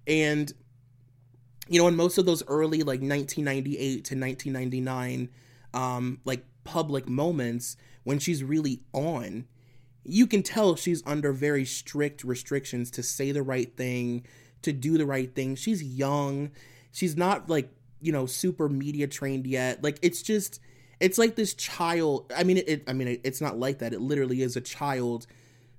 And, 0.07 0.53
you 1.67 1.77
know, 1.77 1.89
in 1.89 1.97
most 1.97 2.17
of 2.17 2.25
those 2.25 2.41
early, 2.47 2.79
like 2.79 3.01
1998 3.01 4.05
to 4.05 4.15
1999, 4.17 5.29
um, 5.73 6.21
like 6.23 6.45
public 6.63 7.05
moments 7.09 7.75
when 8.05 8.19
she's 8.19 8.45
really 8.45 8.79
on, 8.93 9.45
you 10.05 10.25
can 10.25 10.41
tell 10.41 10.77
she's 10.77 11.03
under 11.05 11.33
very 11.33 11.65
strict 11.65 12.23
restrictions 12.23 12.89
to 12.91 13.03
say 13.03 13.33
the 13.33 13.43
right 13.43 13.75
thing, 13.75 14.25
to 14.61 14.71
do 14.71 14.97
the 14.97 15.05
right 15.05 15.35
thing. 15.35 15.55
She's 15.55 15.83
young. 15.83 16.51
She's 16.93 17.17
not 17.17 17.49
like, 17.49 17.73
you 17.99 18.13
know, 18.13 18.25
super 18.25 18.69
media 18.69 19.07
trained 19.07 19.45
yet. 19.45 19.83
Like 19.83 19.99
it's 20.01 20.21
just 20.21 20.61
it's 20.99 21.17
like 21.17 21.35
this 21.35 21.53
child. 21.53 22.31
I 22.35 22.43
mean 22.43 22.57
it, 22.57 22.83
I 22.87 22.93
mean 22.93 23.07
it, 23.07 23.21
it's 23.23 23.41
not 23.41 23.57
like 23.57 23.79
that. 23.79 23.93
It 23.93 24.01
literally 24.01 24.41
is 24.41 24.55
a 24.55 24.61
child 24.61 25.27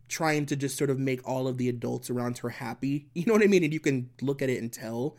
trying 0.08 0.46
to 0.46 0.56
just 0.56 0.76
sort 0.76 0.90
of 0.90 0.98
make 0.98 1.26
all 1.28 1.48
of 1.48 1.58
the 1.58 1.68
adults 1.68 2.10
around 2.10 2.38
her 2.38 2.50
happy. 2.50 3.08
You 3.14 3.24
know 3.26 3.32
what 3.32 3.42
I 3.42 3.46
mean? 3.46 3.64
And 3.64 3.72
you 3.72 3.80
can 3.80 4.10
look 4.20 4.42
at 4.42 4.50
it 4.50 4.60
and 4.60 4.72
tell. 4.72 5.16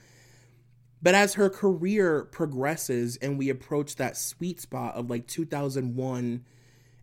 But 1.01 1.13
as 1.13 1.35
her 1.35 1.49
career 1.49 2.25
progresses 2.25 3.17
and 3.17 3.37
we 3.37 3.49
approach 3.49 3.95
that 3.95 4.17
sweet 4.17 4.59
spot 4.59 4.95
of 4.95 5.09
like 5.09 5.27
2001 5.27 6.43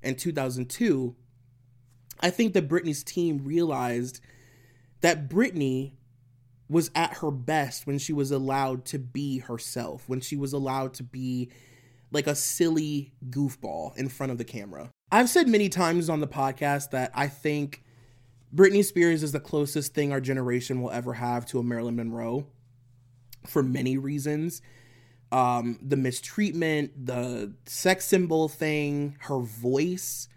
and 0.02 0.18
2002, 0.18 1.14
I 2.20 2.30
think 2.30 2.54
that 2.54 2.68
Britney's 2.68 3.04
team 3.04 3.44
realized 3.44 4.20
that 5.00 5.28
Britney 5.28 5.92
was 6.68 6.90
at 6.94 7.18
her 7.18 7.30
best 7.30 7.86
when 7.86 7.98
she 7.98 8.12
was 8.12 8.30
allowed 8.30 8.84
to 8.86 8.98
be 8.98 9.38
herself, 9.38 10.08
when 10.08 10.20
she 10.20 10.36
was 10.36 10.52
allowed 10.52 10.94
to 10.94 11.02
be 11.02 11.50
like 12.14 12.26
a 12.26 12.34
silly 12.34 13.12
goofball 13.28 13.96
in 13.96 14.08
front 14.08 14.32
of 14.32 14.38
the 14.38 14.44
camera. 14.44 14.90
I've 15.10 15.28
said 15.28 15.48
many 15.48 15.68
times 15.68 16.08
on 16.08 16.20
the 16.20 16.26
podcast 16.26 16.90
that 16.90 17.10
I 17.14 17.28
think 17.28 17.82
Britney 18.54 18.84
Spears 18.84 19.22
is 19.22 19.32
the 19.32 19.40
closest 19.40 19.94
thing 19.94 20.12
our 20.12 20.20
generation 20.20 20.80
will 20.80 20.90
ever 20.90 21.14
have 21.14 21.44
to 21.46 21.58
a 21.58 21.62
Marilyn 21.62 21.96
Monroe 21.96 22.46
for 23.46 23.62
many 23.62 23.98
reasons. 23.98 24.62
Um, 25.32 25.78
the 25.82 25.96
mistreatment, 25.96 27.06
the 27.06 27.54
sex 27.66 28.04
symbol 28.04 28.48
thing, 28.48 29.16
her 29.20 29.40
voice, 29.40 30.28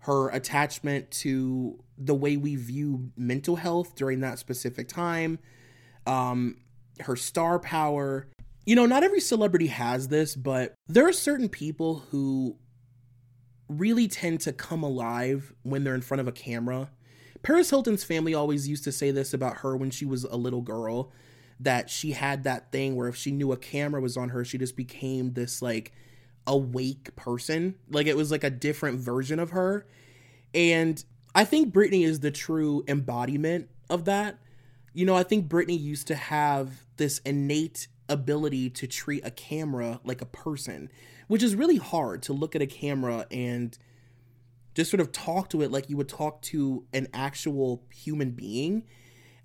her 0.00 0.28
attachment 0.28 1.10
to 1.10 1.82
the 1.98 2.14
way 2.14 2.36
we 2.36 2.54
view 2.54 3.10
mental 3.16 3.56
health 3.56 3.96
during 3.96 4.20
that 4.20 4.38
specific 4.38 4.86
time, 4.86 5.40
um, 6.06 6.58
her 7.00 7.16
star 7.16 7.58
power. 7.58 8.28
You 8.66 8.74
know, 8.74 8.84
not 8.84 9.04
every 9.04 9.20
celebrity 9.20 9.68
has 9.68 10.08
this, 10.08 10.34
but 10.34 10.74
there 10.88 11.06
are 11.06 11.12
certain 11.12 11.48
people 11.48 12.00
who 12.10 12.56
really 13.68 14.08
tend 14.08 14.40
to 14.40 14.52
come 14.52 14.82
alive 14.82 15.52
when 15.62 15.84
they're 15.84 15.94
in 15.94 16.02
front 16.02 16.20
of 16.20 16.28
a 16.28 16.32
camera. 16.32 16.90
Paris 17.42 17.70
Hilton's 17.70 18.02
family 18.02 18.34
always 18.34 18.68
used 18.68 18.82
to 18.84 18.92
say 18.92 19.12
this 19.12 19.32
about 19.32 19.58
her 19.58 19.76
when 19.76 19.90
she 19.90 20.04
was 20.04 20.24
a 20.24 20.36
little 20.36 20.62
girl 20.62 21.12
that 21.60 21.88
she 21.88 22.10
had 22.12 22.42
that 22.42 22.72
thing 22.72 22.96
where 22.96 23.08
if 23.08 23.16
she 23.16 23.30
knew 23.30 23.52
a 23.52 23.56
camera 23.56 24.00
was 24.00 24.16
on 24.16 24.30
her, 24.30 24.44
she 24.44 24.58
just 24.58 24.76
became 24.76 25.32
this 25.34 25.62
like 25.62 25.92
awake 26.46 27.14
person. 27.14 27.76
Like 27.88 28.08
it 28.08 28.16
was 28.16 28.32
like 28.32 28.44
a 28.44 28.50
different 28.50 28.98
version 28.98 29.38
of 29.38 29.50
her. 29.50 29.86
And 30.54 31.02
I 31.36 31.44
think 31.44 31.72
Britney 31.72 32.04
is 32.04 32.18
the 32.20 32.32
true 32.32 32.84
embodiment 32.88 33.68
of 33.88 34.06
that. 34.06 34.38
You 34.92 35.06
know, 35.06 35.14
I 35.14 35.22
think 35.22 35.48
Britney 35.48 35.78
used 35.78 36.08
to 36.08 36.16
have 36.16 36.84
this 36.96 37.18
innate 37.18 37.86
ability 38.08 38.70
to 38.70 38.86
treat 38.86 39.24
a 39.24 39.30
camera 39.30 40.00
like 40.04 40.20
a 40.20 40.26
person, 40.26 40.90
which 41.28 41.42
is 41.42 41.54
really 41.54 41.76
hard 41.76 42.22
to 42.22 42.32
look 42.32 42.54
at 42.54 42.62
a 42.62 42.66
camera 42.66 43.26
and 43.30 43.76
just 44.74 44.90
sort 44.90 45.00
of 45.00 45.12
talk 45.12 45.48
to 45.50 45.62
it 45.62 45.70
like 45.70 45.88
you 45.88 45.96
would 45.96 46.08
talk 46.08 46.42
to 46.42 46.84
an 46.92 47.08
actual 47.12 47.82
human 47.90 48.30
being. 48.30 48.84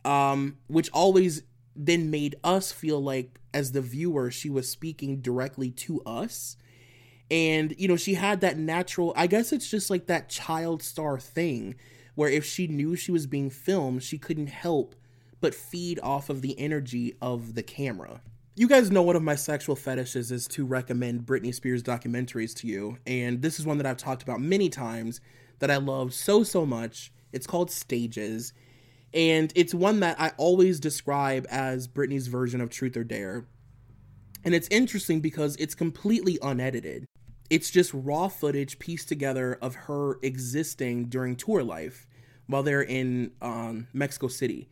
Um, 0.04 0.58
which 0.66 0.90
always 0.92 1.44
then 1.76 2.10
made 2.10 2.36
us 2.44 2.72
feel 2.72 3.00
like 3.00 3.40
as 3.54 3.72
the 3.72 3.82
viewer 3.82 4.32
she 4.32 4.50
was 4.50 4.68
speaking 4.68 5.22
directly 5.22 5.70
to 5.70 6.02
us 6.08 6.58
and, 7.32 7.74
you 7.78 7.88
know, 7.88 7.96
she 7.96 8.16
had 8.16 8.42
that 8.42 8.58
natural, 8.58 9.14
I 9.16 9.26
guess 9.26 9.54
it's 9.54 9.72
just 9.72 9.90
like 9.90 10.08
that 10.08 10.28
child 10.28 10.84
star 10.84 11.18
thing 11.18 11.76
where 12.14 12.30
if 12.30 12.46
she 12.46 12.68
knew 12.68 12.98
she 12.98 13.14
was 13.14 13.26
being 13.26 13.50
filmed, 13.50 14.04
she 14.04 14.18
couldn't 14.18 14.48
help 14.48 14.96
but 15.40 15.56
feed 15.56 15.98
off 16.04 16.30
of 16.30 16.42
the 16.42 16.60
energy 16.60 17.16
of 17.22 17.56
the 17.56 17.64
camera. 17.64 18.22
You 18.62 18.68
guys 18.68 18.92
know 18.92 19.02
one 19.02 19.16
of 19.16 19.24
my 19.24 19.34
sexual 19.34 19.76
fetishes 19.76 20.32
is 20.32 20.48
to 20.50 20.68
recommend 20.68 21.26
Britney 21.26 21.52
Spears 21.52 21.82
documentaries 21.82 22.54
to 22.58 22.68
you, 22.68 23.00
and 23.08 23.42
this 23.42 23.60
is 23.60 23.66
one 23.66 23.80
that 23.80 23.88
I've 23.88 23.98
talked 23.98 24.22
about 24.22 24.40
many 24.40 24.70
times 24.70 25.20
that 25.58 25.72
I 25.72 25.78
love 25.78 26.14
so, 26.14 26.44
so 26.44 26.64
much. 26.64 27.12
It's 27.32 27.48
called 27.48 27.72
Stages, 27.72 28.54
and 29.16 29.52
it's 29.56 29.74
one 29.74 30.00
that 30.02 30.22
I 30.22 30.34
always 30.38 30.80
describe 30.80 31.48
as 31.50 31.88
Britney's 31.88 32.28
version 32.28 32.62
of 32.62 32.70
Truth 32.70 32.98
or 32.98 33.04
Dare. 33.04 33.48
And 34.44 34.54
it's 34.54 34.68
interesting 34.70 35.22
because 35.22 35.56
it's 35.56 35.74
completely 35.74 36.38
unedited. 36.44 37.08
It's 37.50 37.72
just 37.72 37.92
raw 37.96 38.28
footage 38.28 38.78
pieced 38.78 39.10
together 39.10 39.58
of 39.60 39.74
her 39.74 40.20
existing 40.22 41.06
during 41.06 41.36
tour 41.36 41.64
life 41.64 42.06
while 42.46 42.62
they're 42.62 42.84
in 42.84 43.32
um, 43.42 43.88
Mexico 43.92 44.28
City. 44.28 44.70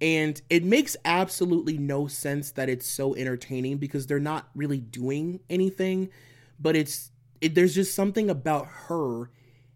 And 0.00 0.40
it 0.50 0.64
makes 0.64 0.96
absolutely 1.04 1.78
no 1.78 2.06
sense 2.06 2.50
that 2.52 2.68
it's 2.68 2.86
so 2.86 3.14
entertaining 3.14 3.78
because 3.78 4.06
they're 4.06 4.18
not 4.18 4.48
really 4.54 4.78
doing 4.78 5.40
anything, 5.48 6.10
but 6.58 6.76
it's 6.76 7.10
it, 7.40 7.54
there's 7.54 7.74
just 7.74 7.94
something 7.94 8.28
about 8.28 8.66
her 8.88 9.30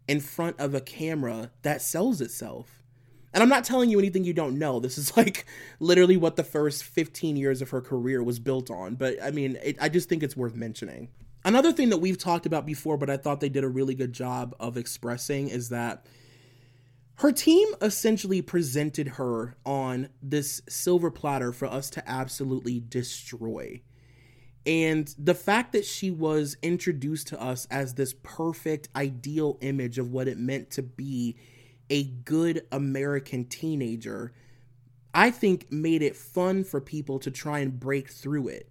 in 0.07 0.19
front 0.19 0.59
of 0.59 0.73
a 0.73 0.81
camera 0.81 1.51
that 1.61 1.81
sells 1.81 2.19
itself. 2.19 2.83
And 3.33 3.43
I'm 3.43 3.49
not 3.49 3.63
telling 3.63 3.91
you 3.91 3.99
anything 3.99 4.23
you 4.23 4.33
don't 4.33 4.57
know. 4.57 4.79
This 4.79 4.97
is 4.97 5.15
like 5.17 5.45
literally 5.79 6.17
what 6.17 6.35
the 6.35 6.43
first 6.43 6.83
15 6.83 7.37
years 7.37 7.61
of 7.61 7.69
her 7.69 7.81
career 7.81 8.23
was 8.23 8.39
built 8.39 8.69
on. 8.71 8.95
But 8.95 9.21
I 9.21 9.31
mean, 9.31 9.57
it, 9.63 9.77
I 9.79 9.89
just 9.89 10.09
think 10.09 10.23
it's 10.23 10.35
worth 10.35 10.55
mentioning. 10.55 11.09
Another 11.45 11.71
thing 11.71 11.89
that 11.89 11.99
we've 11.99 12.17
talked 12.17 12.45
about 12.45 12.65
before, 12.65 12.97
but 12.97 13.09
I 13.09 13.17
thought 13.17 13.39
they 13.39 13.49
did 13.49 13.63
a 13.63 13.69
really 13.69 13.95
good 13.95 14.11
job 14.11 14.55
of 14.59 14.75
expressing 14.75 15.47
is 15.47 15.69
that 15.69 16.05
her 17.19 17.33
team 17.33 17.67
essentially 17.81 18.41
presented 18.41 19.07
her 19.09 19.57
on 19.65 20.07
this 20.21 20.61
silver 20.69 21.11
platter 21.11 21.51
for 21.51 21.67
us 21.67 21.89
to 21.89 22.09
absolutely 22.09 22.79
destroy. 22.79 23.81
And 24.65 25.13
the 25.17 25.35
fact 25.35 25.73
that 25.73 25.83
she 25.83 26.11
was 26.11 26.55
introduced 26.61 27.27
to 27.27 27.41
us 27.41 27.67
as 27.69 27.93
this 27.93 28.15
perfect, 28.23 28.87
ideal 28.95 29.57
image 29.59 29.97
of 29.97 30.11
what 30.11 30.29
it 30.29 30.37
meant 30.37 30.71
to 30.71 30.81
be 30.81 31.35
a 31.89 32.03
good 32.03 32.65
American 32.71 33.43
teenager, 33.43 34.31
I 35.13 35.29
think 35.29 35.69
made 35.69 36.01
it 36.01 36.15
fun 36.15 36.63
for 36.63 36.79
people 36.79 37.19
to 37.19 37.31
try 37.31 37.59
and 37.59 37.77
break 37.77 38.09
through 38.09 38.47
it. 38.47 38.69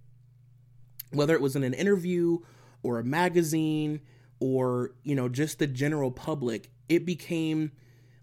Whether 1.13 1.35
it 1.35 1.43
was 1.43 1.55
in 1.55 1.65
an 1.65 1.75
interview 1.75 2.39
or 2.83 2.99
a 2.99 3.05
magazine 3.05 4.01
or, 4.41 4.93
you 5.03 5.15
know, 5.15 5.29
just 5.29 5.59
the 5.59 5.67
general 5.67 6.11
public, 6.11 6.71
it 6.89 7.05
became 7.05 7.73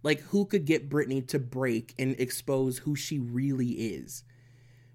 like 0.06 0.22
who 0.22 0.46
could 0.46 0.63
get 0.63 0.89
Britney 0.89 1.28
to 1.28 1.38
break 1.38 1.94
and 2.00 2.18
expose 2.18 2.78
who 2.80 2.96
she 2.96 3.20
really 3.20 3.72
is. 3.72 4.24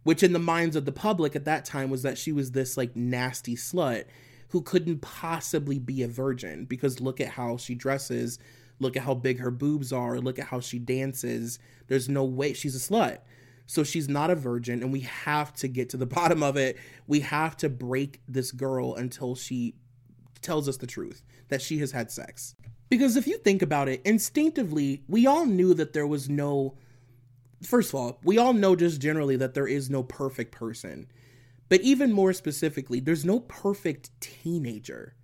Which 0.02 0.22
in 0.22 0.32
the 0.32 0.38
minds 0.38 0.76
of 0.76 0.86
the 0.86 0.92
public 0.92 1.36
at 1.36 1.44
that 1.44 1.66
time 1.66 1.90
was 1.90 2.00
that 2.02 2.16
she 2.16 2.32
was 2.32 2.52
this 2.52 2.78
like 2.78 2.96
nasty 2.96 3.54
slut 3.54 4.04
who 4.48 4.62
couldn't 4.62 5.02
possibly 5.02 5.78
be 5.78 6.02
a 6.02 6.08
virgin 6.08 6.64
because 6.64 7.02
look 7.02 7.20
at 7.20 7.28
how 7.28 7.58
she 7.58 7.74
dresses, 7.74 8.38
Look 8.80 8.96
at 8.96 9.02
how 9.02 9.14
big 9.14 9.38
her 9.38 9.50
boobs 9.50 9.92
are. 9.92 10.18
Look 10.18 10.38
at 10.38 10.46
how 10.46 10.60
she 10.60 10.78
dances. 10.78 11.58
There's 11.86 12.08
no 12.08 12.24
way 12.24 12.54
she's 12.54 12.74
a 12.74 12.78
slut. 12.78 13.18
So 13.66 13.84
she's 13.84 14.08
not 14.08 14.30
a 14.30 14.34
virgin, 14.34 14.82
and 14.82 14.92
we 14.92 15.00
have 15.00 15.54
to 15.56 15.68
get 15.68 15.90
to 15.90 15.96
the 15.96 16.06
bottom 16.18 16.42
of 16.42 16.56
it. 16.56 16.76
We 17.06 17.20
have 17.20 17.56
to 17.58 17.68
break 17.68 18.20
this 18.26 18.50
girl 18.50 18.94
until 18.96 19.36
she 19.36 19.74
tells 20.42 20.68
us 20.68 20.78
the 20.78 20.86
truth 20.86 21.22
that 21.48 21.62
she 21.62 21.78
has 21.78 21.92
had 21.92 22.10
sex. 22.10 22.56
Because 22.90 23.16
if 23.16 23.26
you 23.26 23.38
think 23.38 23.62
about 23.62 23.88
it, 23.88 24.02
instinctively, 24.04 25.04
we 25.08 25.26
all 25.26 25.46
knew 25.46 25.72
that 25.74 25.94
there 25.94 26.06
was 26.06 26.28
no. 26.28 26.74
First 27.62 27.90
of 27.90 27.94
all, 27.94 28.18
we 28.24 28.36
all 28.36 28.52
know 28.52 28.74
just 28.74 29.00
generally 29.00 29.36
that 29.36 29.54
there 29.54 29.68
is 29.68 29.88
no 29.88 30.02
perfect 30.02 30.52
person. 30.52 31.06
But 31.68 31.82
even 31.82 32.12
more 32.12 32.32
specifically, 32.32 32.98
there's 32.98 33.24
no 33.24 33.40
perfect 33.40 34.10
teenager. 34.20 35.14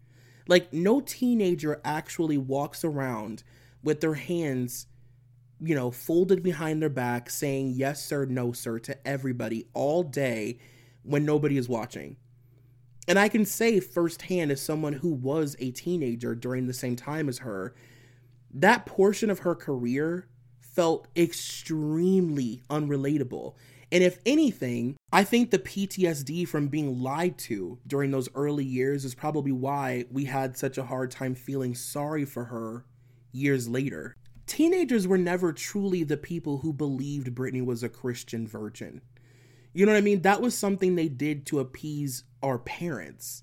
Like, 0.46 0.72
no 0.72 1.00
teenager 1.00 1.81
actually 1.85 2.38
walks 2.38 2.85
around 2.85 3.42
with 3.83 4.00
their 4.00 4.14
hands, 4.14 4.87
you 5.61 5.74
know, 5.74 5.90
folded 5.90 6.42
behind 6.42 6.81
their 6.81 6.88
back 6.88 7.31
saying 7.31 7.72
yes, 7.74 8.05
sir, 8.05 8.26
no, 8.26 8.52
sir 8.52 8.79
to 8.81 9.09
everybody 9.09 9.66
all 9.74 10.05
day 10.05 10.59
when 11.02 11.24
nobody 11.24 11.57
is 11.57 11.68
watching. 11.68 12.16
And 13.08 13.18
I 13.18 13.28
can 13.28 13.44
say 13.44 13.80
firsthand, 13.80 14.50
as 14.50 14.60
someone 14.60 14.94
who 14.94 15.10
was 15.12 15.56
a 15.58 15.70
teenager 15.70 16.34
during 16.34 16.66
the 16.66 16.72
same 16.72 16.96
time 16.96 17.28
as 17.28 17.38
her, 17.38 17.74
that 18.52 18.86
portion 18.86 19.30
of 19.30 19.40
her 19.40 19.54
career 19.54 20.26
felt 20.60 21.08
extremely 21.16 22.62
unrelatable. 22.68 23.54
And 23.92 24.02
if 24.02 24.18
anything, 24.26 24.96
I 25.12 25.22
think 25.22 25.50
the 25.50 25.58
PTSD 25.58 26.48
from 26.48 26.68
being 26.68 27.00
lied 27.00 27.38
to 27.38 27.78
during 27.86 28.10
those 28.10 28.28
early 28.34 28.64
years 28.64 29.04
is 29.04 29.14
probably 29.14 29.52
why 29.52 30.06
we 30.10 30.24
had 30.24 30.56
such 30.56 30.76
a 30.76 30.84
hard 30.84 31.12
time 31.12 31.34
feeling 31.34 31.74
sorry 31.74 32.24
for 32.24 32.46
her 32.46 32.84
years 33.30 33.68
later. 33.68 34.16
Teenagers 34.46 35.06
were 35.06 35.18
never 35.18 35.52
truly 35.52 36.02
the 36.02 36.16
people 36.16 36.58
who 36.58 36.72
believed 36.72 37.34
Britney 37.34 37.64
was 37.64 37.82
a 37.82 37.88
Christian 37.88 38.46
virgin. 38.46 39.00
You 39.76 39.84
know 39.84 39.92
what 39.92 39.98
I 39.98 40.02
mean? 40.02 40.22
That 40.22 40.40
was 40.40 40.56
something 40.56 40.94
they 40.94 41.08
did 41.08 41.44
to 41.46 41.60
appease 41.60 42.24
our 42.42 42.58
parents 42.58 43.42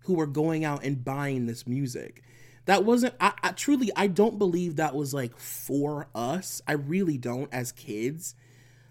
who 0.00 0.12
were 0.12 0.26
going 0.26 0.62
out 0.62 0.84
and 0.84 1.02
buying 1.02 1.46
this 1.46 1.66
music. 1.66 2.22
That 2.66 2.84
wasn't, 2.84 3.14
I, 3.18 3.32
I 3.42 3.52
truly, 3.52 3.90
I 3.96 4.08
don't 4.08 4.38
believe 4.38 4.76
that 4.76 4.94
was 4.94 5.14
like 5.14 5.38
for 5.38 6.08
us. 6.14 6.60
I 6.68 6.72
really 6.72 7.16
don't 7.16 7.48
as 7.50 7.72
kids. 7.72 8.34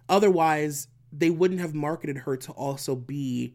Otherwise, 0.09 0.87
they 1.11 1.29
wouldn't 1.29 1.61
have 1.61 1.75
marketed 1.75 2.17
her 2.17 2.35
to 2.37 2.51
also 2.53 2.95
be 2.95 3.53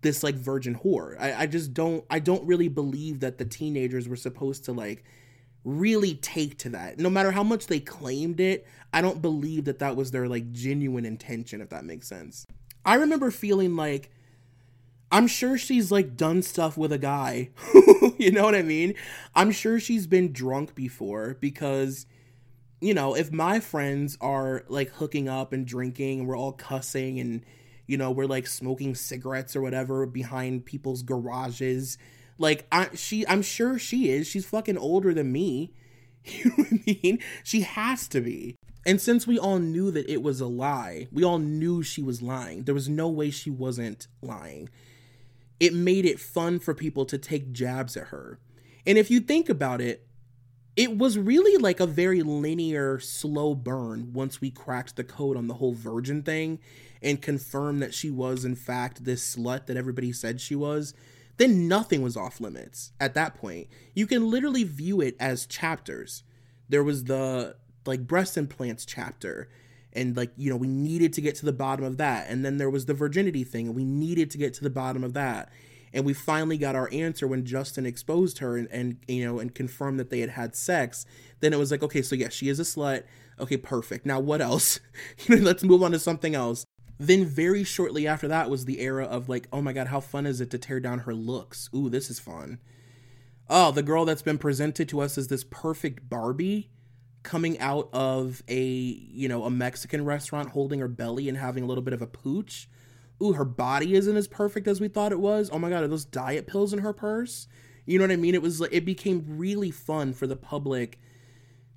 this 0.00 0.22
like 0.22 0.34
virgin 0.34 0.74
whore. 0.74 1.20
I, 1.20 1.42
I 1.42 1.46
just 1.46 1.74
don't 1.74 2.02
I 2.08 2.18
don't 2.18 2.46
really 2.46 2.68
believe 2.68 3.20
that 3.20 3.36
the 3.36 3.44
teenagers 3.44 4.08
were 4.08 4.16
supposed 4.16 4.64
to 4.64 4.72
like 4.72 5.04
really 5.64 6.14
take 6.14 6.58
to 6.58 6.70
that. 6.70 6.98
No 6.98 7.10
matter 7.10 7.30
how 7.30 7.42
much 7.42 7.66
they 7.66 7.80
claimed 7.80 8.40
it, 8.40 8.66
I 8.92 9.00
don't 9.00 9.22
believe 9.22 9.64
that 9.64 9.78
that 9.78 9.96
was 9.96 10.10
their 10.10 10.28
like 10.28 10.52
genuine 10.52 11.04
intention 11.04 11.60
if 11.60 11.70
that 11.70 11.84
makes 11.84 12.08
sense. 12.08 12.46
I 12.84 12.94
remember 12.94 13.30
feeling 13.30 13.76
like 13.76 14.10
I'm 15.10 15.26
sure 15.26 15.58
she's 15.58 15.92
like 15.92 16.16
done 16.16 16.42
stuff 16.42 16.76
with 16.76 16.92
a 16.92 16.98
guy. 16.98 17.50
you 18.18 18.32
know 18.32 18.44
what 18.44 18.54
I 18.54 18.62
mean? 18.62 18.94
I'm 19.34 19.50
sure 19.50 19.78
she's 19.78 20.06
been 20.06 20.32
drunk 20.32 20.74
before 20.74 21.36
because 21.40 22.06
you 22.80 22.94
know, 22.94 23.14
if 23.14 23.30
my 23.30 23.60
friends 23.60 24.18
are 24.20 24.64
like 24.68 24.90
hooking 24.90 25.28
up 25.28 25.52
and 25.52 25.64
drinking 25.64 26.20
and 26.20 26.28
we're 26.28 26.36
all 26.36 26.52
cussing 26.52 27.20
and 27.20 27.44
you 27.86 27.96
know, 27.96 28.10
we're 28.10 28.26
like 28.26 28.46
smoking 28.46 28.94
cigarettes 28.94 29.54
or 29.54 29.60
whatever 29.60 30.06
behind 30.06 30.64
people's 30.64 31.02
garages, 31.02 31.98
like 32.42 32.66
I 32.70 32.88
she 32.94 33.26
I'm 33.26 33.40
sure 33.40 33.78
she 33.78 34.10
is. 34.10 34.26
She's 34.26 34.44
fucking 34.44 34.76
older 34.76 35.14
than 35.14 35.32
me. 35.32 35.72
You 36.24 36.50
know 36.50 36.54
what 36.54 36.68
I 36.72 36.98
mean? 37.02 37.18
She 37.42 37.62
has 37.62 38.06
to 38.06 38.20
be. 38.20 38.54
And 38.86 39.00
since 39.00 39.26
we 39.26 39.40
all 39.40 39.58
knew 39.58 39.90
that 39.90 40.08
it 40.08 40.22
was 40.22 40.40
a 40.40 40.46
lie, 40.46 41.08
we 41.10 41.24
all 41.24 41.40
knew 41.40 41.82
she 41.82 42.00
was 42.00 42.22
lying. 42.22 42.62
There 42.62 42.76
was 42.76 42.88
no 42.88 43.08
way 43.08 43.30
she 43.30 43.50
wasn't 43.50 44.06
lying. 44.20 44.68
It 45.58 45.74
made 45.74 46.04
it 46.04 46.20
fun 46.20 46.60
for 46.60 46.74
people 46.74 47.04
to 47.06 47.18
take 47.18 47.52
jabs 47.52 47.96
at 47.96 48.08
her. 48.08 48.38
And 48.86 48.98
if 48.98 49.10
you 49.10 49.18
think 49.18 49.48
about 49.48 49.80
it, 49.80 50.06
it 50.76 50.96
was 50.96 51.18
really 51.18 51.56
like 51.60 51.80
a 51.80 51.86
very 51.86 52.22
linear, 52.22 53.00
slow 53.00 53.56
burn 53.56 54.12
once 54.12 54.40
we 54.40 54.50
cracked 54.50 54.94
the 54.94 55.04
code 55.04 55.36
on 55.36 55.48
the 55.48 55.54
whole 55.54 55.74
virgin 55.74 56.22
thing 56.22 56.60
and 57.02 57.20
confirmed 57.20 57.82
that 57.82 57.94
she 57.94 58.10
was, 58.10 58.44
in 58.44 58.54
fact, 58.54 59.04
this 59.04 59.36
slut 59.36 59.66
that 59.66 59.76
everybody 59.76 60.12
said 60.12 60.40
she 60.40 60.54
was. 60.54 60.94
Then 61.42 61.66
nothing 61.66 62.02
was 62.02 62.16
off 62.16 62.40
limits 62.40 62.92
at 63.00 63.14
that 63.14 63.34
point. 63.34 63.66
You 63.94 64.06
can 64.06 64.30
literally 64.30 64.62
view 64.62 65.00
it 65.00 65.16
as 65.18 65.44
chapters. 65.44 66.22
There 66.68 66.84
was 66.84 67.02
the 67.04 67.56
like 67.84 68.06
breast 68.06 68.38
implants 68.38 68.86
chapter, 68.86 69.48
and 69.92 70.16
like, 70.16 70.30
you 70.36 70.50
know, 70.50 70.56
we 70.56 70.68
needed 70.68 71.12
to 71.14 71.20
get 71.20 71.34
to 71.34 71.44
the 71.44 71.52
bottom 71.52 71.84
of 71.84 71.96
that. 71.96 72.30
And 72.30 72.44
then 72.44 72.58
there 72.58 72.70
was 72.70 72.86
the 72.86 72.94
virginity 72.94 73.42
thing, 73.42 73.66
and 73.66 73.74
we 73.74 73.84
needed 73.84 74.30
to 74.30 74.38
get 74.38 74.54
to 74.54 74.62
the 74.62 74.70
bottom 74.70 75.02
of 75.02 75.14
that 75.14 75.50
and 75.92 76.04
we 76.04 76.14
finally 76.14 76.56
got 76.56 76.74
our 76.74 76.88
answer 76.92 77.26
when 77.26 77.44
Justin 77.44 77.84
exposed 77.84 78.38
her 78.38 78.56
and, 78.56 78.68
and 78.70 78.96
you 79.06 79.24
know 79.24 79.38
and 79.38 79.54
confirmed 79.54 80.00
that 80.00 80.10
they 80.10 80.20
had 80.20 80.30
had 80.30 80.56
sex. 80.56 81.04
Then 81.40 81.52
it 81.52 81.58
was 81.58 81.70
like, 81.70 81.82
okay, 81.82 82.02
so 82.02 82.14
yes, 82.14 82.32
she 82.32 82.48
is 82.48 82.60
a 82.60 82.62
slut. 82.62 83.02
Okay, 83.38 83.56
perfect. 83.56 84.06
Now 84.06 84.20
what 84.20 84.40
else? 84.40 84.80
Let's 85.28 85.64
move 85.64 85.82
on 85.82 85.92
to 85.92 85.98
something 85.98 86.34
else. 86.34 86.64
Then 87.06 87.24
very 87.24 87.64
shortly 87.64 88.06
after 88.06 88.28
that 88.28 88.48
was 88.50 88.64
the 88.64 88.80
era 88.80 89.04
of 89.04 89.28
like, 89.28 89.48
oh 89.52 89.60
my 89.60 89.72
god, 89.72 89.88
how 89.88 90.00
fun 90.00 90.26
is 90.26 90.40
it 90.40 90.50
to 90.50 90.58
tear 90.58 90.80
down 90.80 91.00
her 91.00 91.14
looks? 91.14 91.68
Ooh, 91.74 91.88
this 91.88 92.10
is 92.10 92.20
fun. 92.20 92.58
Oh, 93.50 93.72
the 93.72 93.82
girl 93.82 94.04
that's 94.04 94.22
been 94.22 94.38
presented 94.38 94.88
to 94.90 95.00
us 95.00 95.18
as 95.18 95.28
this 95.28 95.44
perfect 95.44 96.08
Barbie 96.08 96.70
coming 97.22 97.58
out 97.58 97.88
of 97.92 98.42
a, 98.48 98.62
you 98.62 99.28
know, 99.28 99.44
a 99.44 99.50
Mexican 99.50 100.04
restaurant 100.04 100.50
holding 100.50 100.80
her 100.80 100.88
belly 100.88 101.28
and 101.28 101.38
having 101.38 101.64
a 101.64 101.66
little 101.66 101.82
bit 101.82 101.94
of 101.94 102.02
a 102.02 102.06
pooch 102.06 102.68
ooh, 103.22 103.32
her 103.32 103.44
body 103.44 103.94
isn't 103.94 104.16
as 104.16 104.28
perfect 104.28 104.66
as 104.66 104.80
we 104.80 104.88
thought 104.88 105.12
it 105.12 105.20
was. 105.20 105.48
Oh 105.52 105.58
my 105.58 105.70
god, 105.70 105.84
are 105.84 105.88
those 105.88 106.04
diet 106.04 106.46
pills 106.46 106.72
in 106.72 106.80
her 106.80 106.92
purse? 106.92 107.46
You 107.86 107.98
know 107.98 108.04
what 108.04 108.12
I 108.12 108.16
mean? 108.16 108.34
It 108.34 108.42
was 108.42 108.60
like 108.60 108.72
it 108.72 108.84
became 108.84 109.24
really 109.26 109.70
fun 109.70 110.12
for 110.12 110.26
the 110.26 110.36
public 110.36 111.00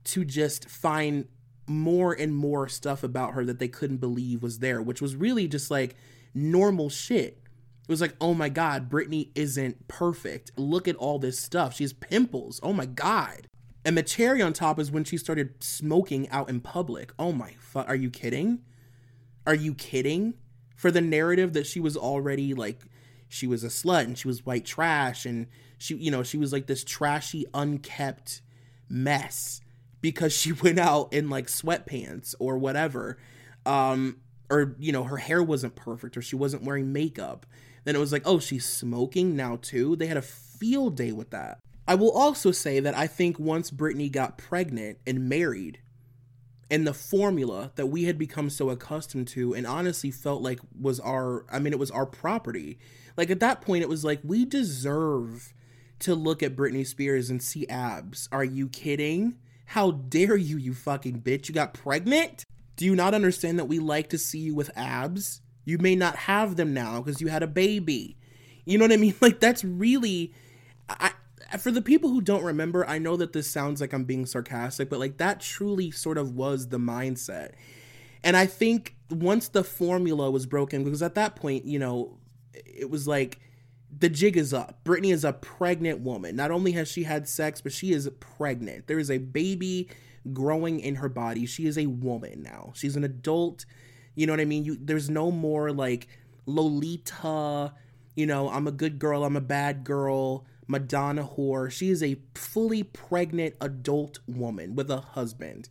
to 0.05 0.25
just 0.25 0.69
find 0.69 1.27
more 1.67 2.13
and 2.13 2.35
more 2.35 2.67
stuff 2.67 3.03
about 3.03 3.33
her 3.33 3.45
that 3.45 3.59
they 3.59 3.67
couldn't 3.67 3.97
believe 3.97 4.43
was 4.43 4.59
there, 4.59 4.81
which 4.81 5.01
was 5.01 5.15
really 5.15 5.47
just 5.47 5.71
like 5.71 5.95
normal 6.33 6.89
shit. 6.89 7.41
It 7.83 7.89
was 7.89 8.01
like, 8.01 8.15
oh 8.19 8.33
my 8.33 8.49
god, 8.49 8.89
Britney 8.89 9.29
isn't 9.35 9.87
perfect. 9.87 10.51
Look 10.57 10.87
at 10.87 10.95
all 10.95 11.19
this 11.19 11.39
stuff. 11.39 11.75
She 11.75 11.83
has 11.83 11.93
pimples. 11.93 12.59
Oh 12.63 12.73
my 12.73 12.85
god. 12.85 13.47
And 13.83 13.97
the 13.97 14.03
cherry 14.03 14.41
on 14.41 14.53
top 14.53 14.79
is 14.79 14.89
when 14.91 15.03
she 15.03 15.17
started 15.17 15.63
smoking 15.63 16.27
out 16.29 16.49
in 16.49 16.59
public. 16.61 17.13
Oh 17.19 17.31
my 17.31 17.51
fuck, 17.59 17.87
are 17.87 17.95
you 17.95 18.09
kidding? 18.09 18.61
Are 19.45 19.53
you 19.53 19.75
kidding? 19.75 20.33
for 20.75 20.91
the 20.91 21.01
narrative 21.01 21.53
that 21.53 21.65
she 21.65 21.79
was 21.79 21.97
already 21.97 22.53
like 22.53 22.81
she 23.27 23.47
was 23.47 23.63
a 23.63 23.67
slut 23.67 24.03
and 24.03 24.17
she 24.17 24.27
was 24.27 24.45
white 24.45 24.65
trash 24.65 25.25
and 25.25 25.47
she 25.77 25.95
you 25.95 26.11
know 26.11 26.21
she 26.21 26.37
was 26.37 26.53
like 26.53 26.67
this 26.67 26.83
trashy 26.83 27.45
unkept 27.53 28.41
mess 28.89 29.61
because 30.11 30.35
she 30.35 30.51
went 30.63 30.79
out 30.79 31.11
in 31.13 31.29
like 31.29 31.47
sweatpants 31.47 32.35
or 32.39 32.57
whatever 32.57 33.17
um 33.65 34.17
or 34.49 34.75
you 34.77 34.91
know 34.91 35.03
her 35.03 35.17
hair 35.17 35.41
wasn't 35.41 35.75
perfect 35.75 36.15
or 36.15 36.21
she 36.21 36.35
wasn't 36.35 36.63
wearing 36.63 36.93
makeup 36.93 37.45
then 37.83 37.95
it 37.95 37.99
was 37.99 38.11
like 38.11 38.23
oh 38.25 38.39
she's 38.39 38.65
smoking 38.65 39.35
now 39.35 39.57
too 39.61 39.95
they 39.95 40.07
had 40.07 40.17
a 40.17 40.21
field 40.21 40.95
day 40.95 41.11
with 41.11 41.31
that 41.31 41.59
i 41.87 41.95
will 41.95 42.11
also 42.11 42.51
say 42.51 42.79
that 42.79 42.95
i 42.95 43.07
think 43.07 43.39
once 43.39 43.71
britney 43.71 44.11
got 44.11 44.37
pregnant 44.37 44.97
and 45.07 45.27
married 45.27 45.79
and 46.69 46.85
the 46.85 46.93
formula 46.93 47.71
that 47.75 47.87
we 47.87 48.03
had 48.03 48.17
become 48.17 48.49
so 48.49 48.69
accustomed 48.69 49.27
to 49.29 49.53
and 49.53 49.67
honestly 49.67 50.11
felt 50.11 50.41
like 50.41 50.59
was 50.79 50.99
our 50.99 51.45
I 51.51 51.59
mean 51.59 51.73
it 51.73 51.79
was 51.79 51.91
our 51.91 52.05
property. 52.05 52.79
Like 53.15 53.29
at 53.29 53.39
that 53.39 53.61
point 53.61 53.83
it 53.83 53.89
was 53.89 54.03
like 54.03 54.19
we 54.23 54.45
deserve 54.45 55.53
to 55.99 56.15
look 56.15 56.43
at 56.43 56.55
Britney 56.55 56.85
Spears 56.85 57.29
and 57.29 57.41
see 57.41 57.67
abs. 57.67 58.27
Are 58.31 58.43
you 58.43 58.67
kidding? 58.67 59.37
How 59.65 59.91
dare 59.91 60.35
you, 60.35 60.57
you 60.57 60.73
fucking 60.73 61.21
bitch? 61.21 61.47
You 61.47 61.55
got 61.55 61.73
pregnant? 61.73 62.45
Do 62.75 62.85
you 62.85 62.95
not 62.95 63.13
understand 63.13 63.57
that 63.59 63.65
we 63.65 63.79
like 63.79 64.09
to 64.09 64.17
see 64.17 64.39
you 64.39 64.55
with 64.55 64.71
abs? 64.75 65.41
You 65.63 65.77
may 65.77 65.95
not 65.95 66.15
have 66.15 66.55
them 66.55 66.73
now 66.73 67.01
because 67.01 67.21
you 67.21 67.27
had 67.27 67.43
a 67.43 67.47
baby. 67.47 68.17
You 68.65 68.77
know 68.77 68.85
what 68.85 68.91
I 68.91 68.97
mean? 68.97 69.15
Like 69.21 69.39
that's 69.39 69.63
really 69.63 70.33
I 70.89 71.11
for 71.59 71.71
the 71.71 71.81
people 71.81 72.09
who 72.09 72.21
don't 72.21 72.43
remember, 72.43 72.87
I 72.87 72.97
know 72.97 73.15
that 73.17 73.33
this 73.33 73.49
sounds 73.49 73.79
like 73.79 73.93
I'm 73.93 74.03
being 74.03 74.25
sarcastic, 74.25 74.89
but 74.89 74.99
like 74.99 75.17
that 75.17 75.39
truly 75.39 75.91
sort 75.91 76.17
of 76.17 76.35
was 76.35 76.69
the 76.69 76.77
mindset. 76.77 77.51
And 78.23 78.35
I 78.35 78.45
think 78.45 78.95
once 79.09 79.49
the 79.49 79.63
formula 79.63 80.31
was 80.31 80.45
broken, 80.45 80.83
because 80.83 81.03
at 81.03 81.15
that 81.15 81.35
point, 81.35 81.65
you 81.65 81.77
know, 81.77 82.17
it 82.53 82.89
was 82.89 83.07
like 83.07 83.39
the 83.97 84.09
jig 84.09 84.37
is 84.37 84.53
up. 84.53 84.83
Britney 84.83 85.13
is 85.13 85.23
a 85.23 85.33
pregnant 85.33 86.01
woman. 86.01 86.35
Not 86.35 86.51
only 86.51 86.73
has 86.73 86.87
she 86.89 87.03
had 87.03 87.27
sex, 87.27 87.61
but 87.61 87.71
she 87.71 87.91
is 87.91 88.09
pregnant. 88.19 88.87
There 88.87 88.99
is 88.99 89.09
a 89.09 89.17
baby 89.17 89.89
growing 90.33 90.79
in 90.79 90.95
her 90.95 91.09
body. 91.09 91.45
She 91.45 91.65
is 91.65 91.77
a 91.77 91.85
woman 91.85 92.43
now. 92.43 92.71
She's 92.75 92.95
an 92.95 93.03
adult. 93.03 93.65
You 94.15 94.27
know 94.27 94.33
what 94.33 94.39
I 94.39 94.45
mean? 94.45 94.65
You 94.65 94.77
there's 94.79 95.09
no 95.09 95.31
more 95.31 95.71
like 95.71 96.07
Lolita, 96.45 97.73
you 98.15 98.25
know, 98.25 98.49
I'm 98.49 98.67
a 98.67 98.71
good 98.71 98.99
girl, 98.99 99.23
I'm 99.23 99.35
a 99.35 99.41
bad 99.41 99.83
girl 99.83 100.45
Madonna 100.67 101.23
whore. 101.23 101.71
She 101.71 101.89
is 101.89 102.01
a 102.01 102.17
fully 102.33 102.83
pregnant 102.83 103.55
adult 103.61 104.19
woman 104.27 104.75
with 104.75 104.89
a 104.89 104.97
husband. 104.97 105.69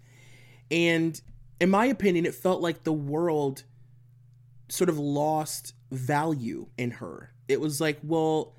And 0.71 1.21
in 1.61 1.71
my 1.71 1.87
opinion, 1.87 2.27
it 2.27 2.35
felt 2.35 2.61
like 2.61 2.85
the 2.85 2.93
world 2.93 3.65
sort 4.75 4.91
of 4.91 4.99
lost 4.99 5.75
value 5.91 6.69
in 6.77 6.93
her. 6.93 7.33
It 7.49 7.61
was 7.61 7.81
like, 7.81 7.99
well, 8.03 8.55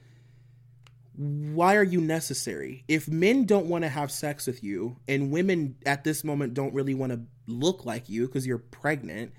why 1.16 1.76
are 1.76 1.84
you 1.84 2.02
necessary? 2.02 2.84
If 2.88 3.08
men 3.08 3.46
don't 3.46 3.68
want 3.68 3.84
to 3.84 3.90
have 3.90 4.12
sex 4.12 4.48
with 4.48 4.64
you 4.64 4.98
and 5.08 5.32
women 5.32 5.76
at 5.86 6.04
this 6.04 6.24
moment 6.24 6.54
don't 6.54 6.74
really 6.74 6.94
want 6.94 7.14
to 7.14 7.22
look 7.48 7.86
like 7.86 8.10
you 8.10 8.28
because 8.28 8.46
you're 8.46 8.58
pregnant, 8.58 9.32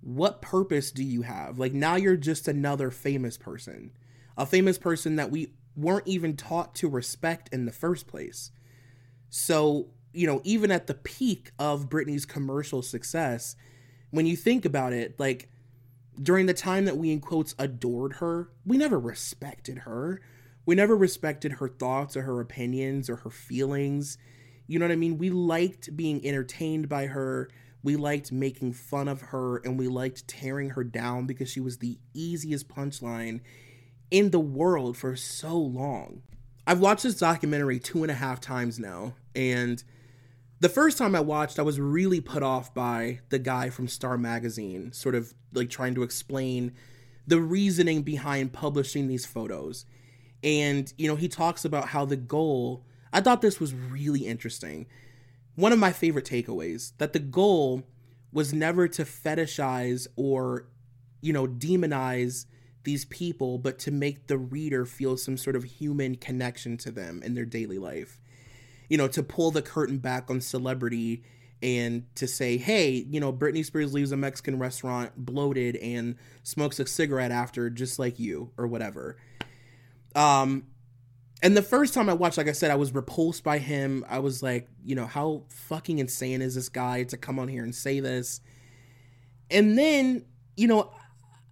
what 0.00 0.40
purpose 0.40 0.90
do 0.90 1.04
you 1.04 1.22
have? 1.22 1.58
Like 1.58 1.72
now 1.72 1.96
you're 1.96 2.16
just 2.16 2.48
another 2.48 2.90
famous 2.90 3.36
person, 3.36 3.90
a 4.36 4.46
famous 4.46 4.78
person 4.78 5.16
that 5.16 5.30
we 5.30 5.52
weren't 5.76 6.06
even 6.06 6.36
taught 6.36 6.74
to 6.76 6.88
respect 6.88 7.50
in 7.52 7.66
the 7.66 7.72
first 7.72 8.06
place. 8.06 8.50
So, 9.28 9.88
you 10.14 10.26
know, 10.26 10.40
even 10.44 10.70
at 10.70 10.86
the 10.86 10.94
peak 10.94 11.50
of 11.58 11.90
Britney's 11.90 12.24
commercial 12.24 12.80
success, 12.80 13.54
when 14.10 14.24
you 14.24 14.36
think 14.36 14.64
about 14.64 14.94
it, 14.94 15.18
like 15.20 15.50
during 16.22 16.46
the 16.46 16.54
time 16.54 16.84
that 16.86 16.96
we 16.96 17.10
in 17.10 17.20
quotes 17.20 17.54
adored 17.58 18.14
her, 18.14 18.50
we 18.64 18.76
never 18.76 18.98
respected 18.98 19.80
her 19.80 20.20
we 20.66 20.74
never 20.74 20.96
respected 20.96 21.52
her 21.52 21.68
thoughts 21.68 22.16
or 22.16 22.22
her 22.22 22.40
opinions 22.40 23.08
or 23.08 23.16
her 23.16 23.30
feelings. 23.30 24.18
You 24.66 24.80
know 24.80 24.84
what 24.84 24.92
I 24.92 24.96
mean? 24.96 25.16
We 25.16 25.30
liked 25.30 25.96
being 25.96 26.26
entertained 26.26 26.88
by 26.88 27.06
her. 27.06 27.48
We 27.84 27.94
liked 27.94 28.32
making 28.32 28.72
fun 28.72 29.06
of 29.06 29.20
her 29.22 29.58
and 29.58 29.78
we 29.78 29.86
liked 29.86 30.26
tearing 30.26 30.70
her 30.70 30.82
down 30.82 31.26
because 31.26 31.48
she 31.48 31.60
was 31.60 31.78
the 31.78 31.98
easiest 32.12 32.68
punchline 32.68 33.40
in 34.10 34.30
the 34.30 34.40
world 34.40 34.96
for 34.96 35.14
so 35.14 35.56
long. 35.56 36.22
I've 36.66 36.80
watched 36.80 37.04
this 37.04 37.14
documentary 37.14 37.78
two 37.78 38.02
and 38.02 38.10
a 38.10 38.14
half 38.14 38.40
times 38.40 38.80
now, 38.80 39.14
and 39.36 39.82
the 40.60 40.68
first 40.68 40.96
time 40.96 41.14
I 41.14 41.20
watched, 41.20 41.58
I 41.58 41.62
was 41.62 41.78
really 41.78 42.20
put 42.20 42.42
off 42.42 42.72
by 42.72 43.20
the 43.28 43.38
guy 43.38 43.70
from 43.70 43.88
Star 43.88 44.16
Magazine, 44.16 44.92
sort 44.92 45.14
of 45.14 45.34
like 45.52 45.68
trying 45.68 45.94
to 45.94 46.02
explain 46.02 46.72
the 47.26 47.40
reasoning 47.40 48.02
behind 48.02 48.52
publishing 48.52 49.08
these 49.08 49.26
photos. 49.26 49.84
And, 50.42 50.92
you 50.96 51.08
know, 51.08 51.16
he 51.16 51.28
talks 51.28 51.64
about 51.64 51.88
how 51.88 52.04
the 52.04 52.16
goal, 52.16 52.84
I 53.12 53.20
thought 53.20 53.42
this 53.42 53.60
was 53.60 53.74
really 53.74 54.26
interesting. 54.26 54.86
One 55.56 55.72
of 55.72 55.78
my 55.78 55.92
favorite 55.92 56.26
takeaways 56.26 56.92
that 56.98 57.12
the 57.12 57.18
goal 57.18 57.82
was 58.32 58.52
never 58.52 58.86
to 58.88 59.04
fetishize 59.04 60.06
or, 60.16 60.68
you 61.20 61.32
know, 61.32 61.46
demonize 61.46 62.46
these 62.84 63.04
people, 63.06 63.58
but 63.58 63.78
to 63.80 63.90
make 63.90 64.28
the 64.28 64.38
reader 64.38 64.86
feel 64.86 65.16
some 65.16 65.36
sort 65.36 65.56
of 65.56 65.64
human 65.64 66.14
connection 66.14 66.76
to 66.78 66.90
them 66.90 67.22
in 67.22 67.34
their 67.34 67.44
daily 67.44 67.78
life. 67.78 68.20
You 68.88 68.98
know, 68.98 69.08
to 69.08 69.22
pull 69.22 69.50
the 69.50 69.62
curtain 69.62 69.98
back 69.98 70.30
on 70.30 70.40
celebrity 70.40 71.22
and 71.62 72.04
to 72.16 72.26
say, 72.26 72.58
hey, 72.58 72.90
you 72.90 73.18
know, 73.18 73.32
Britney 73.32 73.64
Spears 73.64 73.94
leaves 73.94 74.12
a 74.12 74.16
Mexican 74.16 74.58
restaurant 74.58 75.12
bloated 75.16 75.76
and 75.76 76.16
smokes 76.42 76.78
a 76.78 76.86
cigarette 76.86 77.30
after, 77.30 77.70
just 77.70 77.98
like 77.98 78.18
you, 78.18 78.50
or 78.58 78.66
whatever. 78.66 79.16
Um, 80.14 80.66
and 81.42 81.56
the 81.56 81.62
first 81.62 81.94
time 81.94 82.08
I 82.08 82.14
watched, 82.14 82.38
like 82.38 82.48
I 82.48 82.52
said, 82.52 82.70
I 82.70 82.76
was 82.76 82.94
repulsed 82.94 83.44
by 83.44 83.58
him. 83.58 84.04
I 84.08 84.18
was 84.18 84.42
like, 84.42 84.68
you 84.84 84.94
know, 84.94 85.06
how 85.06 85.44
fucking 85.48 85.98
insane 85.98 86.42
is 86.42 86.54
this 86.54 86.68
guy 86.68 87.04
to 87.04 87.16
come 87.16 87.38
on 87.38 87.48
here 87.48 87.62
and 87.62 87.74
say 87.74 88.00
this? 88.00 88.40
And 89.50 89.78
then, 89.78 90.24
you 90.56 90.66
know, 90.66 90.92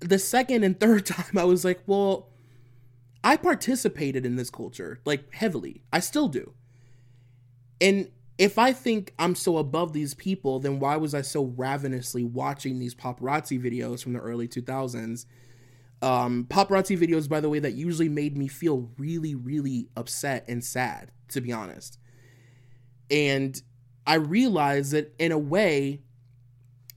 the 0.00 0.18
second 0.18 0.64
and 0.64 0.78
third 0.78 1.06
time, 1.06 1.36
I 1.36 1.44
was 1.44 1.64
like, 1.64 1.80
well, 1.86 2.30
I 3.22 3.36
participated 3.36 4.26
in 4.26 4.36
this 4.36 4.50
culture, 4.50 5.00
like 5.04 5.32
heavily. 5.32 5.82
I 5.92 6.00
still 6.00 6.28
do. 6.28 6.52
And 7.80 8.10
if 8.38 8.58
I 8.58 8.72
think 8.72 9.14
I'm 9.18 9.34
so 9.34 9.58
above 9.58 9.92
these 9.92 10.14
people, 10.14 10.58
then 10.58 10.80
why 10.80 10.96
was 10.96 11.14
I 11.14 11.22
so 11.22 11.44
ravenously 11.56 12.24
watching 12.24 12.78
these 12.78 12.94
paparazzi 12.94 13.60
videos 13.62 14.02
from 14.02 14.12
the 14.12 14.20
early 14.20 14.48
2000s? 14.48 15.26
Um, 16.02 16.46
paparazzi 16.50 16.98
videos, 16.98 17.28
by 17.28 17.40
the 17.40 17.48
way, 17.48 17.60
that 17.60 17.74
usually 17.74 18.08
made 18.08 18.36
me 18.36 18.48
feel 18.48 18.90
really, 18.98 19.34
really 19.34 19.88
upset 19.96 20.44
and 20.48 20.62
sad, 20.64 21.12
to 21.28 21.40
be 21.40 21.52
honest. 21.52 21.98
And 23.10 23.60
I 24.06 24.14
realized 24.14 24.92
that 24.92 25.14
in 25.18 25.32
a 25.32 25.38
way, 25.38 26.02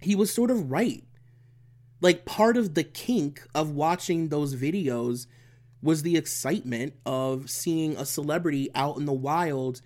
he 0.02 0.16
was 0.16 0.34
sort 0.34 0.52
of 0.52 0.72
right. 0.72 1.04
Like, 2.02 2.26
part 2.26 2.58
of 2.58 2.74
the 2.74 2.84
kink 2.84 3.48
of 3.56 3.72
watching 3.72 4.30
those 4.30 4.56
videos 4.56 5.28
was 5.82 6.02
the 6.02 6.18
excitement 6.18 6.94
of 7.06 7.50
seeing 7.50 7.96
a 7.96 8.06
celebrity 8.06 8.70
out 8.76 8.98
in 8.98 9.06
the 9.06 9.13
wild, 9.13 9.82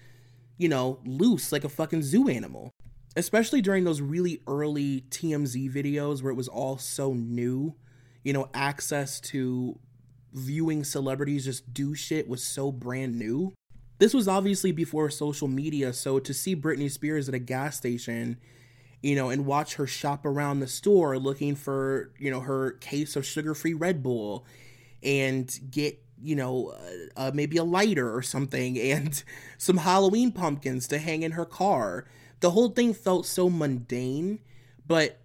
you 0.62 0.70
know, 0.70 1.00
loose 1.06 1.52
like 1.52 1.64
a 1.64 1.70
fucking 1.70 2.04
zoo 2.04 2.28
animal. 2.28 2.72
Especially 3.18 3.62
during 3.62 3.84
those 3.84 4.00
really 4.00 4.42
early 4.48 5.04
TMZ 5.10 5.70
videos 5.74 6.24
where 6.24 6.32
it 6.32 6.36
was 6.36 6.48
all 6.48 6.78
so 6.78 7.14
new 7.14 7.76
you 8.24 8.34
know, 8.34 8.50
access 8.54 9.20
to 9.20 9.80
viewing 10.34 10.84
celebrities 10.84 11.46
just 11.46 11.74
do 11.74 11.94
shit 11.96 12.28
was 12.28 12.44
so 12.44 12.72
brand 12.72 13.18
new. 13.18 13.54
This 14.00 14.14
was 14.14 14.28
obviously 14.28 14.72
before 14.72 15.10
social 15.10 15.48
media, 15.48 15.94
so 15.94 16.20
to 16.20 16.34
see 16.34 16.56
Britney 16.56 16.90
Spears 16.90 17.28
at 17.28 17.36
a 17.36 17.40
gas 17.40 17.78
station, 17.78 18.38
you 19.02 19.16
know, 19.16 19.30
and 19.30 19.46
watch 19.46 19.76
her 19.76 19.88
shop 19.88 20.26
around 20.26 20.60
the 20.60 20.68
store 20.68 21.18
looking 21.20 21.56
for, 21.56 22.12
you 22.18 22.32
know, 22.32 22.40
her 22.40 22.72
case 22.74 23.16
of 23.16 23.26
sugar-free 23.26 23.74
Red 23.74 24.02
Bull 24.02 24.46
and 25.04 25.60
get, 25.70 26.00
you 26.22 26.36
know, 26.36 26.74
uh, 27.18 27.28
uh, 27.28 27.32
maybe 27.34 27.58
a 27.58 27.64
lighter 27.64 28.16
or 28.16 28.22
something 28.22 28.78
and 28.80 29.24
some 29.58 29.78
Halloween 29.78 30.32
pumpkins 30.32 30.88
to 30.88 30.98
hang 31.00 31.24
in 31.24 31.32
her 31.34 31.46
car. 31.46 32.06
The 32.40 32.52
whole 32.52 32.70
thing 32.70 32.94
felt 32.94 33.26
so 33.26 33.50
mundane, 33.50 34.40
but 34.88 35.20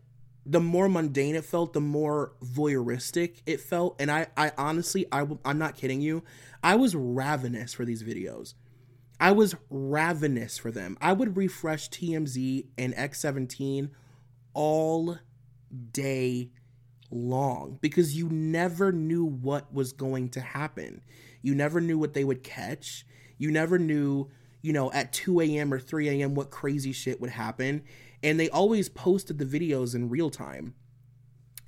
the 0.44 0.60
more 0.60 0.88
mundane 0.88 1.34
it 1.34 1.44
felt, 1.44 1.72
the 1.72 1.80
more 1.80 2.32
voyeuristic 2.44 3.42
it 3.46 3.60
felt. 3.60 3.96
And 3.98 4.10
I, 4.10 4.28
I 4.36 4.52
honestly, 4.56 5.06
I, 5.10 5.26
I'm 5.44 5.58
not 5.58 5.76
kidding 5.76 6.00
you. 6.00 6.22
I 6.62 6.76
was 6.76 6.94
ravenous 6.94 7.72
for 7.72 7.84
these 7.84 8.02
videos. 8.02 8.54
I 9.18 9.32
was 9.32 9.54
ravenous 9.70 10.58
for 10.58 10.70
them. 10.70 10.98
I 11.00 11.14
would 11.14 11.36
refresh 11.36 11.88
TMZ 11.88 12.66
and 12.76 12.94
X17 12.94 13.90
all 14.52 15.18
day 15.92 16.50
long 17.10 17.78
because 17.80 18.16
you 18.16 18.28
never 18.28 18.92
knew 18.92 19.24
what 19.24 19.72
was 19.72 19.92
going 19.92 20.28
to 20.30 20.40
happen. 20.40 21.02
You 21.42 21.54
never 21.54 21.80
knew 21.80 21.98
what 21.98 22.14
they 22.14 22.24
would 22.24 22.42
catch. 22.42 23.06
You 23.38 23.50
never 23.50 23.78
knew, 23.78 24.30
you 24.62 24.72
know, 24.72 24.90
at 24.92 25.12
2 25.12 25.40
a.m. 25.40 25.72
or 25.72 25.78
3 25.78 26.08
a.m. 26.08 26.34
what 26.34 26.50
crazy 26.50 26.92
shit 26.92 27.20
would 27.20 27.30
happen 27.30 27.82
and 28.22 28.40
they 28.40 28.48
always 28.48 28.88
posted 28.88 29.38
the 29.38 29.44
videos 29.44 29.94
in 29.94 30.08
real 30.08 30.30
time. 30.30 30.74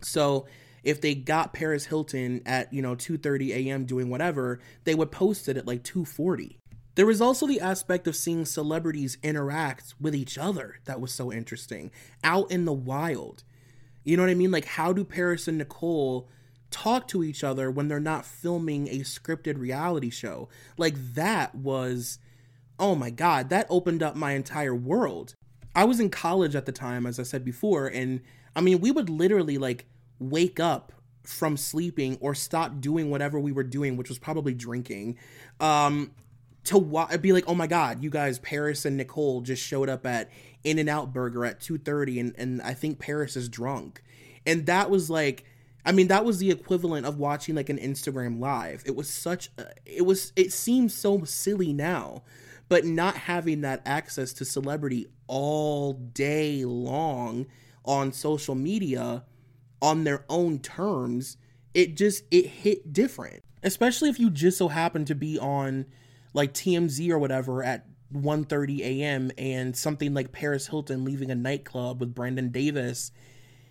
So 0.01 0.47
if 0.83 1.01
they 1.01 1.15
got 1.15 1.53
Paris 1.53 1.87
Hilton 1.87 2.43
at, 2.47 2.73
you 2.73 2.83
know, 2.83 2.95
2:30 2.95 3.51
a.m. 3.51 3.85
doing 3.85 4.11
whatever, 4.11 4.61
they 4.85 4.95
would 4.95 5.13
post 5.13 5.49
it 5.49 5.57
at 5.57 5.67
like 5.67 5.83
2:40. 5.83 6.59
There 6.95 7.07
was 7.07 7.21
also 7.21 7.47
the 7.47 7.61
aspect 7.61 8.09
of 8.09 8.17
seeing 8.17 8.45
celebrities 8.45 9.19
interact 9.23 9.95
with 10.01 10.17
each 10.17 10.37
other 10.37 10.81
that 10.85 11.01
was 11.01 11.13
so 11.13 11.33
interesting 11.33 11.93
out 12.25 12.51
in 12.51 12.65
the 12.65 12.73
wild. 12.73 13.45
You 14.05 14.17
know 14.17 14.23
what 14.23 14.31
I 14.31 14.35
mean? 14.35 14.51
Like 14.51 14.65
how 14.65 14.93
do 14.93 15.05
Paris 15.05 15.49
and 15.49 15.59
Nicole 15.59 16.29
talk 16.71 17.09
to 17.09 17.25
each 17.25 17.43
other 17.43 17.71
when 17.71 17.89
they're 17.89 18.01
not 18.01 18.27
filming 18.27 18.89
a 18.89 19.01
scripted 19.01 19.59
reality 19.59 20.11
show? 20.11 20.49
Like 20.77 20.95
that 21.15 21.55
was 21.55 22.19
oh 22.79 22.95
my 22.95 23.11
god, 23.11 23.49
that 23.51 23.67
opened 23.69 24.03
up 24.03 24.15
my 24.15 24.33
entire 24.33 24.75
world. 24.75 25.35
I 25.75 25.85
was 25.85 26.01
in 26.01 26.11
college 26.11 26.55
at 26.55 26.67
the 26.67 26.73
time, 26.73 27.07
as 27.07 27.19
I 27.19 27.23
said 27.23 27.45
before, 27.45 27.87
and 27.87 28.21
I 28.55 28.61
mean, 28.61 28.81
we 28.81 28.91
would 28.91 29.11
literally 29.11 29.59
like 29.59 29.87
wake 30.19 30.59
up 30.61 30.93
from 31.23 31.57
sleeping 31.57 32.17
or 32.21 32.35
stop 32.35 32.81
doing 32.81 33.11
whatever 33.11 33.39
we 33.39 33.53
were 33.53 33.63
doing, 33.63 33.97
which 33.97 34.09
was 34.09 34.19
probably 34.19 34.55
drinking, 34.55 35.19
um, 35.61 36.11
to 36.65 36.79
wa- 36.79 37.15
be 37.19 37.33
like, 37.33 37.45
oh 37.47 37.55
my 37.55 37.67
god, 37.67 38.03
you 38.03 38.11
guys, 38.11 38.39
Paris 38.39 38.85
and 38.85 38.97
Nicole 38.97 39.41
just 39.41 39.63
showed 39.63 39.89
up 39.89 40.07
at 40.07 40.31
In-N-Out 40.65 41.13
Burger 41.13 41.45
at 41.45 41.61
two 41.61 41.79
thirty, 41.79 42.19
and 42.19 42.35
and 42.37 42.63
I 42.63 42.75
think 42.75 42.99
Paris 42.99 43.37
is 43.37 43.49
drunk, 43.49 44.03
and 44.47 44.67
that 44.67 44.91
was 44.91 45.11
like. 45.11 45.45
I 45.87 45.93
mean, 45.93 46.09
that 46.09 46.25
was 46.25 46.39
the 46.39 46.51
equivalent 46.51 47.07
of 47.07 47.19
watching 47.19 47.55
like 47.55 47.71
an 47.71 47.79
Instagram 47.79 48.41
live. 48.41 48.83
It 48.85 48.95
was 48.95 49.09
such, 49.09 49.49
a, 49.57 49.69
it 49.87 50.05
was, 50.05 50.35
it 50.37 50.53
seems 50.53 50.93
so 50.93 51.25
silly 51.25 51.73
now, 51.73 52.25
but 52.69 52.85
not 52.85 53.17
having 53.17 53.63
that 53.63 53.81
access 53.87 54.35
to 54.35 54.45
celebrity 54.45 55.07
all 55.29 55.95
day 55.95 56.65
long 56.65 57.47
on 57.85 58.13
social 58.13 58.55
media 58.55 59.25
on 59.81 60.05
their 60.05 60.25
own 60.29 60.59
terms 60.59 61.37
it 61.75 61.97
just 61.97 62.25
it 62.31 62.47
hit 62.47 62.93
different 62.93 63.43
especially 63.63 64.09
if 64.09 64.19
you 64.19 64.31
just 64.31 64.59
so 64.59 64.69
happen 64.69 65.05
to 65.05 65.15
be 65.15 65.39
on 65.39 65.87
like 66.35 66.53
TMZ 66.53 67.09
or 67.11 67.19
whatever 67.19 67.63
at 67.63 67.88
1:30 68.13 68.81
a.m. 68.81 69.31
and 69.37 69.77
something 69.77 70.15
like 70.15 70.33
Paris 70.33 70.67
Hilton 70.67 71.05
leaving 71.05 71.31
a 71.31 71.35
nightclub 71.35 72.01
with 72.01 72.15
Brandon 72.15 72.51
Davis 72.51 73.13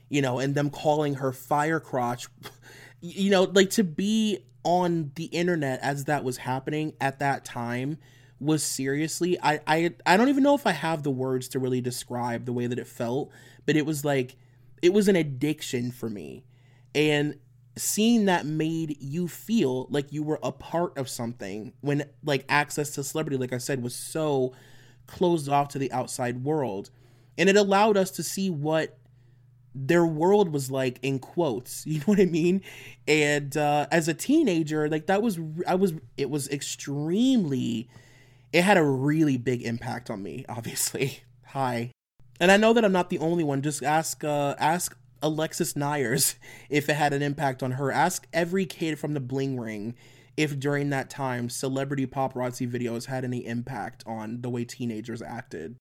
you 0.09 0.21
know 0.21 0.39
and 0.39 0.55
them 0.55 0.69
calling 0.69 1.15
her 1.15 1.31
fire 1.33 1.79
crotch 1.79 2.27
you 3.01 3.29
know 3.29 3.43
like 3.43 3.69
to 3.71 3.83
be 3.83 4.39
on 4.63 5.11
the 5.15 5.25
internet 5.25 5.79
as 5.81 6.05
that 6.05 6.23
was 6.23 6.37
happening 6.37 6.93
at 6.99 7.19
that 7.19 7.45
time 7.45 7.97
was 8.39 8.63
seriously 8.63 9.37
I 9.41 9.59
I 9.65 9.93
I 10.05 10.17
don't 10.17 10.29
even 10.29 10.43
know 10.43 10.55
if 10.55 10.67
I 10.67 10.71
have 10.71 11.03
the 11.03 11.11
words 11.11 11.47
to 11.49 11.59
really 11.59 11.81
describe 11.81 12.45
the 12.45 12.53
way 12.53 12.67
that 12.67 12.79
it 12.79 12.87
felt, 12.87 13.31
but 13.65 13.75
it 13.75 13.85
was 13.85 14.05
like 14.05 14.35
it 14.81 14.93
was 14.93 15.07
an 15.07 15.15
addiction 15.15 15.91
for 15.91 16.09
me. 16.09 16.43
And 16.93 17.39
seeing 17.77 18.25
that 18.25 18.45
made 18.45 18.97
you 18.99 19.27
feel 19.27 19.87
like 19.89 20.11
you 20.11 20.23
were 20.23 20.39
a 20.43 20.51
part 20.51 20.97
of 20.97 21.09
something 21.09 21.73
when 21.81 22.03
like 22.23 22.45
access 22.49 22.91
to 22.91 23.03
celebrity 23.03 23.37
like 23.37 23.53
I 23.53 23.57
said 23.57 23.81
was 23.81 23.95
so 23.95 24.53
closed 25.07 25.49
off 25.49 25.69
to 25.69 25.79
the 25.79 25.91
outside 25.91 26.43
world. 26.43 26.89
And 27.37 27.49
it 27.49 27.55
allowed 27.55 27.97
us 27.97 28.11
to 28.11 28.23
see 28.23 28.49
what 28.49 28.97
their 29.73 30.05
world 30.05 30.49
was 30.49 30.71
like 30.71 30.97
in 31.03 31.19
quotes 31.19 31.85
you 31.85 31.99
know 31.99 32.05
what 32.05 32.19
i 32.19 32.25
mean? 32.25 32.61
And 33.07 33.55
uh 33.55 33.87
as 33.91 34.07
a 34.07 34.13
teenager 34.13 34.89
like 34.89 35.05
that 35.07 35.21
was 35.21 35.39
i 35.67 35.75
was 35.75 35.93
it 36.17 36.29
was 36.29 36.49
extremely 36.49 37.87
it 38.51 38.63
had 38.63 38.77
a 38.77 38.83
really 38.83 39.37
big 39.37 39.61
impact 39.61 40.09
on 40.09 40.23
me 40.23 40.45
obviously. 40.49 41.19
Hi. 41.47 41.91
And 42.39 42.51
i 42.51 42.57
know 42.57 42.73
that 42.73 42.83
i'm 42.83 42.91
not 42.91 43.09
the 43.09 43.19
only 43.19 43.43
one. 43.43 43.61
Just 43.61 43.83
ask 43.83 44.23
uh 44.23 44.55
ask 44.59 44.97
alexis 45.21 45.73
neiers 45.73 46.35
if 46.69 46.89
it 46.89 46.95
had 46.95 47.13
an 47.13 47.21
impact 47.21 47.61
on 47.63 47.71
her 47.71 47.91
ask 47.91 48.27
every 48.33 48.65
kid 48.65 48.97
from 48.97 49.13
the 49.13 49.19
bling 49.19 49.59
ring 49.59 49.95
if 50.35 50.59
during 50.59 50.89
that 50.89 51.09
time 51.09 51.49
celebrity 51.49 52.05
paparazzi 52.05 52.69
videos 52.69 53.05
had 53.05 53.23
any 53.23 53.45
impact 53.45 54.03
on 54.05 54.41
the 54.41 54.49
way 54.49 54.63
teenagers 54.63 55.21
acted 55.21 55.75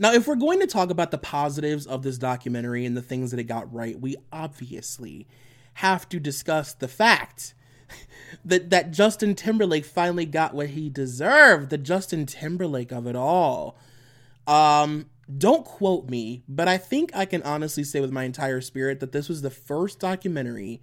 now, 0.00 0.14
if 0.14 0.26
we're 0.26 0.34
going 0.34 0.60
to 0.60 0.66
talk 0.66 0.88
about 0.88 1.10
the 1.10 1.18
positives 1.18 1.86
of 1.86 2.02
this 2.02 2.16
documentary 2.16 2.86
and 2.86 2.96
the 2.96 3.02
things 3.02 3.32
that 3.32 3.38
it 3.38 3.44
got 3.44 3.70
right, 3.70 4.00
we 4.00 4.16
obviously 4.32 5.28
have 5.74 6.08
to 6.08 6.18
discuss 6.18 6.72
the 6.72 6.88
fact 6.88 7.52
that 8.46 8.70
that 8.70 8.92
Justin 8.92 9.34
Timberlake 9.34 9.84
finally 9.84 10.24
got 10.24 10.54
what 10.54 10.68
he 10.68 10.88
deserved, 10.88 11.68
the 11.68 11.76
Justin 11.76 12.24
Timberlake 12.24 12.92
of 12.92 13.06
it 13.06 13.14
all. 13.14 13.76
Um, 14.46 15.10
don't 15.38 15.64
quote 15.64 16.08
me, 16.08 16.42
but 16.48 16.68
I 16.68 16.78
think 16.78 17.10
I 17.14 17.24
can 17.24 17.42
honestly 17.42 17.84
say 17.84 18.00
with 18.00 18.12
my 18.12 18.24
entire 18.24 18.60
spirit 18.60 19.00
that 19.00 19.12
this 19.12 19.28
was 19.28 19.42
the 19.42 19.50
first 19.50 20.00
documentary 20.00 20.82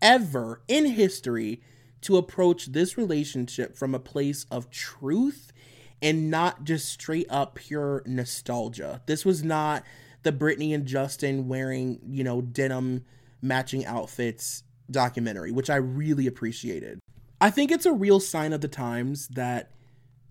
ever 0.00 0.62
in 0.68 0.86
history 0.86 1.60
to 2.02 2.16
approach 2.16 2.66
this 2.66 2.96
relationship 2.96 3.76
from 3.76 3.94
a 3.94 4.00
place 4.00 4.46
of 4.50 4.70
truth 4.70 5.52
and 6.00 6.30
not 6.30 6.64
just 6.64 6.88
straight 6.88 7.26
up 7.30 7.54
pure 7.54 8.02
nostalgia. 8.06 9.00
This 9.06 9.24
was 9.24 9.44
not 9.44 9.84
the 10.22 10.32
Britney 10.32 10.74
and 10.74 10.86
Justin 10.86 11.48
wearing, 11.48 12.00
you 12.06 12.24
know, 12.24 12.40
denim 12.40 13.04
matching 13.40 13.84
outfits 13.84 14.64
documentary, 14.90 15.52
which 15.52 15.70
I 15.70 15.76
really 15.76 16.26
appreciated. 16.26 16.98
I 17.40 17.50
think 17.50 17.70
it's 17.70 17.86
a 17.86 17.92
real 17.92 18.20
sign 18.20 18.52
of 18.52 18.60
the 18.60 18.68
times 18.68 19.28
that 19.28 19.70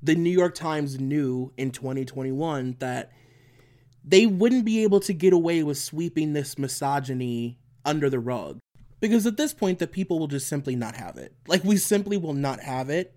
the 0.03 0.15
New 0.15 0.29
York 0.29 0.55
Times 0.55 0.99
knew 0.99 1.53
in 1.57 1.71
2021 1.71 2.77
that 2.79 3.11
they 4.03 4.25
wouldn't 4.25 4.65
be 4.65 4.83
able 4.83 4.99
to 5.01 5.13
get 5.13 5.33
away 5.33 5.63
with 5.63 5.77
sweeping 5.77 6.33
this 6.33 6.57
misogyny 6.57 7.57
under 7.85 8.09
the 8.09 8.19
rug. 8.19 8.59
Because 8.99 9.25
at 9.25 9.37
this 9.37 9.53
point, 9.53 9.79
the 9.79 9.87
people 9.87 10.19
will 10.19 10.27
just 10.27 10.47
simply 10.47 10.75
not 10.75 10.95
have 10.95 11.17
it. 11.17 11.33
Like, 11.47 11.63
we 11.63 11.77
simply 11.77 12.17
will 12.17 12.33
not 12.33 12.59
have 12.59 12.89
it. 12.89 13.15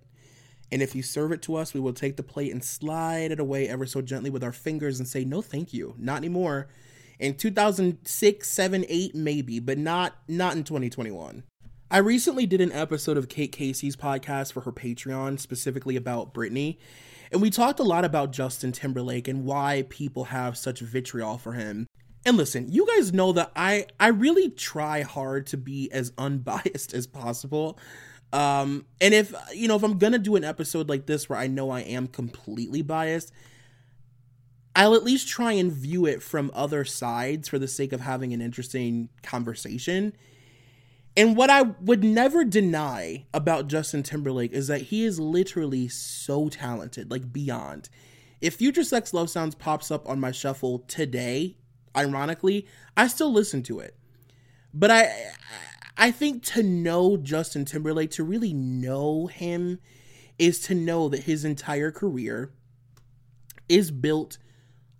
And 0.72 0.80
if 0.82 0.94
you 0.94 1.02
serve 1.02 1.30
it 1.30 1.42
to 1.42 1.56
us, 1.56 1.74
we 1.74 1.80
will 1.80 1.92
take 1.92 2.16
the 2.16 2.22
plate 2.22 2.52
and 2.52 2.64
slide 2.64 3.30
it 3.30 3.38
away 3.38 3.68
ever 3.68 3.86
so 3.86 4.00
gently 4.00 4.30
with 4.30 4.42
our 4.42 4.52
fingers 4.52 4.98
and 4.98 5.06
say, 5.06 5.24
no, 5.24 5.42
thank 5.42 5.72
you. 5.72 5.94
Not 5.98 6.16
anymore. 6.16 6.68
In 7.18 7.34
2006, 7.34 8.50
7, 8.50 8.84
8, 8.88 9.14
maybe, 9.14 9.60
but 9.60 9.78
not 9.78 10.16
not 10.26 10.56
in 10.56 10.64
2021. 10.64 11.44
I 11.90 11.98
recently 11.98 12.46
did 12.46 12.60
an 12.60 12.72
episode 12.72 13.16
of 13.16 13.28
Kate 13.28 13.52
Casey's 13.52 13.94
podcast 13.94 14.52
for 14.52 14.62
her 14.62 14.72
Patreon, 14.72 15.38
specifically 15.38 15.96
about 15.96 16.32
Britney. 16.32 16.78
And 17.30 17.42
we 17.42 17.50
talked 17.50 17.78
a 17.78 17.84
lot 17.84 18.04
about 18.04 18.32
Justin 18.32 18.72
Timberlake 18.72 19.28
and 19.28 19.44
why 19.44 19.84
people 19.90 20.24
have 20.24 20.56
such 20.56 20.80
vitriol 20.80 21.36
for 21.36 21.52
him. 21.52 21.86
And 22.24 22.36
listen, 22.36 22.72
you 22.72 22.86
guys 22.86 23.12
know 23.12 23.32
that 23.32 23.52
I 23.54 23.86
I 24.00 24.08
really 24.08 24.48
try 24.50 25.02
hard 25.02 25.46
to 25.48 25.56
be 25.56 25.90
as 25.92 26.12
unbiased 26.18 26.94
as 26.94 27.06
possible. 27.06 27.78
Um, 28.32 28.86
and 29.00 29.12
if 29.12 29.34
you 29.52 29.68
know, 29.68 29.76
if 29.76 29.82
I'm 29.82 29.98
gonna 29.98 30.18
do 30.18 30.36
an 30.36 30.44
episode 30.44 30.88
like 30.88 31.06
this 31.06 31.28
where 31.28 31.38
I 31.38 31.46
know 31.46 31.70
I 31.70 31.80
am 31.80 32.06
completely 32.06 32.82
biased, 32.82 33.30
I'll 34.74 34.94
at 34.94 35.04
least 35.04 35.28
try 35.28 35.52
and 35.52 35.70
view 35.70 36.06
it 36.06 36.22
from 36.22 36.50
other 36.54 36.84
sides 36.84 37.48
for 37.48 37.58
the 37.58 37.68
sake 37.68 37.92
of 37.92 38.00
having 38.00 38.32
an 38.32 38.40
interesting 38.40 39.10
conversation. 39.22 40.14
And 41.16 41.36
what 41.36 41.48
I 41.48 41.62
would 41.62 42.02
never 42.02 42.44
deny 42.44 43.26
about 43.32 43.68
Justin 43.68 44.02
Timberlake 44.02 44.52
is 44.52 44.66
that 44.66 44.82
he 44.82 45.04
is 45.04 45.20
literally 45.20 45.86
so 45.88 46.48
talented, 46.48 47.10
like 47.10 47.32
beyond. 47.32 47.88
If 48.40 48.56
Future 48.56 48.82
Sex 48.82 49.14
Love 49.14 49.30
Sounds 49.30 49.54
pops 49.54 49.90
up 49.90 50.08
on 50.08 50.18
my 50.18 50.32
shuffle 50.32 50.80
today, 50.80 51.56
ironically, 51.96 52.66
I 52.96 53.06
still 53.06 53.32
listen 53.32 53.62
to 53.64 53.78
it. 53.78 53.96
But 54.72 54.90
I 54.90 55.12
I 55.96 56.10
think 56.10 56.42
to 56.46 56.62
know 56.64 57.16
Justin 57.16 57.64
Timberlake, 57.64 58.10
to 58.12 58.24
really 58.24 58.52
know 58.52 59.28
him, 59.28 59.78
is 60.36 60.58
to 60.62 60.74
know 60.74 61.08
that 61.08 61.22
his 61.24 61.44
entire 61.44 61.92
career 61.92 62.52
is 63.68 63.92
built 63.92 64.38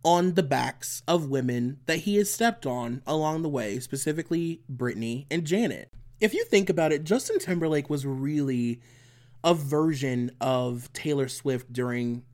on 0.05 0.35
the 0.35 0.43
backs 0.43 1.03
of 1.09 1.29
women 1.29 1.81
that 1.87 2.01
he 2.01 2.17
has 2.17 2.33
stepped 2.33 2.67
on 2.67 3.03
along 3.07 3.43
the 3.43 3.49
way, 3.49 3.81
specifically 3.81 4.61
Britney 4.73 5.27
and 5.31 5.45
Janet. 5.45 5.91
If 6.21 6.35
you 6.35 6.45
think 6.45 6.71
about 6.71 6.93
it, 6.93 7.05
Justin 7.05 7.39
Timberlake 7.39 7.91
was 7.91 8.07
really 8.07 8.81
a 9.43 9.55
version 9.55 10.31
of 10.41 10.93
Taylor 10.93 11.29
Swift 11.29 11.73
during 11.73 12.25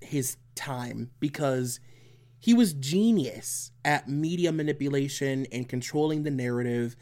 his 0.00 0.36
time 0.54 1.10
because 1.18 1.80
he 2.38 2.52
was 2.54 2.72
genius 2.72 3.72
at 3.84 4.08
media 4.08 4.52
manipulation 4.52 5.46
and 5.50 5.68
controlling 5.68 6.22
the 6.22 6.30
narrative 6.30 6.96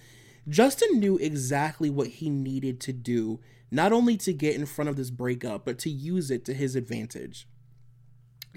Justin 0.48 1.00
knew 1.00 1.16
exactly 1.18 1.90
what 1.90 2.06
he 2.06 2.30
needed 2.30 2.80
to 2.80 2.92
do, 2.92 3.40
not 3.70 3.92
only 3.92 4.16
to 4.18 4.32
get 4.32 4.54
in 4.54 4.64
front 4.64 4.88
of 4.88 4.96
this 4.96 5.10
breakup, 5.10 5.64
but 5.64 5.78
to 5.80 5.90
use 5.90 6.30
it 6.30 6.44
to 6.44 6.54
his 6.54 6.76
advantage. 6.76 7.48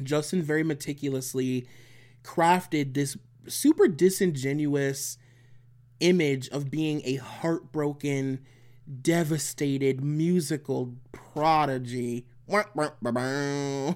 Justin 0.01 0.41
very 0.41 0.63
meticulously 0.63 1.67
crafted 2.23 2.93
this 2.93 3.17
super 3.47 3.87
disingenuous 3.87 5.17
image 5.99 6.49
of 6.49 6.69
being 6.71 7.01
a 7.05 7.15
heartbroken, 7.15 8.39
devastated 9.01 10.03
musical 10.03 10.95
prodigy. 11.11 12.25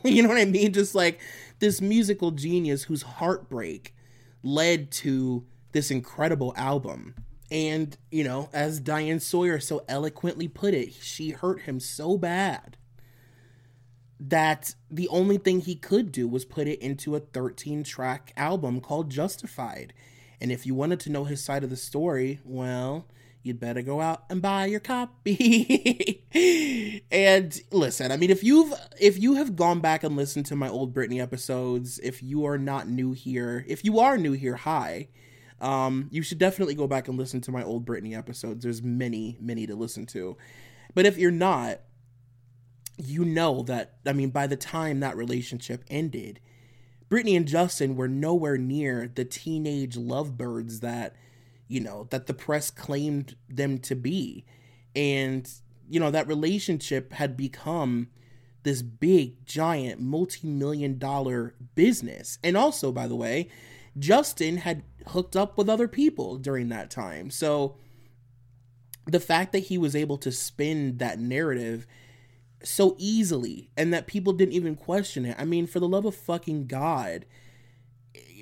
You 0.04 0.22
know 0.24 0.30
what 0.30 0.38
I 0.38 0.46
mean? 0.46 0.74
Just 0.74 0.94
like 0.96 1.20
this 1.60 1.82
musical 1.82 2.32
genius 2.32 2.84
whose 2.84 3.02
heartbreak 3.02 3.96
led 4.44 4.92
to 4.92 5.46
this 5.72 5.90
incredible 5.90 6.54
album. 6.56 7.16
And, 7.50 7.98
you 8.12 8.24
know, 8.24 8.50
as 8.54 8.80
Diane 8.80 9.20
Sawyer 9.20 9.60
so 9.60 9.84
eloquently 9.88 10.48
put 10.48 10.74
it, 10.74 10.94
she 10.94 11.32
hurt 11.32 11.62
him 11.62 11.80
so 11.80 12.18
bad 12.18 12.78
that 14.20 14.76
the 14.90 15.08
only 15.10 15.38
thing 15.38 15.60
he 15.60 15.76
could 15.76 16.12
do 16.12 16.28
was 16.28 16.46
put 16.46 16.68
it 16.68 16.80
into 16.80 17.16
a 17.16 17.20
13 17.20 17.84
track 17.84 18.34
album 18.38 18.80
called 18.80 19.10
Justified. 19.10 19.94
And 20.44 20.52
if 20.52 20.66
you 20.66 20.76
wanted 20.76 21.00
to 21.00 21.10
know 21.10 21.24
his 21.24 21.42
side 21.42 21.64
of 21.64 21.70
the 21.70 21.78
story, 21.78 22.42
well, 22.44 23.08
you'd 23.44 23.62
better 23.62 23.82
go 23.82 24.02
out 24.02 24.26
and 24.30 24.42
buy 24.42 24.66
your 24.66 24.82
copy. 24.82 26.26
and 27.12 27.62
listen, 27.72 28.12
I 28.12 28.18
mean 28.18 28.30
if 28.30 28.44
you've 28.44 28.74
if 29.00 29.18
you 29.18 29.36
have 29.36 29.56
gone 29.56 29.80
back 29.80 30.04
and 30.04 30.18
listened 30.18 30.46
to 30.48 30.58
my 30.58 30.68
old 30.68 30.94
Britney 30.94 31.22
episodes, 31.22 31.98
if 32.00 32.22
you 32.22 32.46
are 32.46 32.58
not 32.58 32.90
new 32.90 33.14
here, 33.14 33.64
if 33.70 33.86
you 33.86 34.00
are 34.00 34.18
new 34.18 34.34
here, 34.34 34.58
hi. 34.58 35.08
Um, 35.62 36.10
you 36.12 36.22
should 36.22 36.40
definitely 36.40 36.76
go 36.76 36.88
back 36.88 37.08
and 37.08 37.18
listen 37.18 37.40
to 37.40 37.52
my 37.54 37.64
old 37.64 37.86
Britney 37.86 38.18
episodes. 38.18 38.66
There's 38.66 38.84
many, 38.84 39.38
many 39.40 39.66
to 39.68 39.76
listen 39.76 40.06
to. 40.08 40.36
But 40.94 41.06
if 41.06 41.18
you're 41.18 41.32
not, 41.32 41.80
you 42.98 43.24
know 43.24 43.64
that, 43.64 43.94
I 44.06 44.12
mean, 44.12 44.30
by 44.32 44.48
the 44.48 44.58
time 44.58 45.00
that 45.00 45.16
relationship 45.16 45.86
ended, 45.90 46.42
Britney 47.14 47.38
and 47.38 47.48
Justin 47.48 47.96
were 47.96 48.08
nowhere 48.08 48.58
near 48.58 49.08
the 49.14 49.24
teenage 49.24 49.96
lovebirds 49.96 50.80
that, 50.80 51.16
you 51.68 51.80
know, 51.80 52.08
that 52.10 52.26
the 52.26 52.34
press 52.34 52.72
claimed 52.72 53.36
them 53.48 53.78
to 53.78 53.96
be. 53.96 54.46
And, 54.96 55.48
you 55.88 56.00
know, 56.00 56.10
that 56.10 56.28
relationship 56.28 57.14
had 57.14 57.38
become 57.38 58.08
this 58.64 58.82
big, 58.82 59.46
giant, 59.46 60.02
multi 60.02 60.48
million 60.48 60.98
dollar 60.98 61.54
business. 61.76 62.40
And 62.44 62.58
also, 62.58 62.92
by 62.92 63.08
the 63.08 63.16
way, 63.16 63.48
Justin 64.00 64.58
had 64.58 64.82
hooked 65.10 65.36
up 65.36 65.56
with 65.56 65.70
other 65.70 65.88
people 65.88 66.38
during 66.38 66.70
that 66.70 66.90
time. 66.90 67.30
So 67.30 67.76
the 69.06 69.20
fact 69.20 69.52
that 69.52 69.66
he 69.66 69.78
was 69.78 69.96
able 69.96 70.18
to 70.18 70.32
spin 70.32 70.98
that 70.98 71.20
narrative 71.20 71.86
so 72.64 72.96
easily 72.98 73.70
and 73.78 73.94
that 73.94 74.08
people 74.08 74.34
didn't 74.34 74.54
even 74.54 74.76
question 74.76 75.26
it. 75.26 75.36
I 75.40 75.46
mean, 75.46 75.68
for 75.68 75.80
the 75.80 75.88
love 75.88 76.06
of 76.06 76.16
fucking 76.16 76.68
God, 76.68 77.26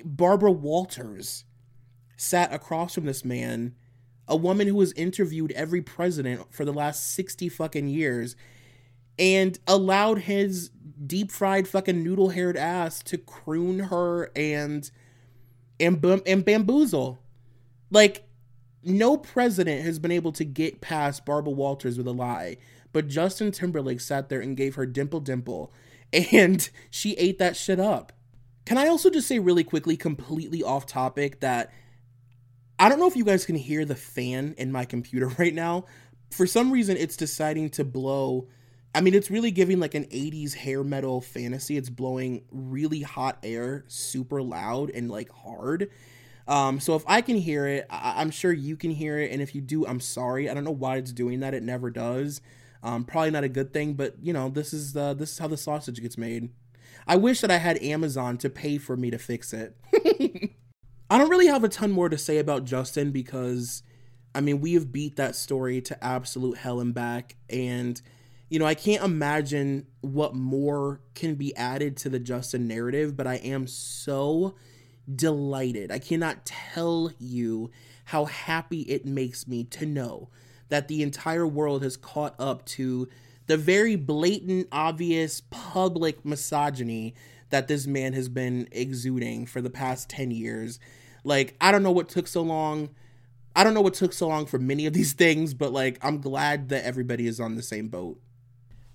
Barbara 0.04 0.52
Walters 0.52 1.44
sat 2.16 2.52
across 2.52 2.94
from 2.94 3.04
this 3.04 3.24
man 3.24 3.74
a 4.28 4.36
woman 4.36 4.68
who 4.68 4.78
has 4.80 4.92
interviewed 4.92 5.52
every 5.52 5.82
president 5.82 6.54
for 6.54 6.64
the 6.64 6.72
last 6.72 7.12
60 7.14 7.48
fucking 7.48 7.88
years 7.88 8.36
and 9.18 9.58
allowed 9.66 10.20
his 10.20 10.70
deep 11.06 11.30
fried 11.30 11.66
fucking 11.68 12.02
noodle 12.02 12.30
haired 12.30 12.56
ass 12.56 13.02
to 13.02 13.18
croon 13.18 13.78
her 13.80 14.30
and 14.36 14.90
and, 15.80 16.04
and 16.26 16.44
bamboozle. 16.44 17.18
Like, 17.90 18.24
no 18.84 19.16
president 19.16 19.84
has 19.84 19.98
been 19.98 20.10
able 20.10 20.32
to 20.32 20.44
get 20.44 20.80
past 20.80 21.24
Barbara 21.24 21.52
Walters 21.52 21.98
with 21.98 22.06
a 22.06 22.12
lie, 22.12 22.58
but 22.92 23.08
Justin 23.08 23.52
Timberlake 23.52 24.00
sat 24.00 24.28
there 24.28 24.40
and 24.40 24.56
gave 24.56 24.74
her 24.74 24.86
dimple 24.86 25.20
dimple, 25.20 25.72
and 26.12 26.68
she 26.90 27.12
ate 27.14 27.38
that 27.38 27.56
shit 27.56 27.80
up. 27.80 28.12
Can 28.64 28.78
I 28.78 28.88
also 28.88 29.10
just 29.10 29.26
say 29.26 29.38
really 29.38 29.64
quickly, 29.64 29.96
completely 29.96 30.62
off 30.62 30.86
topic, 30.86 31.40
that 31.40 31.72
I 32.78 32.88
don't 32.88 32.98
know 32.98 33.08
if 33.08 33.16
you 33.16 33.24
guys 33.24 33.44
can 33.44 33.56
hear 33.56 33.84
the 33.84 33.94
fan 33.94 34.54
in 34.58 34.72
my 34.72 34.84
computer 34.84 35.28
right 35.38 35.54
now. 35.54 35.86
For 36.30 36.46
some 36.46 36.70
reason, 36.70 36.96
it's 36.96 37.16
deciding 37.16 37.70
to 37.70 37.84
blow. 37.84 38.48
I 38.94 39.00
mean, 39.00 39.14
it's 39.14 39.30
really 39.30 39.50
giving 39.50 39.80
like 39.80 39.94
an 39.94 40.04
80s 40.04 40.54
hair 40.54 40.84
metal 40.84 41.20
fantasy. 41.20 41.76
It's 41.76 41.88
blowing 41.90 42.44
really 42.50 43.00
hot 43.02 43.38
air, 43.42 43.84
super 43.88 44.42
loud 44.42 44.90
and 44.90 45.10
like 45.10 45.30
hard. 45.30 45.90
Um, 46.48 46.80
so 46.80 46.96
if 46.96 47.04
I 47.06 47.20
can 47.20 47.36
hear 47.36 47.66
it, 47.66 47.86
I- 47.88 48.20
am 48.20 48.30
sure 48.30 48.52
you 48.52 48.76
can 48.76 48.90
hear 48.90 49.18
it. 49.18 49.30
And 49.30 49.40
if 49.40 49.54
you 49.54 49.60
do, 49.60 49.86
I'm 49.86 50.00
sorry. 50.00 50.50
I 50.50 50.54
don't 50.54 50.64
know 50.64 50.70
why 50.70 50.96
it's 50.96 51.12
doing 51.12 51.40
that. 51.40 51.54
It 51.54 51.62
never 51.62 51.90
does. 51.90 52.40
Um, 52.82 53.04
probably 53.04 53.30
not 53.30 53.44
a 53.44 53.48
good 53.48 53.72
thing, 53.72 53.94
but 53.94 54.16
you 54.20 54.32
know, 54.32 54.48
this 54.48 54.72
is 54.72 54.96
uh, 54.96 55.14
this 55.14 55.32
is 55.32 55.38
how 55.38 55.48
the 55.48 55.56
sausage 55.56 56.00
gets 56.00 56.18
made. 56.18 56.50
I 57.06 57.16
wish 57.16 57.40
that 57.40 57.50
I 57.50 57.58
had 57.58 57.82
Amazon 57.82 58.38
to 58.38 58.50
pay 58.50 58.78
for 58.78 58.96
me 58.96 59.10
to 59.10 59.18
fix 59.18 59.52
it. 59.52 59.76
I 61.10 61.18
don't 61.18 61.30
really 61.30 61.46
have 61.46 61.64
a 61.64 61.68
ton 61.68 61.90
more 61.90 62.08
to 62.08 62.18
say 62.18 62.38
about 62.38 62.64
Justin 62.64 63.10
because, 63.10 63.82
I 64.34 64.40
mean, 64.40 64.60
we 64.60 64.74
have 64.74 64.92
beat 64.92 65.16
that 65.16 65.36
story 65.36 65.80
to 65.82 66.04
absolute 66.04 66.58
hell 66.58 66.80
and 66.80 66.94
back, 66.94 67.36
and 67.48 68.00
you 68.48 68.58
know, 68.58 68.66
I 68.66 68.74
can't 68.74 69.02
imagine 69.02 69.86
what 70.02 70.34
more 70.34 71.00
can 71.14 71.36
be 71.36 71.56
added 71.56 71.96
to 71.98 72.10
the 72.10 72.18
Justin 72.18 72.68
narrative. 72.68 73.16
But 73.16 73.26
I 73.26 73.36
am 73.36 73.66
so 73.66 74.56
delighted. 75.14 75.90
I 75.90 75.98
cannot 75.98 76.44
tell 76.44 77.12
you 77.18 77.70
how 78.06 78.26
happy 78.26 78.82
it 78.82 79.06
makes 79.06 79.46
me 79.46 79.64
to 79.64 79.86
know 79.86 80.28
that 80.72 80.88
the 80.88 81.02
entire 81.02 81.46
world 81.46 81.82
has 81.82 81.98
caught 81.98 82.34
up 82.38 82.64
to 82.64 83.06
the 83.46 83.58
very 83.58 83.94
blatant, 83.94 84.66
obvious, 84.72 85.42
public 85.50 86.24
misogyny 86.24 87.14
that 87.50 87.68
this 87.68 87.86
man 87.86 88.14
has 88.14 88.30
been 88.30 88.66
exuding 88.72 89.44
for 89.44 89.60
the 89.60 89.68
past 89.68 90.08
10 90.08 90.30
years. 90.30 90.80
Like, 91.24 91.54
I 91.60 91.72
don't 91.72 91.82
know 91.82 91.92
what 91.92 92.08
took 92.08 92.26
so 92.26 92.40
long. 92.40 92.88
I 93.54 93.64
don't 93.64 93.74
know 93.74 93.82
what 93.82 93.92
took 93.92 94.14
so 94.14 94.28
long 94.28 94.46
for 94.46 94.58
many 94.58 94.86
of 94.86 94.94
these 94.94 95.12
things, 95.12 95.52
but 95.52 95.74
like, 95.74 95.98
I'm 96.00 96.22
glad 96.22 96.70
that 96.70 96.86
everybody 96.86 97.26
is 97.26 97.38
on 97.38 97.54
the 97.54 97.62
same 97.62 97.88
boat. 97.88 98.18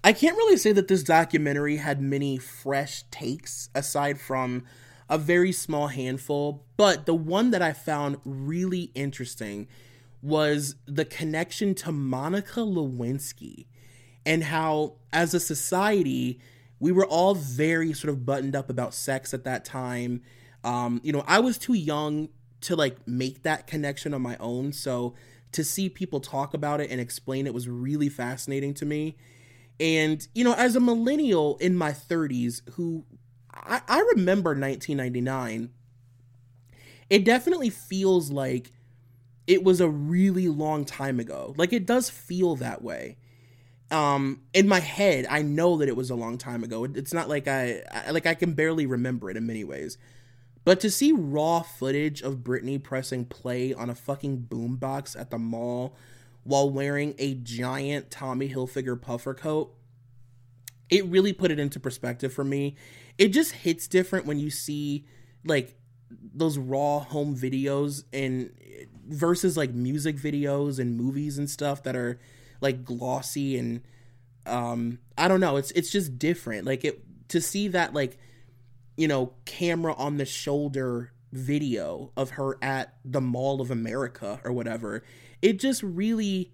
I 0.03 0.13
can't 0.13 0.35
really 0.35 0.57
say 0.57 0.71
that 0.71 0.87
this 0.87 1.03
documentary 1.03 1.75
had 1.75 2.01
many 2.01 2.39
fresh 2.39 3.03
takes 3.11 3.69
aside 3.75 4.19
from 4.19 4.63
a 5.11 5.19
very 5.19 5.51
small 5.51 5.89
handful, 5.89 6.65
but 6.75 7.05
the 7.05 7.13
one 7.13 7.51
that 7.51 7.61
I 7.61 7.73
found 7.73 8.17
really 8.25 8.89
interesting 8.95 9.67
was 10.21 10.75
the 10.85 11.05
connection 11.05 11.75
to 11.75 11.91
Monica 11.91 12.61
Lewinsky 12.61 13.67
and 14.25 14.43
how, 14.45 14.93
as 15.13 15.33
a 15.33 15.39
society, 15.39 16.39
we 16.79 16.91
were 16.91 17.05
all 17.05 17.35
very 17.35 17.93
sort 17.93 18.09
of 18.11 18.25
buttoned 18.25 18.55
up 18.55 18.69
about 18.69 18.93
sex 18.93 19.33
at 19.33 19.43
that 19.43 19.63
time. 19.63 20.21
Um, 20.63 20.99
you 21.03 21.13
know, 21.13 21.23
I 21.27 21.39
was 21.39 21.57
too 21.57 21.73
young 21.73 22.29
to 22.61 22.75
like 22.75 23.07
make 23.07 23.43
that 23.43 23.67
connection 23.67 24.13
on 24.13 24.21
my 24.21 24.35
own. 24.37 24.73
So 24.73 25.15
to 25.53 25.63
see 25.63 25.89
people 25.89 26.19
talk 26.19 26.53
about 26.53 26.81
it 26.81 26.91
and 26.91 26.99
explain 26.99 27.47
it 27.47 27.53
was 27.53 27.69
really 27.69 28.09
fascinating 28.09 28.73
to 28.75 28.85
me. 28.85 29.15
And, 29.79 30.27
you 30.33 30.43
know, 30.43 30.53
as 30.53 30.75
a 30.75 30.79
millennial 30.79 31.57
in 31.57 31.77
my 31.77 31.91
30s 31.91 32.67
who 32.71 33.05
I, 33.53 33.81
I 33.87 33.99
remember 34.15 34.51
1999. 34.51 35.71
It 37.09 37.23
definitely 37.23 37.69
feels 37.69 38.31
like 38.31 38.71
it 39.47 39.63
was 39.63 39.81
a 39.81 39.89
really 39.89 40.47
long 40.47 40.85
time 40.85 41.19
ago. 41.19 41.53
Like 41.57 41.73
it 41.73 41.85
does 41.85 42.09
feel 42.09 42.55
that 42.57 42.81
way. 42.81 43.17
Um, 43.89 44.41
in 44.53 44.67
my 44.67 44.81
head, 44.81 45.25
I 45.29 45.41
know 45.41 45.77
that 45.77 45.87
it 45.87 45.95
was 45.95 46.09
a 46.09 46.15
long 46.15 46.37
time 46.37 46.63
ago. 46.63 46.83
It's 46.83 47.13
not 47.13 47.29
like 47.29 47.47
I, 47.47 47.81
I 47.91 48.11
like 48.11 48.25
I 48.25 48.33
can 48.33 48.53
barely 48.53 48.85
remember 48.85 49.29
it 49.29 49.37
in 49.37 49.47
many 49.47 49.63
ways. 49.63 49.97
But 50.65 50.81
to 50.81 50.91
see 50.91 51.13
raw 51.13 51.61
footage 51.61 52.21
of 52.21 52.37
Britney 52.37 52.81
pressing 52.83 53.25
play 53.25 53.73
on 53.73 53.89
a 53.89 53.95
fucking 53.95 54.47
boombox 54.49 55.17
at 55.17 55.31
the 55.31 55.37
mall 55.37 55.95
while 56.43 56.69
wearing 56.69 57.15
a 57.17 57.35
giant 57.35 58.11
Tommy 58.11 58.49
Hilfiger 58.49 59.01
puffer 59.01 59.33
coat, 59.33 59.73
it 60.89 61.05
really 61.05 61.31
put 61.31 61.51
it 61.51 61.59
into 61.59 61.79
perspective 61.79 62.33
for 62.33 62.43
me 62.43 62.75
it 63.17 63.29
just 63.29 63.51
hits 63.51 63.87
different 63.87 64.25
when 64.25 64.39
you 64.39 64.49
see 64.49 65.05
like 65.43 65.75
those 66.37 66.57
raw 66.57 66.99
home 66.99 67.35
videos 67.35 68.03
and 68.13 68.51
versus 69.07 69.57
like 69.57 69.71
music 69.71 70.17
videos 70.17 70.79
and 70.79 70.97
movies 70.97 71.37
and 71.37 71.49
stuff 71.49 71.83
that 71.83 71.95
are 71.95 72.19
like 72.61 72.83
glossy 72.83 73.57
and 73.57 73.81
um 74.45 74.99
I 75.17 75.27
don't 75.27 75.39
know, 75.39 75.57
it's 75.57 75.71
it's 75.71 75.91
just 75.91 76.19
different. 76.19 76.65
Like 76.65 76.85
it 76.85 77.03
to 77.29 77.41
see 77.41 77.67
that 77.69 77.93
like 77.93 78.17
you 78.95 79.07
know, 79.07 79.33
camera 79.45 79.93
on 79.93 80.17
the 80.17 80.25
shoulder 80.25 81.11
video 81.31 82.11
of 82.17 82.31
her 82.31 82.57
at 82.63 82.95
the 83.05 83.21
Mall 83.21 83.61
of 83.61 83.69
America 83.69 84.39
or 84.43 84.51
whatever. 84.51 85.03
It 85.41 85.59
just 85.59 85.83
really 85.83 86.51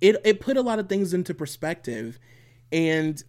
it 0.00 0.16
it 0.24 0.40
put 0.40 0.56
a 0.56 0.62
lot 0.62 0.78
of 0.78 0.88
things 0.88 1.14
into 1.14 1.34
perspective 1.34 2.18
and 2.72 3.22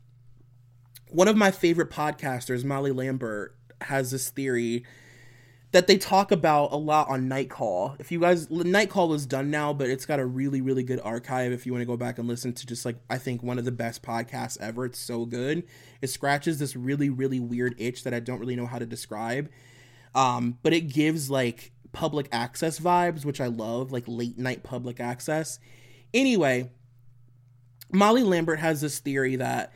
one 1.09 1.27
of 1.27 1.37
my 1.37 1.51
favorite 1.51 1.89
podcasters, 1.89 2.63
Molly 2.63 2.91
Lambert, 2.91 3.55
has 3.81 4.11
this 4.11 4.29
theory 4.29 4.85
that 5.71 5.87
they 5.87 5.97
talk 5.97 6.31
about 6.31 6.71
a 6.71 6.77
lot 6.77 7.09
on 7.09 7.27
Night 7.27 7.49
Call. 7.49 7.95
If 7.99 8.11
you 8.11 8.21
guys, 8.21 8.49
Night 8.49 8.89
Call 8.89 9.13
is 9.13 9.25
done 9.25 9.51
now, 9.51 9.73
but 9.73 9.89
it's 9.89 10.05
got 10.05 10.19
a 10.19 10.25
really, 10.25 10.61
really 10.61 10.83
good 10.83 11.01
archive. 11.03 11.51
If 11.51 11.65
you 11.65 11.73
want 11.73 11.81
to 11.81 11.85
go 11.85 11.97
back 11.97 12.17
and 12.17 12.27
listen 12.27 12.53
to 12.53 12.65
just 12.65 12.85
like, 12.85 12.95
I 13.09 13.17
think 13.17 13.43
one 13.43 13.59
of 13.59 13.65
the 13.65 13.71
best 13.71 14.01
podcasts 14.01 14.57
ever. 14.61 14.85
It's 14.85 14.99
so 14.99 15.25
good. 15.25 15.63
It 16.01 16.07
scratches 16.07 16.59
this 16.59 16.75
really, 16.75 17.09
really 17.09 17.39
weird 17.39 17.75
itch 17.77 18.03
that 18.03 18.13
I 18.13 18.21
don't 18.21 18.39
really 18.39 18.55
know 18.55 18.65
how 18.65 18.79
to 18.79 18.85
describe. 18.85 19.49
Um, 20.15 20.57
but 20.63 20.73
it 20.73 20.87
gives 20.87 21.29
like 21.29 21.73
public 21.91 22.29
access 22.31 22.79
vibes, 22.79 23.25
which 23.25 23.41
I 23.41 23.47
love, 23.47 23.91
like 23.91 24.05
late 24.07 24.37
night 24.37 24.63
public 24.63 24.99
access. 24.99 25.59
Anyway, 26.13 26.71
Molly 27.91 28.23
Lambert 28.23 28.59
has 28.59 28.81
this 28.81 28.99
theory 28.99 29.35
that 29.35 29.73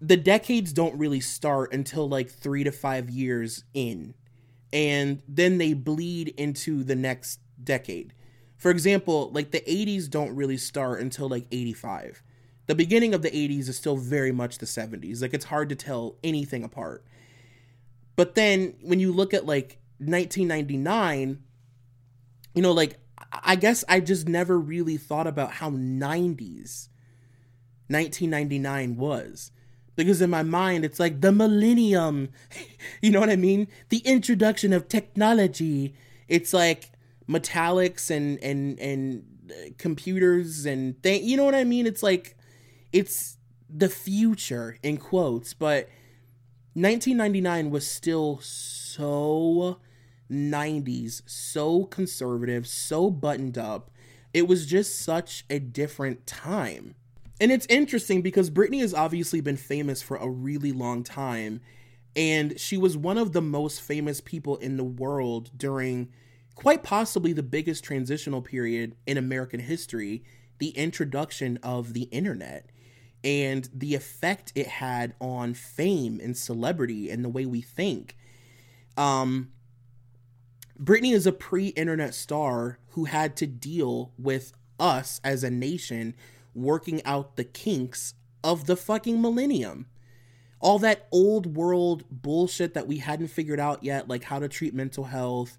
the 0.00 0.16
decades 0.16 0.72
don't 0.72 0.98
really 0.98 1.20
start 1.20 1.72
until 1.72 2.08
like 2.08 2.30
three 2.30 2.64
to 2.64 2.70
five 2.70 3.08
years 3.08 3.64
in, 3.72 4.14
and 4.72 5.22
then 5.28 5.58
they 5.58 5.72
bleed 5.72 6.28
into 6.36 6.82
the 6.82 6.96
next 6.96 7.40
decade. 7.62 8.12
For 8.56 8.70
example, 8.70 9.30
like 9.32 9.50
the 9.50 9.60
80s 9.60 10.08
don't 10.08 10.34
really 10.34 10.56
start 10.56 11.00
until 11.00 11.28
like 11.28 11.46
85. 11.50 12.22
The 12.66 12.74
beginning 12.74 13.14
of 13.14 13.22
the 13.22 13.30
80s 13.30 13.68
is 13.68 13.76
still 13.76 13.96
very 13.96 14.32
much 14.32 14.58
the 14.58 14.66
70s. 14.66 15.22
Like 15.22 15.34
it's 15.34 15.44
hard 15.44 15.68
to 15.68 15.74
tell 15.74 16.16
anything 16.24 16.64
apart. 16.64 17.04
But 18.16 18.34
then 18.34 18.74
when 18.82 18.98
you 18.98 19.12
look 19.12 19.34
at 19.34 19.46
like 19.46 19.78
1999, 19.98 21.42
you 22.54 22.62
know, 22.62 22.72
like 22.72 22.98
I 23.32 23.56
guess 23.56 23.84
I 23.88 24.00
just 24.00 24.28
never 24.28 24.58
really 24.58 24.96
thought 24.96 25.26
about 25.26 25.52
how 25.52 25.70
90s 25.70 26.88
1999 27.88 28.96
was 28.96 29.52
because 29.96 30.20
in 30.20 30.30
my 30.30 30.42
mind 30.42 30.84
it's 30.84 31.00
like 31.00 31.20
the 31.20 31.32
millennium. 31.32 32.28
You 33.02 33.10
know 33.10 33.20
what 33.20 33.30
i 33.30 33.36
mean? 33.36 33.68
The 33.88 33.98
introduction 33.98 34.72
of 34.72 34.88
technology. 34.88 35.94
It's 36.28 36.52
like 36.52 36.92
metallics 37.28 38.10
and 38.10 38.38
and 38.42 38.78
and 38.78 39.24
uh, 39.50 39.70
computers 39.76 40.66
and 40.66 41.00
thing 41.02 41.24
you 41.24 41.36
know 41.36 41.44
what 41.44 41.54
i 41.54 41.64
mean? 41.64 41.86
It's 41.86 42.02
like 42.02 42.36
it's 42.92 43.38
the 43.68 43.88
future 43.88 44.78
in 44.84 44.96
quotes 44.96 45.52
but 45.52 45.88
1999 46.74 47.70
was 47.70 47.90
still 47.90 48.38
so 48.40 49.78
90s 50.30 51.22
so 51.26 51.84
conservative 51.84 52.66
so 52.66 53.10
buttoned 53.10 53.58
up. 53.58 53.90
It 54.32 54.46
was 54.46 54.66
just 54.66 55.00
such 55.00 55.44
a 55.48 55.58
different 55.58 56.26
time 56.26 56.94
and 57.40 57.52
it's 57.52 57.66
interesting 57.66 58.22
because 58.22 58.50
Britney 58.50 58.80
has 58.80 58.94
obviously 58.94 59.40
been 59.40 59.56
famous 59.56 60.02
for 60.02 60.16
a 60.16 60.28
really 60.28 60.72
long 60.72 61.04
time. 61.04 61.60
And 62.14 62.58
she 62.58 62.78
was 62.78 62.96
one 62.96 63.18
of 63.18 63.32
the 63.32 63.42
most 63.42 63.82
famous 63.82 64.22
people 64.22 64.56
in 64.56 64.78
the 64.78 64.84
world 64.84 65.50
during 65.54 66.08
quite 66.54 66.82
possibly 66.82 67.34
the 67.34 67.42
biggest 67.42 67.84
transitional 67.84 68.40
period 68.40 68.96
in 69.06 69.18
American 69.18 69.60
history 69.60 70.24
the 70.58 70.70
introduction 70.70 71.58
of 71.62 71.92
the 71.92 72.04
internet 72.04 72.70
and 73.22 73.68
the 73.74 73.94
effect 73.94 74.52
it 74.54 74.66
had 74.66 75.14
on 75.20 75.54
fame 75.54 76.20
and 76.22 76.36
celebrity 76.36 77.10
and 77.10 77.24
the 77.24 77.28
way 77.28 77.44
we 77.44 77.60
think. 77.60 78.16
Um, 78.96 79.50
Britney 80.80 81.12
is 81.12 81.26
a 81.26 81.32
pre 81.32 81.68
internet 81.68 82.14
star 82.14 82.78
who 82.90 83.04
had 83.04 83.36
to 83.36 83.46
deal 83.46 84.12
with 84.18 84.52
us 84.78 85.20
as 85.24 85.42
a 85.42 85.50
nation 85.50 86.14
working 86.56 87.04
out 87.04 87.36
the 87.36 87.44
kinks 87.44 88.14
of 88.42 88.66
the 88.66 88.76
fucking 88.76 89.20
millennium. 89.20 89.86
All 90.58 90.78
that 90.78 91.06
old 91.12 91.54
world 91.54 92.04
bullshit 92.10 92.74
that 92.74 92.86
we 92.86 92.98
hadn't 92.98 93.28
figured 93.28 93.60
out 93.60 93.84
yet, 93.84 94.08
like 94.08 94.24
how 94.24 94.38
to 94.38 94.48
treat 94.48 94.74
mental 94.74 95.04
health 95.04 95.58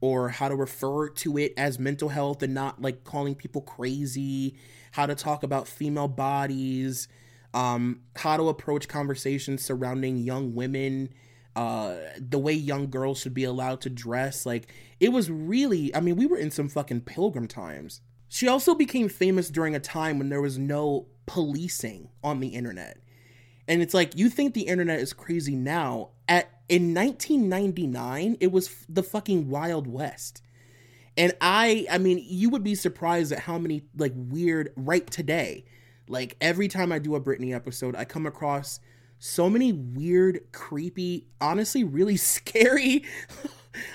or 0.00 0.28
how 0.28 0.48
to 0.48 0.54
refer 0.54 1.08
to 1.08 1.36
it 1.36 1.52
as 1.56 1.78
mental 1.78 2.10
health 2.10 2.42
and 2.42 2.54
not 2.54 2.80
like 2.80 3.02
calling 3.02 3.34
people 3.34 3.60
crazy, 3.60 4.56
how 4.92 5.04
to 5.06 5.14
talk 5.14 5.42
about 5.42 5.66
female 5.66 6.08
bodies, 6.08 7.08
um, 7.54 8.00
how 8.14 8.36
to 8.36 8.48
approach 8.48 8.86
conversations 8.86 9.64
surrounding 9.64 10.18
young 10.18 10.54
women, 10.54 11.08
uh, 11.56 11.96
the 12.18 12.38
way 12.38 12.52
young 12.52 12.88
girls 12.88 13.18
should 13.18 13.34
be 13.34 13.44
allowed 13.44 13.80
to 13.80 13.90
dress. 13.90 14.46
Like, 14.46 14.72
it 15.00 15.10
was 15.10 15.30
really, 15.30 15.94
I 15.94 16.00
mean, 16.00 16.16
we 16.16 16.26
were 16.26 16.38
in 16.38 16.50
some 16.50 16.68
fucking 16.68 17.00
pilgrim 17.00 17.48
times. 17.48 18.00
She 18.28 18.48
also 18.48 18.74
became 18.74 19.08
famous 19.08 19.50
during 19.50 19.74
a 19.74 19.80
time 19.80 20.18
when 20.18 20.28
there 20.28 20.42
was 20.42 20.58
no 20.58 21.06
policing 21.26 22.08
on 22.22 22.40
the 22.40 22.48
internet. 22.48 22.98
And 23.68 23.82
it's 23.82 23.94
like 23.94 24.16
you 24.16 24.30
think 24.30 24.54
the 24.54 24.62
internet 24.62 25.00
is 25.00 25.12
crazy 25.12 25.56
now. 25.56 26.10
At 26.28 26.50
in 26.68 26.94
1999, 26.94 28.38
it 28.40 28.50
was 28.50 28.84
the 28.88 29.02
fucking 29.02 29.48
Wild 29.48 29.86
West. 29.86 30.42
And 31.16 31.32
I 31.40 31.86
I 31.90 31.98
mean, 31.98 32.24
you 32.24 32.50
would 32.50 32.64
be 32.64 32.74
surprised 32.74 33.32
at 33.32 33.40
how 33.40 33.58
many 33.58 33.84
like 33.96 34.12
weird 34.14 34.72
right 34.76 35.06
today. 35.08 35.64
Like 36.08 36.36
every 36.40 36.68
time 36.68 36.92
I 36.92 36.98
do 36.98 37.14
a 37.14 37.20
Britney 37.20 37.54
episode, 37.54 37.96
I 37.96 38.04
come 38.04 38.26
across 38.26 38.80
so 39.18 39.48
many 39.48 39.72
weird, 39.72 40.40
creepy, 40.52 41.26
honestly 41.40 41.84
really 41.84 42.16
scary, 42.16 43.04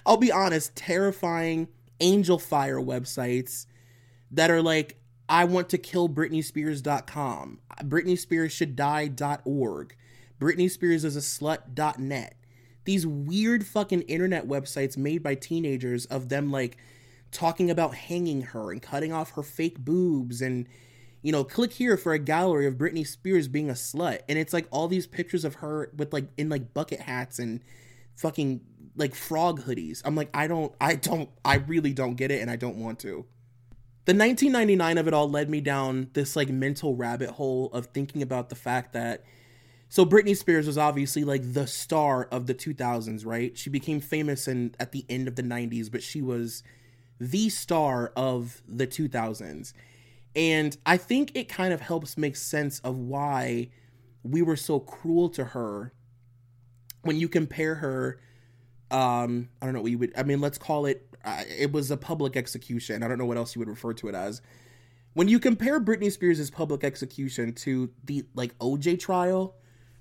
I'll 0.06 0.18
be 0.18 0.32
honest, 0.32 0.76
terrifying 0.76 1.68
Angelfire 2.00 2.84
websites 2.84 3.68
that 4.32 4.50
are 4.50 4.62
like 4.62 4.98
I 5.30 5.46
want 5.46 5.70
to 5.70 5.78
kill 5.78 6.10
BritneySpears.com, 6.10 7.60
Britney 7.84 8.18
Spears 8.18 8.52
should 8.52 8.76
die.org, 8.76 9.96
Britney 10.40 10.70
Spears 10.70 11.06
is 11.06 11.16
a 11.16 11.20
slut.net. 11.20 12.36
These 12.84 13.06
weird 13.06 13.66
fucking 13.66 14.02
internet 14.04 14.48
websites 14.48 14.98
made 14.98 15.22
by 15.22 15.36
teenagers 15.36 16.06
of 16.08 16.30
them 16.30 16.52
like 16.52 16.78
talking 17.32 17.70
about 17.70 17.96
hanging 17.96 18.42
her 18.42 18.72
and 18.72 18.82
cutting 18.82 19.14
off 19.14 19.32
her 19.32 19.44
fake 19.44 19.80
boobs 19.80 20.42
and 20.42 20.68
you 21.22 21.32
know, 21.32 21.44
click 21.44 21.74
here 21.74 21.98
for 21.98 22.14
a 22.14 22.20
gallery 22.20 22.66
of 22.66 22.76
Britney 22.76 23.06
Spears 23.06 23.48
being 23.48 23.70
a 23.70 23.74
slut. 23.74 24.22
And 24.28 24.40
it's 24.40 24.54
like 24.54 24.68
all 24.72 24.88
these 24.88 25.06
pictures 25.06 25.46
of 25.46 25.56
her 25.56 25.92
with 25.96 26.12
like 26.14 26.26
in 26.38 26.50
like 26.50 26.74
bucket 26.74 27.02
hats 27.02 27.38
and 27.38 27.62
fucking 28.16 28.62
like 28.96 29.14
frog 29.14 29.62
hoodies. 29.62 30.02
I'm 30.04 30.16
like, 30.16 30.30
I 30.34 30.48
don't, 30.48 30.74
I 30.82 30.96
don't, 30.96 31.30
I 31.46 31.56
really 31.56 31.94
don't 31.94 32.16
get 32.16 32.32
it 32.32 32.42
and 32.42 32.50
I 32.50 32.56
don't 32.56 32.78
want 32.78 33.00
to. 33.02 33.26
The 34.06 34.14
1999 34.14 34.98
of 34.98 35.08
it 35.08 35.14
all 35.14 35.30
led 35.30 35.50
me 35.50 35.62
down 35.62 36.10
this 36.14 36.36
like 36.36 36.50
mental 36.50 36.96
rabbit 36.96 37.32
hole 37.32 37.70
of 37.72 37.88
thinking 37.88 38.22
about 38.22 38.50
the 38.50 38.56
fact 38.56 38.94
that 38.94 39.24
so 39.90 40.06
Britney 40.06 40.38
Spears 40.38 40.68
was 40.68 40.78
obviously 40.78 41.24
like 41.24 41.54
the 41.54 41.68
star 41.68 42.24
of 42.32 42.48
the 42.48 42.56
2000s, 42.56 43.26
right? 43.26 43.58
She 43.58 43.70
became 43.70 44.00
famous 44.00 44.48
in 44.48 44.74
at 44.80 44.94
the 44.94 45.06
end 45.10 45.28
of 45.28 45.36
the 45.36 45.44
90s, 45.44 45.92
but 45.92 46.02
she 46.02 46.22
was 46.22 46.64
the 47.20 47.50
star 47.50 48.14
of 48.16 48.64
the 48.68 48.88
2000s. 48.88 49.74
And 50.36 50.78
I 50.86 50.98
think 50.98 51.32
it 51.36 51.50
kind 51.50 51.74
of 51.74 51.82
helps 51.82 52.18
make 52.18 52.38
sense 52.38 52.80
of 52.80 52.98
why 52.98 53.70
we 54.24 54.42
were 54.42 54.56
so 54.56 54.80
cruel 54.80 55.30
to 55.32 55.44
her 55.44 55.94
when 57.02 57.20
you 57.20 57.28
compare 57.28 57.76
her 57.76 58.20
um 58.92 59.50
I 59.62 59.66
don't 59.66 59.74
know 59.74 59.82
what 59.82 59.92
you 59.92 59.98
would 59.98 60.14
I 60.18 60.24
mean 60.24 60.42
let's 60.42 60.58
call 60.58 60.86
it 60.86 61.08
it 61.26 61.72
was 61.72 61.92
a 61.92 61.98
public 61.98 62.36
execution. 62.36 63.04
I 63.04 63.08
don't 63.08 63.18
know 63.18 63.26
what 63.26 63.38
else 63.38 63.56
you 63.56 63.60
would 63.60 63.70
refer 63.70 63.94
to 63.94 64.08
it 64.08 64.16
as. 64.16 64.42
When 65.14 65.28
you 65.28 65.40
compare 65.40 65.80
Britney 65.80 66.12
Spears' 66.12 66.50
public 66.50 66.84
execution 66.84 67.54
to 67.54 67.92
the 68.04 68.26
like 68.34 68.58
OJ 68.60 69.00
trial 69.00 69.56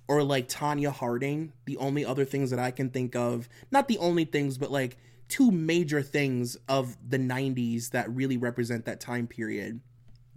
or 0.06 0.22
like 0.22 0.48
Tonya 0.48 0.92
Harding, 0.92 1.52
the 1.64 1.76
only 1.78 2.04
other 2.04 2.24
things 2.24 2.50
that 2.50 2.58
I 2.58 2.70
can 2.70 2.90
think 2.90 3.16
of, 3.16 3.48
not 3.70 3.88
the 3.88 3.98
only 3.98 4.24
things, 4.24 4.56
but 4.56 4.70
like 4.70 4.98
two 5.28 5.50
major 5.50 6.02
things 6.02 6.56
of 6.68 6.96
the 7.08 7.18
90s 7.18 7.90
that 7.90 8.10
really 8.10 8.36
represent 8.36 8.84
that 8.84 9.00
time 9.00 9.26
period. 9.26 9.80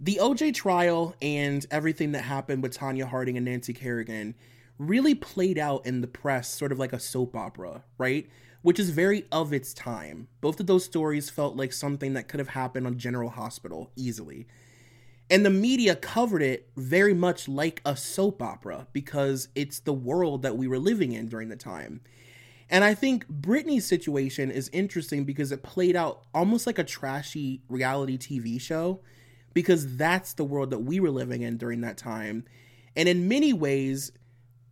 The 0.00 0.18
OJ 0.20 0.54
trial 0.54 1.14
and 1.22 1.64
everything 1.70 2.12
that 2.12 2.22
happened 2.22 2.62
with 2.62 2.76
Tonya 2.76 3.04
Harding 3.04 3.36
and 3.36 3.46
Nancy 3.46 3.72
Kerrigan 3.72 4.34
really 4.78 5.14
played 5.14 5.58
out 5.58 5.86
in 5.86 6.00
the 6.00 6.06
press 6.06 6.48
sort 6.48 6.72
of 6.72 6.78
like 6.78 6.92
a 6.92 6.98
soap 6.98 7.36
opera, 7.36 7.84
right? 7.96 8.28
Which 8.64 8.80
is 8.80 8.88
very 8.88 9.26
of 9.30 9.52
its 9.52 9.74
time. 9.74 10.26
Both 10.40 10.58
of 10.58 10.66
those 10.66 10.86
stories 10.86 11.28
felt 11.28 11.54
like 11.54 11.70
something 11.70 12.14
that 12.14 12.28
could 12.28 12.40
have 12.40 12.48
happened 12.48 12.86
on 12.86 12.96
General 12.96 13.28
Hospital 13.28 13.90
easily. 13.94 14.46
And 15.28 15.44
the 15.44 15.50
media 15.50 15.94
covered 15.94 16.40
it 16.40 16.70
very 16.74 17.12
much 17.12 17.46
like 17.46 17.82
a 17.84 17.94
soap 17.94 18.40
opera 18.40 18.86
because 18.94 19.48
it's 19.54 19.80
the 19.80 19.92
world 19.92 20.40
that 20.44 20.56
we 20.56 20.66
were 20.66 20.78
living 20.78 21.12
in 21.12 21.28
during 21.28 21.50
the 21.50 21.56
time. 21.56 22.00
And 22.70 22.84
I 22.84 22.94
think 22.94 23.26
Britney's 23.26 23.84
situation 23.84 24.50
is 24.50 24.70
interesting 24.72 25.26
because 25.26 25.52
it 25.52 25.62
played 25.62 25.94
out 25.94 26.22
almost 26.32 26.66
like 26.66 26.78
a 26.78 26.84
trashy 26.84 27.60
reality 27.68 28.16
TV 28.16 28.58
show 28.58 29.00
because 29.52 29.98
that's 29.98 30.32
the 30.32 30.44
world 30.44 30.70
that 30.70 30.78
we 30.78 31.00
were 31.00 31.10
living 31.10 31.42
in 31.42 31.58
during 31.58 31.82
that 31.82 31.98
time. 31.98 32.46
And 32.96 33.10
in 33.10 33.28
many 33.28 33.52
ways, 33.52 34.10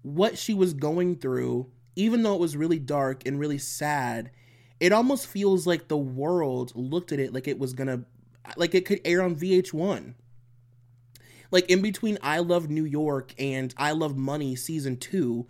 what 0.00 0.38
she 0.38 0.54
was 0.54 0.72
going 0.72 1.16
through 1.16 1.70
even 1.96 2.22
though 2.22 2.34
it 2.34 2.40
was 2.40 2.56
really 2.56 2.78
dark 2.78 3.26
and 3.26 3.38
really 3.38 3.58
sad, 3.58 4.30
it 4.80 4.92
almost 4.92 5.26
feels 5.26 5.66
like 5.66 5.88
the 5.88 5.96
world 5.96 6.72
looked 6.74 7.12
at 7.12 7.20
it 7.20 7.32
like 7.32 7.46
it 7.46 7.58
was 7.58 7.72
gonna, 7.72 8.04
like 8.56 8.74
it 8.74 8.84
could 8.84 9.00
air 9.04 9.22
on 9.22 9.36
VH1. 9.36 10.14
Like 11.50 11.70
in 11.70 11.82
between 11.82 12.18
I 12.22 12.38
Love 12.38 12.70
New 12.70 12.84
York 12.84 13.34
and 13.38 13.74
I 13.76 13.92
Love 13.92 14.16
Money 14.16 14.56
season 14.56 14.96
two 14.96 15.46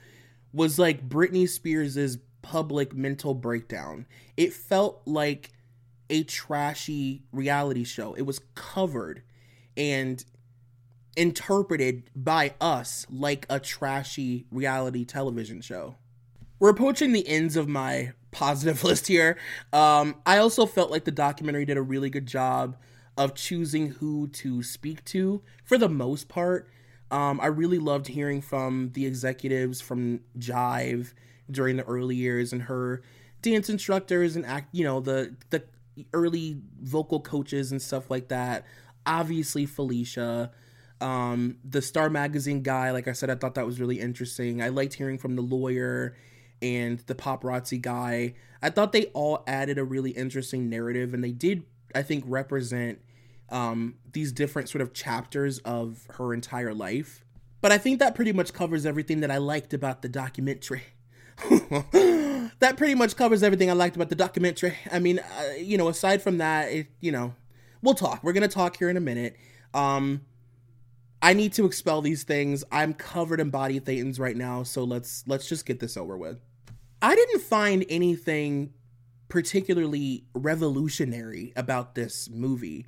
was 0.53 0.79
like 0.79 1.09
Britney 1.09 1.49
Spears's 1.49 2.19
public 2.43 2.93
mental 2.95 3.35
breakdown. 3.35 4.07
It 4.37 4.53
felt 4.53 5.03
like 5.07 5.53
a 6.11 6.25
trashy 6.25 7.23
reality 7.33 7.85
show. 7.85 8.15
It 8.15 8.23
was 8.23 8.41
covered 8.55 9.23
and 9.77 10.23
interpreted 11.17 12.11
by 12.17 12.55
us 12.61 13.07
like 13.11 13.47
a 13.49 13.61
trashy 13.61 14.47
reality 14.51 15.05
television 15.05 15.61
show 15.61 15.97
we're 16.63 16.71
approaching 16.71 17.11
the 17.11 17.27
ends 17.27 17.57
of 17.57 17.67
my 17.67 18.13
positive 18.31 18.85
list 18.85 19.09
here. 19.09 19.37
Um, 19.73 20.15
I 20.25 20.39
also 20.39 20.65
felt 20.65 20.93
like 20.93 21.03
the 21.03 21.11
documentary 21.11 21.65
did 21.65 21.77
a 21.77 21.83
really 21.83 22.09
good 22.09 22.25
job 22.25 22.77
of 23.17 23.35
choosing 23.35 23.89
who 23.89 24.29
to 24.29 24.63
speak 24.63 25.05
to 25.07 25.43
for 25.65 25.77
the 25.77 25.89
most 25.89 26.29
part. 26.29 26.69
Um, 27.11 27.41
I 27.41 27.47
really 27.47 27.81
loved 27.81 28.07
hearing 28.07 28.41
from 28.41 28.93
the 28.95 29.07
executives 29.07 29.81
from 29.81 30.21
Jive 30.39 31.15
during 31.51 31.79
the 31.79 31.83
early 31.83 32.15
years 32.15 32.53
and 32.53 32.63
her 32.63 33.03
dance 33.43 33.69
instructors 33.69 34.37
and 34.37 34.47
act, 34.47 34.69
you 34.71 34.85
know, 34.85 35.01
the 35.01 35.35
the 35.51 35.65
early 36.13 36.61
vocal 36.81 37.19
coaches 37.19 37.73
and 37.73 37.83
stuff 37.83 38.09
like 38.09 38.29
that. 38.29 38.65
Obviously, 39.05 39.67
Felicia, 39.67 40.53
um, 41.01 41.57
the 41.69 41.83
Star 41.83 42.09
Magazine 42.09 42.63
guy. 42.63 42.93
Like 42.93 43.09
I 43.09 43.13
said, 43.13 43.31
I 43.31 43.35
thought 43.35 43.57
that 43.57 43.67
was 43.67 43.81
really 43.81 43.99
interesting. 43.99 44.63
I 44.63 44.69
liked 44.69 44.95
hearing 44.95 45.19
from 45.19 45.35
the 45.35 45.43
lawyer 45.43 46.15
and 46.63 47.01
the 47.01 47.15
paparazzi 47.15 47.81
guy. 47.81 48.35
I 48.63 48.71
thought 48.71 48.93
they 48.93 49.07
all 49.07 49.43
added 49.47 49.77
a 49.77 49.85
really 49.85 50.13
interesting 50.13 50.71
narrative, 50.71 51.13
and 51.13 51.23
they 51.23 51.33
did, 51.33 51.65
I 51.95 52.03
think, 52.03 52.25
represent 52.27 53.01
um, 53.51 53.97
these 54.13 54.33
different 54.33 54.69
sort 54.69 54.81
of 54.81 54.95
chapters 54.95 55.59
of 55.59 56.07
her 56.11 56.33
entire 56.33 56.73
life. 56.73 57.25
But 57.61 57.73
I 57.73 57.79
think 57.79 57.99
that 57.99 58.15
pretty 58.15 58.33
much 58.33 58.53
covers 58.53 58.87
everything 58.87 59.21
that 59.21 59.31
I 59.31 59.39
liked 59.39 59.75
about 59.75 60.03
the 60.03 60.09
documentary. 60.09 60.83
that 62.59 62.75
pretty 62.77 62.95
much 62.95 63.17
covers 63.17 63.43
everything 63.43 63.71
I 63.71 63.75
liked 63.75 63.97
about 63.97 64.09
the 64.09 64.15
documentary. 64.15 64.75
I 64.91 64.99
mean, 64.99 65.19
uh, 65.19 65.55
you 65.59 65.77
know, 65.77 65.89
aside 65.89 66.23
from 66.23 66.39
that, 66.39 66.73
it, 66.73 66.87
you 67.01 67.13
know, 67.13 67.35
we'll 67.83 67.95
talk. 67.95 68.23
We're 68.23 68.33
gonna 68.33 68.49
talk 68.49 68.77
here 68.77 68.89
in 68.89 68.97
a 68.97 69.01
minute. 69.01 69.37
Um, 69.75 70.23
I 71.21 71.35
need 71.35 71.53
to 71.55 71.67
expel 71.67 72.03
these 72.03 72.25
things. 72.25 72.65
I'm 72.73 72.95
covered 72.95 73.41
in 73.41 73.51
body 73.51 73.81
thetans 73.81 74.19
right 74.19 74.37
now, 74.37 74.65
so 74.65 74.83
let's 74.85 75.25
let's 75.27 75.49
just 75.49 75.67
get 75.67 75.79
this 75.79 75.97
over 75.97 76.17
with. 76.17 76.39
I 77.03 77.17
didn't 77.17 77.41
find 77.41 77.85
anything 77.89 78.73
particularly 79.29 80.25
revolutionary 80.35 81.53
about 81.57 81.97
this 81.97 82.31
movie. 82.31 82.87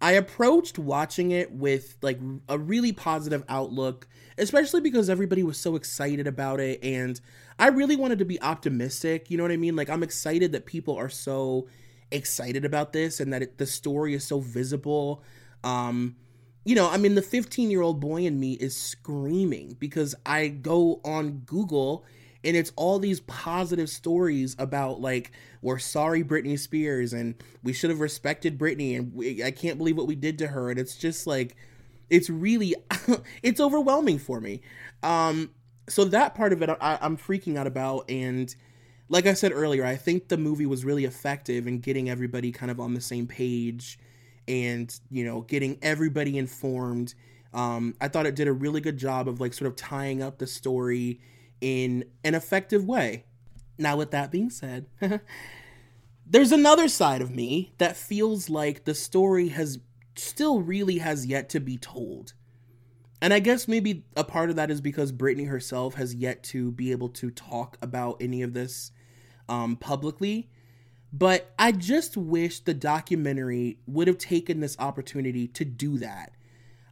I 0.00 0.12
approached 0.12 0.78
watching 0.78 1.30
it 1.30 1.50
with 1.50 1.96
like 2.02 2.20
a 2.48 2.58
really 2.58 2.92
positive 2.92 3.42
outlook, 3.48 4.06
especially 4.36 4.80
because 4.80 5.08
everybody 5.08 5.42
was 5.42 5.58
so 5.58 5.76
excited 5.76 6.26
about 6.26 6.60
it 6.60 6.78
and 6.84 7.20
I 7.58 7.68
really 7.68 7.96
wanted 7.96 8.18
to 8.20 8.24
be 8.24 8.40
optimistic, 8.40 9.30
you 9.30 9.36
know 9.36 9.42
what 9.44 9.50
I 9.50 9.56
mean? 9.56 9.74
Like 9.74 9.88
I'm 9.88 10.02
excited 10.02 10.52
that 10.52 10.66
people 10.66 10.96
are 10.96 11.08
so 11.08 11.68
excited 12.10 12.64
about 12.64 12.92
this 12.92 13.18
and 13.18 13.32
that 13.32 13.42
it, 13.42 13.58
the 13.58 13.66
story 13.66 14.14
is 14.14 14.24
so 14.24 14.40
visible. 14.40 15.24
Um 15.64 16.16
you 16.64 16.74
know, 16.74 16.90
I 16.90 16.98
mean 16.98 17.14
the 17.14 17.22
15-year-old 17.22 17.98
boy 17.98 18.26
in 18.26 18.38
me 18.38 18.52
is 18.52 18.76
screaming 18.76 19.76
because 19.80 20.14
I 20.26 20.48
go 20.48 21.00
on 21.02 21.38
Google 21.46 22.04
and 22.44 22.56
it's 22.56 22.72
all 22.76 22.98
these 22.98 23.20
positive 23.20 23.88
stories 23.88 24.54
about 24.58 25.00
like 25.00 25.32
we're 25.60 25.78
sorry 25.78 26.22
Britney 26.22 26.58
Spears 26.58 27.12
and 27.12 27.34
we 27.62 27.72
should 27.72 27.90
have 27.90 28.00
respected 28.00 28.58
Britney 28.58 28.96
and 28.96 29.12
we, 29.12 29.42
I 29.42 29.50
can't 29.50 29.78
believe 29.78 29.96
what 29.96 30.06
we 30.06 30.14
did 30.14 30.38
to 30.38 30.48
her 30.48 30.70
and 30.70 30.78
it's 30.78 30.96
just 30.96 31.26
like 31.26 31.56
it's 32.10 32.30
really 32.30 32.74
it's 33.42 33.60
overwhelming 33.60 34.18
for 34.18 34.40
me. 34.40 34.62
Um 35.02 35.50
so 35.88 36.04
that 36.04 36.34
part 36.34 36.52
of 36.52 36.62
it 36.62 36.70
I, 36.80 36.98
I'm 37.00 37.16
freaking 37.16 37.56
out 37.56 37.66
about 37.66 38.10
and 38.10 38.54
like 39.08 39.26
I 39.26 39.32
said 39.32 39.52
earlier, 39.52 39.84
I 39.84 39.96
think 39.96 40.28
the 40.28 40.36
movie 40.36 40.66
was 40.66 40.84
really 40.84 41.04
effective 41.04 41.66
in 41.66 41.80
getting 41.80 42.10
everybody 42.10 42.52
kind 42.52 42.70
of 42.70 42.78
on 42.78 42.94
the 42.94 43.00
same 43.00 43.26
page 43.26 43.98
and, 44.46 44.94
you 45.10 45.24
know, 45.24 45.40
getting 45.42 45.78
everybody 45.80 46.36
informed. 46.36 47.14
Um, 47.54 47.94
I 48.00 48.08
thought 48.08 48.26
it 48.26 48.34
did 48.34 48.48
a 48.48 48.52
really 48.52 48.82
good 48.82 48.98
job 48.98 49.26
of 49.26 49.40
like 49.40 49.54
sort 49.54 49.68
of 49.68 49.76
tying 49.76 50.22
up 50.22 50.38
the 50.38 50.46
story 50.46 51.20
in 51.60 52.04
an 52.24 52.34
effective 52.34 52.84
way. 52.84 53.24
Now, 53.78 53.96
with 53.96 54.10
that 54.10 54.30
being 54.30 54.50
said, 54.50 54.86
there's 56.26 56.52
another 56.52 56.88
side 56.88 57.22
of 57.22 57.34
me 57.34 57.72
that 57.78 57.96
feels 57.96 58.50
like 58.50 58.84
the 58.84 58.94
story 58.94 59.48
has 59.48 59.78
still 60.16 60.60
really 60.60 60.98
has 60.98 61.26
yet 61.26 61.48
to 61.50 61.60
be 61.60 61.76
told. 61.76 62.32
And 63.20 63.32
I 63.32 63.40
guess 63.40 63.66
maybe 63.66 64.04
a 64.16 64.24
part 64.24 64.50
of 64.50 64.56
that 64.56 64.70
is 64.70 64.80
because 64.80 65.12
Britney 65.12 65.48
herself 65.48 65.94
has 65.94 66.14
yet 66.14 66.42
to 66.44 66.70
be 66.72 66.92
able 66.92 67.08
to 67.10 67.30
talk 67.30 67.76
about 67.82 68.16
any 68.20 68.42
of 68.42 68.52
this 68.52 68.92
um, 69.48 69.76
publicly. 69.76 70.48
But 71.12 71.52
I 71.58 71.72
just 71.72 72.16
wish 72.16 72.60
the 72.60 72.74
documentary 72.74 73.78
would 73.86 74.08
have 74.08 74.18
taken 74.18 74.60
this 74.60 74.76
opportunity 74.78 75.48
to 75.48 75.64
do 75.64 75.98
that. 75.98 76.32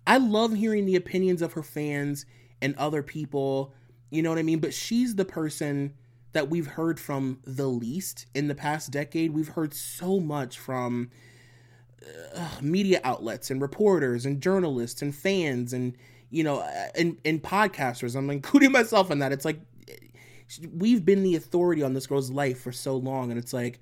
I 0.07 0.19
love 0.19 0.55
hearing 0.55 0.87
the 0.87 0.97
opinions 0.97 1.43
of 1.43 1.53
her 1.53 1.63
fans 1.63 2.27
and 2.63 2.75
other 2.77 3.03
people 3.03 3.75
you 4.11 4.23
know 4.23 4.31
what 4.31 4.39
I 4.39 4.43
mean? 4.43 4.61
But 4.61 4.75
she's 4.75 5.15
the 5.15 5.25
person 5.25 5.95
that 6.33 6.51
we've 6.51 6.67
heard 6.67 7.01
from 7.01 7.39
the 7.45 7.67
least 7.67 8.27
in 8.35 8.49
the 8.49 8.55
past 8.55 8.91
decade. 8.91 9.33
We've 9.33 9.49
heard 9.49 9.73
so 9.73 10.21
much 10.21 10.59
from 10.59 11.11
uh, 12.35 12.49
media 12.61 13.01
outlets 13.05 13.51
and 13.51 13.61
reporters 13.61 14.27
and 14.27 14.41
journalists 14.41 15.03
and 15.03 15.15
fans 15.15 15.73
and 15.73 15.97
you 16.31 16.45
know 16.45 16.59
uh, 16.59 16.89
and 16.95 17.19
and 17.25 17.43
podcasters. 17.43 18.15
I'm 18.15 18.31
including 18.31 18.73
myself 18.73 19.11
in 19.11 19.19
that. 19.21 19.33
It's 19.33 19.45
like 19.45 19.61
we've 20.73 21.05
been 21.05 21.23
the 21.23 21.37
authority 21.37 21.83
on 21.83 21.95
this 21.95 22.07
girl's 22.07 22.31
life 22.31 22.61
for 22.61 22.73
so 22.73 22.97
long, 22.97 23.31
and 23.31 23.39
it's 23.39 23.53
like 23.53 23.81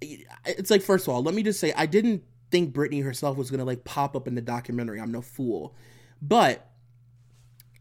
it's 0.00 0.70
like 0.70 0.82
first 0.82 1.08
of 1.08 1.14
all, 1.14 1.22
let 1.22 1.34
me 1.34 1.42
just 1.42 1.60
say 1.60 1.72
I 1.76 1.86
didn't 1.86 2.24
think 2.50 2.74
Britney 2.74 3.02
herself 3.02 3.36
was 3.36 3.50
gonna 3.50 3.64
like 3.64 3.84
pop 3.84 4.14
up 4.14 4.28
in 4.28 4.34
the 4.34 4.42
documentary. 4.42 5.00
I'm 5.00 5.12
no 5.12 5.22
fool, 5.22 5.74
but 6.20 6.71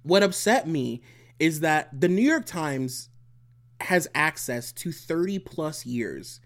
what 0.03 0.23
upset 0.23 0.67
me 0.67 1.01
is 1.39 1.59
that 1.61 1.99
the 1.99 2.07
New 2.07 2.21
York 2.21 2.45
Times 2.45 3.09
has 3.81 4.07
access 4.13 4.71
to 4.71 4.91
30 4.91 5.39
plus 5.39 5.85
years 5.85 6.39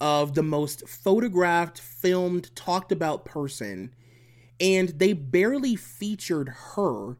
of 0.00 0.34
the 0.34 0.42
most 0.42 0.88
photographed, 0.88 1.80
filmed, 1.80 2.54
talked 2.54 2.92
about 2.92 3.24
person, 3.24 3.94
and 4.60 4.90
they 4.90 5.12
barely 5.12 5.76
featured 5.76 6.48
her 6.74 7.16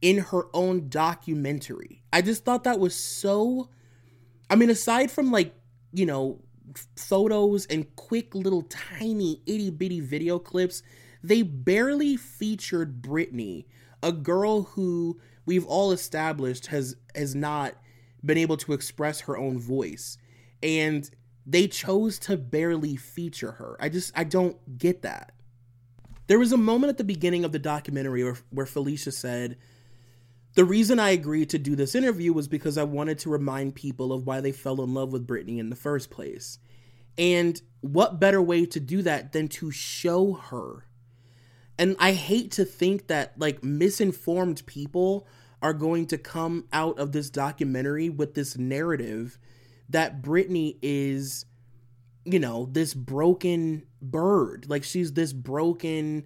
in 0.00 0.18
her 0.18 0.44
own 0.54 0.88
documentary. 0.88 2.02
I 2.12 2.22
just 2.22 2.44
thought 2.44 2.64
that 2.64 2.78
was 2.78 2.94
so. 2.94 3.70
I 4.50 4.56
mean, 4.56 4.70
aside 4.70 5.10
from 5.10 5.30
like, 5.30 5.54
you 5.92 6.06
know, 6.06 6.40
photos 6.96 7.66
and 7.66 7.94
quick 7.96 8.34
little 8.34 8.62
tiny 8.62 9.42
itty 9.46 9.70
bitty 9.70 10.00
video 10.00 10.38
clips, 10.38 10.82
they 11.22 11.42
barely 11.42 12.16
featured 12.16 13.02
Britney 13.02 13.66
a 14.02 14.12
girl 14.12 14.62
who 14.62 15.20
we've 15.46 15.66
all 15.66 15.92
established 15.92 16.66
has 16.66 16.96
has 17.14 17.34
not 17.34 17.74
been 18.24 18.38
able 18.38 18.56
to 18.58 18.72
express 18.72 19.20
her 19.20 19.36
own 19.36 19.58
voice. 19.58 20.18
And 20.62 21.08
they 21.46 21.66
chose 21.66 22.18
to 22.20 22.36
barely 22.36 22.96
feature 22.96 23.52
her. 23.52 23.76
I 23.80 23.88
just 23.88 24.12
i 24.16 24.24
don't 24.24 24.78
get 24.78 25.02
that. 25.02 25.32
There 26.26 26.38
was 26.38 26.52
a 26.52 26.58
moment 26.58 26.90
at 26.90 26.98
the 26.98 27.04
beginning 27.04 27.44
of 27.44 27.52
the 27.52 27.58
documentary 27.58 28.22
where, 28.22 28.36
where 28.50 28.66
felicia 28.66 29.12
said 29.12 29.56
the 30.54 30.64
reason 30.64 30.98
i 30.98 31.10
agreed 31.10 31.50
to 31.50 31.58
do 31.58 31.76
this 31.76 31.94
interview 31.94 32.32
was 32.32 32.48
because 32.48 32.76
i 32.76 32.82
wanted 32.82 33.18
to 33.20 33.30
remind 33.30 33.74
people 33.74 34.12
of 34.12 34.26
why 34.26 34.40
they 34.40 34.52
fell 34.52 34.82
in 34.82 34.92
love 34.92 35.12
with 35.12 35.26
Britney 35.26 35.58
in 35.58 35.70
the 35.70 35.76
first 35.76 36.10
place. 36.10 36.58
And 37.16 37.60
what 37.80 38.20
better 38.20 38.42
way 38.42 38.66
to 38.66 38.80
do 38.80 39.02
that 39.02 39.32
than 39.32 39.48
to 39.48 39.70
show 39.70 40.34
her 40.34 40.87
and 41.78 41.96
I 41.98 42.12
hate 42.12 42.52
to 42.52 42.64
think 42.64 43.06
that 43.06 43.38
like 43.38 43.62
misinformed 43.62 44.64
people 44.66 45.26
are 45.62 45.72
going 45.72 46.06
to 46.06 46.18
come 46.18 46.66
out 46.72 46.98
of 46.98 47.12
this 47.12 47.30
documentary 47.30 48.08
with 48.08 48.34
this 48.34 48.56
narrative 48.56 49.38
that 49.88 50.22
Britney 50.22 50.76
is, 50.82 51.46
you 52.24 52.38
know, 52.38 52.68
this 52.70 52.94
broken 52.94 53.84
bird. 54.02 54.66
Like 54.68 54.84
she's 54.84 55.12
this 55.12 55.32
broken, 55.32 56.24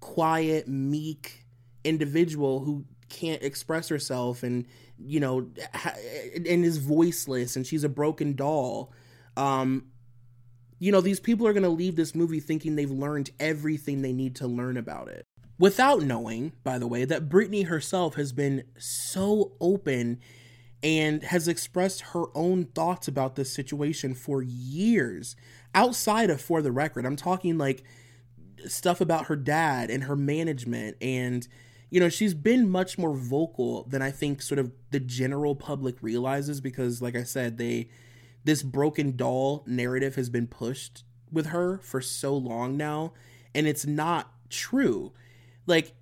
quiet, 0.00 0.68
meek 0.68 1.44
individual 1.84 2.60
who 2.60 2.84
can't 3.08 3.42
express 3.42 3.88
herself 3.88 4.42
and, 4.42 4.66
you 4.98 5.20
know, 5.20 5.48
and 6.34 6.64
is 6.64 6.78
voiceless 6.78 7.56
and 7.56 7.66
she's 7.66 7.84
a 7.84 7.88
broken 7.88 8.34
doll. 8.34 8.92
Um, 9.36 9.86
you 10.78 10.92
know, 10.92 11.00
these 11.00 11.20
people 11.20 11.46
are 11.46 11.52
going 11.52 11.62
to 11.62 11.68
leave 11.68 11.96
this 11.96 12.14
movie 12.14 12.40
thinking 12.40 12.76
they've 12.76 12.90
learned 12.90 13.30
everything 13.40 14.02
they 14.02 14.12
need 14.12 14.36
to 14.36 14.46
learn 14.46 14.76
about 14.76 15.08
it. 15.08 15.26
Without 15.58 16.02
knowing, 16.02 16.52
by 16.62 16.78
the 16.78 16.86
way, 16.86 17.04
that 17.04 17.28
Britney 17.28 17.66
herself 17.66 18.14
has 18.14 18.32
been 18.32 18.62
so 18.78 19.52
open 19.60 20.20
and 20.82 21.24
has 21.24 21.48
expressed 21.48 22.02
her 22.12 22.24
own 22.34 22.64
thoughts 22.66 23.08
about 23.08 23.34
this 23.34 23.52
situation 23.52 24.14
for 24.14 24.40
years 24.42 25.34
outside 25.74 26.30
of 26.30 26.40
For 26.40 26.62
the 26.62 26.70
Record. 26.70 27.04
I'm 27.04 27.16
talking 27.16 27.58
like 27.58 27.82
stuff 28.66 29.00
about 29.00 29.26
her 29.26 29.36
dad 29.36 29.90
and 29.90 30.04
her 30.04 30.16
management 30.16 30.96
and 31.00 31.46
you 31.90 32.00
know 32.00 32.08
she's 32.08 32.34
been 32.34 32.68
much 32.68 32.98
more 32.98 33.14
vocal 33.14 33.84
than 33.84 34.02
i 34.02 34.10
think 34.10 34.42
sort 34.42 34.58
of 34.58 34.72
the 34.90 35.00
general 35.00 35.54
public 35.54 36.02
realizes 36.02 36.60
because 36.60 37.00
like 37.00 37.14
i 37.14 37.22
said 37.22 37.56
they 37.56 37.88
this 38.44 38.62
broken 38.62 39.16
doll 39.16 39.64
narrative 39.66 40.14
has 40.14 40.30
been 40.30 40.46
pushed 40.46 41.04
with 41.30 41.46
her 41.46 41.78
for 41.78 42.00
so 42.00 42.36
long 42.36 42.76
now 42.76 43.12
and 43.54 43.66
it's 43.66 43.86
not 43.86 44.32
true. 44.48 45.12
Like 45.66 45.94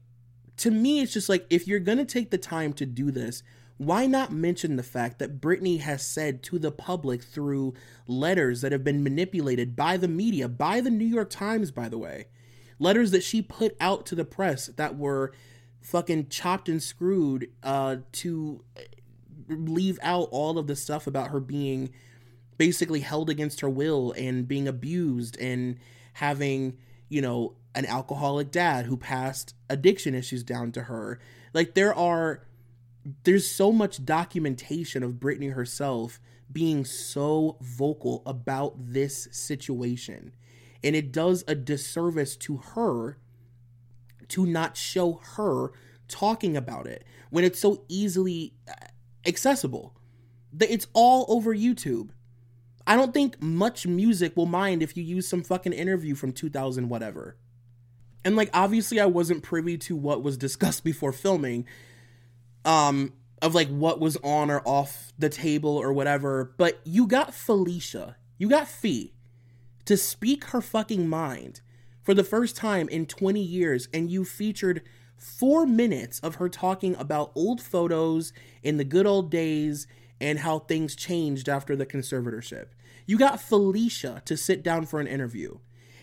to 0.58 0.70
me 0.70 1.00
it's 1.00 1.12
just 1.12 1.28
like 1.28 1.46
if 1.50 1.66
you're 1.66 1.80
going 1.80 1.98
to 1.98 2.04
take 2.04 2.30
the 2.30 2.38
time 2.38 2.72
to 2.74 2.86
do 2.86 3.10
this 3.10 3.42
why 3.78 4.06
not 4.06 4.32
mention 4.32 4.76
the 4.76 4.82
fact 4.82 5.18
that 5.18 5.40
Britney 5.40 5.80
has 5.80 6.04
said 6.04 6.42
to 6.44 6.58
the 6.58 6.72
public 6.72 7.22
through 7.22 7.74
letters 8.06 8.62
that 8.62 8.72
have 8.72 8.82
been 8.82 9.02
manipulated 9.02 9.76
by 9.76 9.96
the 9.96 10.08
media, 10.08 10.48
by 10.48 10.80
the 10.80 10.90
New 10.90 11.04
York 11.04 11.28
Times, 11.28 11.70
by 11.70 11.88
the 11.88 11.98
way, 11.98 12.26
letters 12.78 13.10
that 13.10 13.22
she 13.22 13.42
put 13.42 13.76
out 13.80 14.06
to 14.06 14.14
the 14.14 14.24
press 14.24 14.66
that 14.76 14.96
were 14.96 15.32
fucking 15.82 16.28
chopped 16.28 16.68
and 16.68 16.82
screwed 16.82 17.50
uh, 17.62 17.96
to 18.12 18.64
leave 19.48 19.98
out 20.02 20.28
all 20.30 20.58
of 20.58 20.66
the 20.66 20.76
stuff 20.76 21.06
about 21.06 21.28
her 21.28 21.40
being 21.40 21.92
basically 22.58 23.00
held 23.00 23.30
against 23.30 23.60
her 23.60 23.68
will 23.68 24.12
and 24.12 24.48
being 24.48 24.68
abused 24.68 25.38
and 25.38 25.78
having, 26.14 26.78
you 27.08 27.20
know, 27.20 27.56
an 27.74 27.86
alcoholic 27.86 28.50
dad 28.50 28.86
who 28.86 28.96
passed 28.96 29.54
addiction 29.68 30.14
issues 30.14 30.42
down 30.42 30.72
to 30.72 30.84
her. 30.84 31.20
Like 31.52 31.74
there 31.74 31.94
are 31.94 32.42
there's 33.24 33.48
so 33.48 33.70
much 33.70 34.04
documentation 34.04 35.02
of 35.02 35.12
Britney 35.14 35.52
herself 35.52 36.20
being 36.50 36.84
so 36.84 37.56
vocal 37.60 38.22
about 38.26 38.74
this 38.78 39.28
situation. 39.30 40.32
And 40.82 40.96
it 40.96 41.12
does 41.12 41.44
a 41.46 41.54
disservice 41.54 42.36
to 42.38 42.58
her 42.58 43.18
to 44.28 44.46
not 44.46 44.76
show 44.76 45.20
her 45.36 45.72
talking 46.08 46.56
about 46.56 46.86
it 46.86 47.04
when 47.30 47.44
it's 47.44 47.58
so 47.58 47.84
easily 47.88 48.54
accessible. 49.24 49.96
It's 50.58 50.86
all 50.92 51.26
over 51.28 51.54
YouTube. 51.54 52.10
I 52.86 52.94
don't 52.94 53.12
think 53.12 53.40
MuchMusic 53.40 54.36
will 54.36 54.46
mind 54.46 54.82
if 54.82 54.96
you 54.96 55.02
use 55.02 55.26
some 55.26 55.42
fucking 55.42 55.72
interview 55.72 56.14
from 56.14 56.32
2000 56.32 56.88
whatever. 56.88 57.36
And 58.24 58.36
like 58.36 58.50
obviously 58.54 59.00
I 59.00 59.06
wasn't 59.06 59.42
privy 59.42 59.76
to 59.78 59.96
what 59.96 60.22
was 60.22 60.36
discussed 60.36 60.84
before 60.84 61.12
filming 61.12 61.66
um 62.64 63.12
of 63.42 63.54
like 63.54 63.68
what 63.68 64.00
was 64.00 64.16
on 64.18 64.50
or 64.50 64.62
off 64.64 65.12
the 65.18 65.28
table 65.28 65.76
or 65.76 65.92
whatever, 65.92 66.54
but 66.56 66.80
you 66.84 67.06
got 67.06 67.34
Felicia, 67.34 68.16
you 68.38 68.48
got 68.48 68.66
Fee 68.66 69.12
to 69.84 69.96
speak 69.96 70.44
her 70.46 70.60
fucking 70.60 71.08
mind 71.08 71.60
for 72.02 72.14
the 72.14 72.24
first 72.24 72.56
time 72.56 72.88
in 72.88 73.04
20 73.04 73.40
years 73.40 73.88
and 73.92 74.10
you 74.10 74.24
featured 74.24 74.82
4 75.16 75.66
minutes 75.66 76.18
of 76.20 76.36
her 76.36 76.48
talking 76.48 76.94
about 76.96 77.32
old 77.34 77.60
photos 77.60 78.32
in 78.62 78.76
the 78.76 78.84
good 78.84 79.06
old 79.06 79.30
days 79.30 79.86
and 80.20 80.40
how 80.40 80.60
things 80.60 80.96
changed 80.96 81.48
after 81.48 81.76
the 81.76 81.86
conservatorship. 81.86 82.66
You 83.06 83.18
got 83.18 83.40
Felicia 83.40 84.22
to 84.24 84.36
sit 84.36 84.62
down 84.62 84.86
for 84.86 85.00
an 85.00 85.06
interview. 85.06 85.58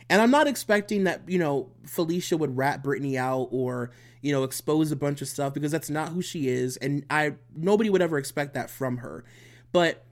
And 0.10 0.22
I'm 0.22 0.32
not 0.32 0.48
expecting 0.48 1.06
that, 1.06 1.22
you 1.28 1.40
know, 1.40 1.72
Felicia 1.86 2.38
would 2.38 2.58
rat 2.58 2.84
Britney 2.84 3.16
out 3.16 3.48
or, 3.52 3.92
you 4.22 4.32
know, 4.32 4.44
expose 4.44 4.92
a 4.92 4.96
bunch 4.96 5.22
of 5.22 5.28
stuff 5.28 5.54
because 5.54 5.72
that's 5.72 5.90
not 5.90 6.10
who 6.10 6.22
she 6.22 6.48
is. 6.48 6.78
And 6.78 7.06
I, 7.10 7.36
nobody 7.56 7.90
would 7.90 8.02
ever 8.02 8.18
expect 8.18 8.54
that 8.54 8.70
from 8.70 8.98
her. 8.98 9.24
But 9.72 10.04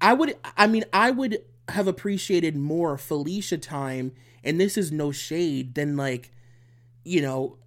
I 0.00 0.14
would, 0.14 0.36
I 0.56 0.66
mean, 0.66 0.84
I 0.92 1.10
would 1.10 1.42
have 1.68 1.88
appreciated 1.88 2.56
more 2.56 2.96
Felicia 2.96 3.58
time, 3.58 4.12
and 4.44 4.60
this 4.60 4.78
is 4.78 4.92
no 4.92 5.10
shade, 5.10 5.74
than 5.74 5.96
like, 5.96 6.30
you 7.04 7.20
know, 7.20 7.58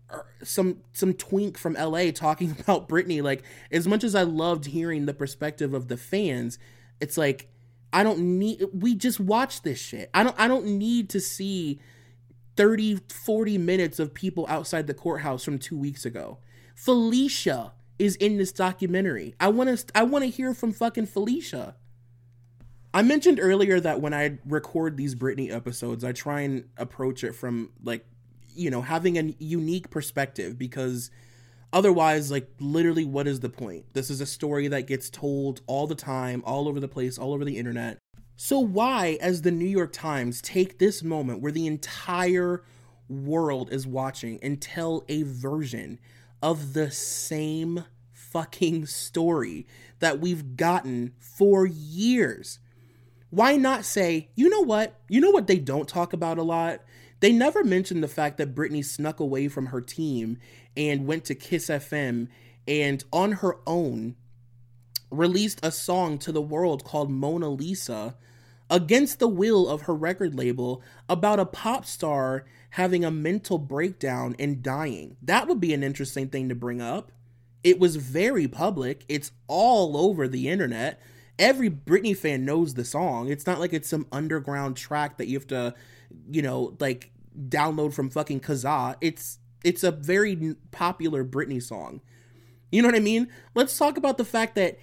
some 0.44 0.82
some 0.94 1.14
twink 1.14 1.58
from 1.58 1.74
LA 1.74 2.12
talking 2.12 2.52
about 2.60 2.90
Britney. 2.90 3.22
Like, 3.22 3.44
as 3.72 3.88
much 3.88 4.04
as 4.04 4.16
I 4.16 4.24
loved 4.24 4.66
hearing 4.66 5.06
the 5.06 5.14
perspective 5.14 5.74
of 5.74 5.88
the 5.88 5.98
fans, 5.98 6.60
it's 7.00 7.18
like 7.18 7.50
I 7.92 8.04
don't 8.04 8.20
need 8.20 8.64
we 8.74 8.96
just 8.96 9.20
watch 9.20 9.62
this 9.62 9.80
shit. 9.80 10.10
I 10.14 10.24
don't 10.24 10.40
I 10.40 10.48
don't 10.48 10.66
need 10.66 11.10
to 11.10 11.20
see 11.20 11.80
30 12.56 13.02
40 13.10 13.58
minutes 13.58 14.00
of 14.00 14.14
people 14.14 14.46
outside 14.50 14.88
the 14.88 14.94
courthouse 14.94 15.44
from 15.44 15.60
2 15.60 15.78
weeks 15.78 16.06
ago. 16.06 16.40
Felicia 16.76 17.74
is 17.98 18.16
in 18.16 18.38
this 18.38 18.52
documentary. 18.52 19.36
I 19.40 19.50
want 19.50 19.78
to 19.78 19.86
I 19.96 20.04
want 20.04 20.24
to 20.24 20.30
hear 20.30 20.54
from 20.54 20.72
fucking 20.72 21.08
Felicia. 21.08 21.76
I 22.94 23.04
mentioned 23.04 23.40
earlier 23.42 23.80
that 23.80 24.02
when 24.02 24.14
I 24.14 24.40
record 24.46 24.98
these 24.98 25.14
Britney 25.14 25.52
episodes, 25.52 26.04
I 26.04 26.12
try 26.12 26.42
and 26.42 26.66
approach 26.78 27.24
it 27.24 27.34
from 27.34 27.72
like 27.84 28.06
you 28.60 28.70
know, 28.70 28.82
having 28.82 29.18
a 29.18 29.34
unique 29.40 29.90
perspective 29.90 30.58
because 30.58 31.10
Otherwise, 31.72 32.32
like 32.32 32.50
literally, 32.60 33.06
what 33.06 33.28
is 33.28 33.42
the 33.42 33.50
point? 33.50 33.86
This 33.94 34.10
is 34.10 34.22
a 34.22 34.26
story 34.26 34.68
that 34.70 34.88
gets 34.88 35.10
told 35.10 35.62
all 35.68 35.86
the 35.86 35.96
time, 35.96 36.42
all 36.46 36.68
over 36.68 36.80
the 36.80 36.88
place, 36.88 37.18
all 37.18 37.34
over 37.34 37.46
the 37.46 37.58
internet. 37.58 38.00
So, 38.36 38.60
why, 38.60 39.18
as 39.22 39.44
the 39.44 39.52
New 39.52 39.68
York 39.68 39.94
Times, 39.94 40.42
take 40.42 40.80
this 40.80 41.04
moment 41.04 41.42
where 41.42 41.52
the 41.52 41.68
entire 41.68 42.64
world 43.08 43.72
is 43.72 43.86
watching 43.86 44.40
and 44.42 44.60
tell 44.60 45.04
a 45.10 45.24
version 45.24 46.00
of 46.42 46.74
the 46.74 46.90
same 46.90 47.84
fucking 48.12 48.88
story 48.88 49.68
that 50.00 50.20
we've 50.20 50.56
gotten 50.56 51.14
for 51.20 51.68
years? 51.68 52.60
Why 53.30 53.58
not 53.58 53.86
say, 53.86 54.30
you 54.36 54.50
know 54.50 54.62
what? 54.62 55.00
You 55.08 55.22
know 55.22 55.30
what 55.30 55.46
they 55.46 55.60
don't 55.60 55.88
talk 55.88 56.14
about 56.14 56.40
a 56.40 56.44
lot? 56.44 56.82
They 57.20 57.32
never 57.32 57.64
mentioned 57.64 58.04
the 58.04 58.08
fact 58.08 58.38
that 58.38 58.56
Britney 58.56 58.84
snuck 58.84 59.20
away 59.20 59.48
from 59.48 59.68
her 59.68 59.82
team 59.82 60.38
and 60.78 61.08
went 61.08 61.26
to 61.26 61.36
Kiss 61.36 61.68
FM 61.68 62.28
and 62.68 63.04
on 63.12 63.34
her 63.34 63.58
own 63.68 64.16
released 65.12 65.60
a 65.64 65.72
song 65.72 66.18
to 66.20 66.32
the 66.32 66.42
world 66.42 66.84
called 66.84 67.10
Mona 67.10 67.50
Lisa 67.50 68.16
against 68.70 69.20
the 69.20 69.28
will 69.28 69.68
of 69.68 69.84
her 69.84 69.96
record 69.96 70.36
label 70.36 70.84
about 71.08 71.40
a 71.40 71.46
pop 71.46 71.86
star 71.86 72.46
having 72.72 73.04
a 73.04 73.12
mental 73.12 73.58
breakdown 73.58 74.36
and 74.38 74.62
dying. 74.62 75.18
That 75.22 75.48
would 75.48 75.60
be 75.60 75.74
an 75.74 75.84
interesting 75.84 76.30
thing 76.30 76.50
to 76.50 76.56
bring 76.56 76.82
up. 76.82 77.12
It 77.64 77.80
was 77.80 77.96
very 77.96 78.48
public, 78.48 79.04
it's 79.10 79.32
all 79.48 79.98
over 79.98 80.28
the 80.28 80.48
internet. 80.48 81.02
Every 81.40 81.70
Britney 81.70 82.16
fan 82.16 82.46
knows 82.46 82.76
the 82.76 82.86
song. 82.86 83.30
It's 83.30 83.48
not 83.48 83.60
like 83.60 83.74
it's 83.74 83.90
some 83.90 84.06
underground 84.12 84.78
track 84.78 85.18
that 85.18 85.28
you 85.28 85.38
have 85.38 85.48
to, 85.48 85.74
you 86.30 86.42
know, 86.42 86.76
like 86.80 87.12
download 87.48 87.94
from 87.94 88.10
fucking 88.10 88.42
Kazaa. 88.42 88.98
It's 89.02 89.40
it's 89.64 89.84
a 89.84 89.92
very 89.92 90.56
popular 90.72 91.24
Britney 91.24 91.64
song. 91.64 92.02
You 92.72 92.82
know 92.82 92.88
what 92.88 92.96
I 92.96 93.00
mean? 93.00 93.30
Let's 93.56 93.78
talk 93.78 93.98
about 93.98 94.18
the 94.18 94.26
fact 94.26 94.56
that 94.56 94.78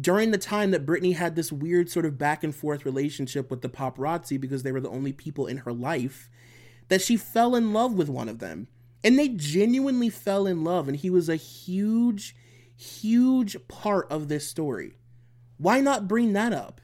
during 0.00 0.30
the 0.30 0.38
time 0.38 0.70
that 0.70 0.86
Britney 0.86 1.14
had 1.16 1.34
this 1.34 1.50
weird 1.50 1.90
sort 1.90 2.04
of 2.04 2.18
back 2.18 2.44
and 2.44 2.54
forth 2.54 2.84
relationship 2.84 3.50
with 3.50 3.62
the 3.62 3.68
paparazzi 3.68 4.40
because 4.40 4.62
they 4.62 4.72
were 4.72 4.80
the 4.80 4.90
only 4.90 5.12
people 5.12 5.46
in 5.46 5.58
her 5.58 5.72
life, 5.72 6.28
that 6.88 7.00
she 7.00 7.16
fell 7.16 7.56
in 7.56 7.72
love 7.72 7.94
with 7.94 8.08
one 8.08 8.28
of 8.28 8.38
them. 8.38 8.68
And 9.02 9.18
they 9.18 9.28
genuinely 9.28 10.10
fell 10.10 10.46
in 10.46 10.64
love, 10.64 10.88
and 10.88 10.96
he 10.96 11.08
was 11.08 11.28
a 11.28 11.36
huge, 11.36 12.36
huge 12.76 13.56
part 13.68 14.10
of 14.10 14.28
this 14.28 14.46
story. 14.48 14.97
Why 15.58 15.80
not 15.80 16.08
bring 16.08 16.32
that 16.32 16.52
up? 16.52 16.80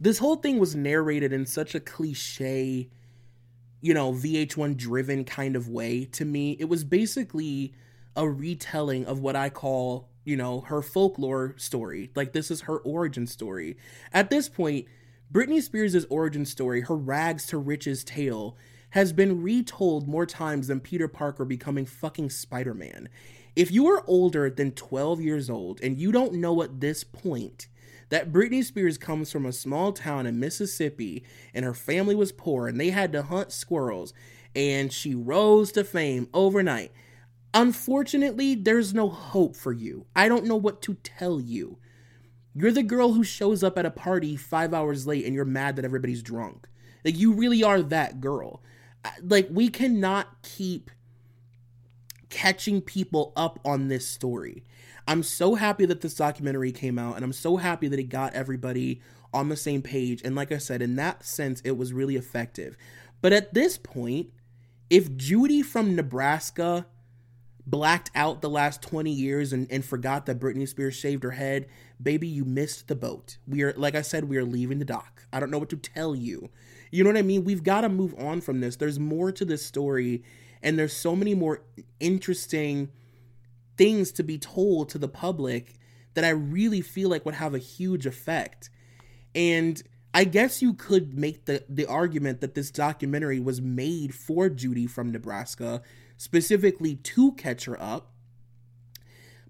This 0.00 0.18
whole 0.18 0.36
thing 0.36 0.58
was 0.58 0.74
narrated 0.74 1.32
in 1.32 1.46
such 1.46 1.74
a 1.74 1.80
cliche 1.80 2.90
you 3.82 3.92
know, 3.92 4.12
VH1 4.12 4.76
driven 4.76 5.24
kind 5.24 5.56
of 5.56 5.68
way 5.68 6.04
to 6.06 6.24
me. 6.24 6.56
It 6.58 6.66
was 6.66 6.84
basically 6.84 7.74
a 8.16 8.28
retelling 8.28 9.04
of 9.06 9.18
what 9.18 9.34
I 9.36 9.50
call, 9.50 10.08
you 10.24 10.36
know, 10.36 10.60
her 10.60 10.80
folklore 10.80 11.54
story. 11.58 12.10
Like 12.14 12.32
this 12.32 12.50
is 12.50 12.62
her 12.62 12.78
origin 12.78 13.26
story. 13.26 13.76
At 14.12 14.30
this 14.30 14.48
point, 14.48 14.86
Britney 15.32 15.60
Spears' 15.60 16.04
origin 16.08 16.46
story, 16.46 16.82
her 16.82 16.96
rags 16.96 17.44
to 17.46 17.58
riches 17.58 18.04
tale, 18.04 18.56
has 18.90 19.12
been 19.12 19.42
retold 19.42 20.06
more 20.06 20.26
times 20.26 20.68
than 20.68 20.78
Peter 20.78 21.08
Parker 21.08 21.44
becoming 21.44 21.84
fucking 21.84 22.30
Spider 22.30 22.74
Man. 22.74 23.08
If 23.54 23.70
you 23.70 23.86
are 23.88 24.02
older 24.06 24.48
than 24.48 24.72
12 24.72 25.20
years 25.20 25.50
old 25.50 25.80
and 25.82 25.98
you 25.98 26.10
don't 26.10 26.34
know 26.34 26.62
at 26.62 26.80
this 26.80 27.04
point 27.04 27.66
that 28.08 28.32
Britney 28.32 28.64
Spears 28.64 28.96
comes 28.96 29.30
from 29.30 29.44
a 29.44 29.52
small 29.52 29.92
town 29.92 30.26
in 30.26 30.40
Mississippi 30.40 31.22
and 31.52 31.64
her 31.64 31.74
family 31.74 32.14
was 32.14 32.32
poor 32.32 32.66
and 32.66 32.80
they 32.80 32.90
had 32.90 33.12
to 33.12 33.22
hunt 33.22 33.52
squirrels 33.52 34.14
and 34.54 34.92
she 34.92 35.14
rose 35.14 35.72
to 35.72 35.84
fame 35.84 36.28
overnight. 36.32 36.92
Unfortunately, 37.54 38.54
there's 38.54 38.94
no 38.94 39.10
hope 39.10 39.54
for 39.54 39.72
you. 39.72 40.06
I 40.16 40.28
don't 40.28 40.46
know 40.46 40.56
what 40.56 40.80
to 40.82 40.94
tell 40.94 41.38
you. 41.38 41.78
You're 42.54 42.72
the 42.72 42.82
girl 42.82 43.12
who 43.12 43.24
shows 43.24 43.62
up 43.62 43.78
at 43.78 43.86
a 43.86 43.90
party 43.90 44.36
five 44.36 44.72
hours 44.72 45.06
late 45.06 45.26
and 45.26 45.34
you're 45.34 45.44
mad 45.44 45.76
that 45.76 45.84
everybody's 45.84 46.22
drunk. 46.22 46.68
Like, 47.04 47.18
you 47.18 47.32
really 47.32 47.62
are 47.62 47.82
that 47.82 48.20
girl. 48.20 48.62
Like, 49.22 49.48
we 49.50 49.68
cannot 49.68 50.42
keep 50.42 50.90
catching 52.32 52.80
people 52.80 53.32
up 53.36 53.60
on 53.64 53.86
this 53.88 54.08
story. 54.08 54.64
I'm 55.06 55.22
so 55.22 55.54
happy 55.54 55.84
that 55.84 56.00
this 56.00 56.14
documentary 56.14 56.72
came 56.72 56.98
out 56.98 57.16
and 57.16 57.24
I'm 57.24 57.32
so 57.32 57.58
happy 57.58 57.88
that 57.88 57.98
it 57.98 58.08
got 58.08 58.34
everybody 58.34 59.02
on 59.34 59.48
the 59.48 59.56
same 59.56 59.82
page. 59.82 60.22
And 60.24 60.34
like 60.34 60.50
I 60.50 60.58
said, 60.58 60.80
in 60.82 60.96
that 60.96 61.24
sense, 61.24 61.60
it 61.60 61.76
was 61.76 61.92
really 61.92 62.16
effective. 62.16 62.76
But 63.20 63.32
at 63.32 63.52
this 63.54 63.76
point, 63.76 64.30
if 64.88 65.14
Judy 65.16 65.62
from 65.62 65.94
Nebraska 65.94 66.86
blacked 67.66 68.10
out 68.14 68.42
the 68.42 68.50
last 68.50 68.82
20 68.82 69.10
years 69.10 69.52
and, 69.52 69.70
and 69.70 69.84
forgot 69.84 70.26
that 70.26 70.40
Britney 70.40 70.66
Spears 70.66 70.94
shaved 70.94 71.22
her 71.22 71.32
head, 71.32 71.66
baby, 72.02 72.26
you 72.26 72.44
missed 72.44 72.88
the 72.88 72.96
boat. 72.96 73.38
We 73.46 73.62
are, 73.62 73.74
like 73.76 73.94
I 73.94 74.02
said, 74.02 74.24
we 74.24 74.36
are 74.36 74.44
leaving 74.44 74.78
the 74.78 74.84
dock. 74.84 75.26
I 75.32 75.40
don't 75.40 75.50
know 75.50 75.58
what 75.58 75.70
to 75.70 75.76
tell 75.76 76.14
you. 76.14 76.50
You 76.90 77.04
know 77.04 77.10
what 77.10 77.18
I 77.18 77.22
mean? 77.22 77.44
We've 77.44 77.62
got 77.62 77.82
to 77.82 77.88
move 77.88 78.14
on 78.18 78.40
from 78.40 78.60
this. 78.60 78.76
There's 78.76 78.98
more 78.98 79.32
to 79.32 79.44
this 79.44 79.64
story, 79.64 80.22
and 80.62 80.78
there's 80.78 80.92
so 80.92 81.16
many 81.16 81.34
more 81.34 81.62
interesting 82.00 82.90
things 83.76 84.12
to 84.12 84.22
be 84.22 84.38
told 84.38 84.88
to 84.90 84.98
the 84.98 85.08
public 85.08 85.78
that 86.14 86.24
I 86.24 86.30
really 86.30 86.80
feel 86.80 87.08
like 87.08 87.24
would 87.24 87.34
have 87.34 87.54
a 87.54 87.58
huge 87.58 88.06
effect. 88.06 88.70
And 89.34 89.82
I 90.14 90.24
guess 90.24 90.60
you 90.60 90.74
could 90.74 91.18
make 91.18 91.46
the, 91.46 91.64
the 91.68 91.86
argument 91.86 92.40
that 92.42 92.54
this 92.54 92.70
documentary 92.70 93.40
was 93.40 93.62
made 93.62 94.14
for 94.14 94.48
Judy 94.48 94.86
from 94.86 95.10
Nebraska, 95.10 95.82
specifically 96.16 96.96
to 96.96 97.32
catch 97.32 97.64
her 97.64 97.80
up. 97.82 98.12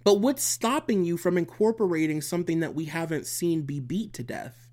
But 0.04 0.20
what's 0.20 0.42
stopping 0.42 1.04
you 1.04 1.16
from 1.16 1.36
incorporating 1.36 2.20
something 2.20 2.60
that 2.60 2.74
we 2.74 2.86
haven't 2.86 3.26
seen 3.26 3.62
be 3.62 3.80
beat 3.80 4.12
to 4.14 4.22
death? 4.22 4.68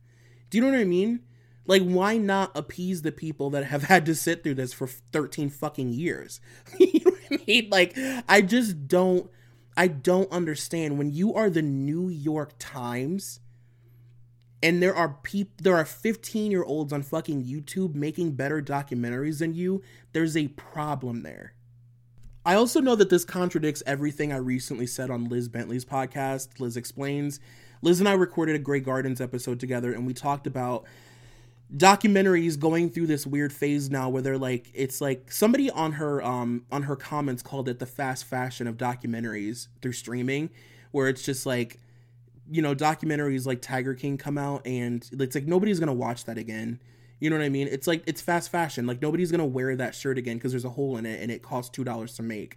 Do 0.49 0.57
you 0.57 0.63
know 0.63 0.71
what 0.71 0.79
I 0.79 0.85
mean? 0.85 1.21
Like, 1.69 1.83
why 1.83 2.17
not 2.17 2.57
appease 2.57 3.03
the 3.03 3.11
people 3.11 3.51
that 3.51 3.65
have 3.65 3.83
had 3.93 4.07
to 4.07 4.15
sit 4.15 4.43
through 4.43 4.55
this 4.55 4.73
for 4.73 4.87
13 4.87 5.51
fucking 5.51 5.93
years? 5.93 6.41
you 6.79 6.99
know 7.05 7.11
what 7.11 7.41
I 7.41 7.43
mean? 7.45 7.69
Like, 7.69 7.95
I 8.27 8.41
just 8.41 8.87
don't 8.87 9.29
I 9.77 9.87
don't 9.87 10.29
understand 10.31 10.97
when 10.97 11.11
you 11.11 11.35
are 11.35 11.49
the 11.49 11.61
New 11.61 12.09
York 12.09 12.53
Times 12.57 13.39
and 14.61 14.81
there 14.81 14.95
are 14.95 15.19
people 15.21 15.53
there 15.61 15.77
are 15.77 15.85
15 15.85 16.49
year 16.49 16.63
olds 16.63 16.91
on 16.91 17.03
fucking 17.03 17.45
YouTube 17.45 17.93
making 17.93 18.31
better 18.31 18.63
documentaries 18.63 19.37
than 19.37 19.53
you, 19.53 19.83
there's 20.11 20.35
a 20.35 20.47
problem 20.47 21.21
there. 21.21 21.53
I 22.43 22.55
also 22.55 22.81
know 22.81 22.95
that 22.95 23.11
this 23.11 23.25
contradicts 23.25 23.83
everything 23.85 24.33
I 24.33 24.37
recently 24.37 24.87
said 24.87 25.11
on 25.11 25.29
Liz 25.29 25.47
Bentley's 25.47 25.85
podcast, 25.85 26.59
Liz 26.59 26.75
Explains. 26.75 27.39
Liz 27.83 27.99
and 27.99 28.09
I 28.09 28.13
recorded 28.13 28.55
a 28.55 28.59
Grey 28.59 28.79
Gardens 28.79 29.21
episode 29.21 29.59
together 29.59 29.93
and 29.93 30.07
we 30.07 30.15
talked 30.15 30.47
about 30.47 30.85
documentaries 31.75 32.57
going 32.57 32.89
through 32.89 33.05
this 33.05 33.27
weird 33.27 33.53
phase 33.53 33.91
now 33.91 34.09
where 34.09 34.23
they're 34.23 34.39
like 34.39 34.71
it's 34.73 34.99
like 35.01 35.31
somebody 35.31 35.69
on 35.69 35.93
her 35.93 36.23
um 36.23 36.65
on 36.71 36.83
her 36.83 36.95
comments 36.95 37.43
called 37.43 37.69
it 37.69 37.77
the 37.77 37.85
fast 37.85 38.25
fashion 38.25 38.65
of 38.65 38.75
documentaries 38.75 39.67
through 39.81 39.91
streaming 39.91 40.49
where 40.91 41.07
it's 41.07 41.21
just 41.21 41.45
like 41.45 41.79
you 42.49 42.61
know 42.61 42.73
documentaries 42.73 43.45
like 43.45 43.61
Tiger 43.61 43.93
King 43.93 44.17
come 44.17 44.37
out 44.37 44.65
and 44.65 45.07
it's 45.13 45.35
like 45.35 45.45
nobody's 45.45 45.79
going 45.79 45.87
to 45.87 45.93
watch 45.93 46.25
that 46.25 46.37
again. 46.37 46.79
You 47.19 47.29
know 47.29 47.37
what 47.37 47.45
I 47.45 47.49
mean? 47.49 47.67
It's 47.67 47.85
like 47.85 48.03
it's 48.07 48.21
fast 48.21 48.49
fashion. 48.49 48.87
Like 48.87 49.01
nobody's 49.01 49.31
going 49.31 49.39
to 49.39 49.45
wear 49.45 49.75
that 49.75 49.93
shirt 49.93 50.17
again 50.17 50.37
because 50.37 50.51
there's 50.51 50.65
a 50.65 50.69
hole 50.69 50.97
in 50.97 51.05
it 51.05 51.21
and 51.21 51.31
it 51.31 51.43
costs 51.43 51.77
$2 51.77 52.15
to 52.15 52.23
make. 52.23 52.55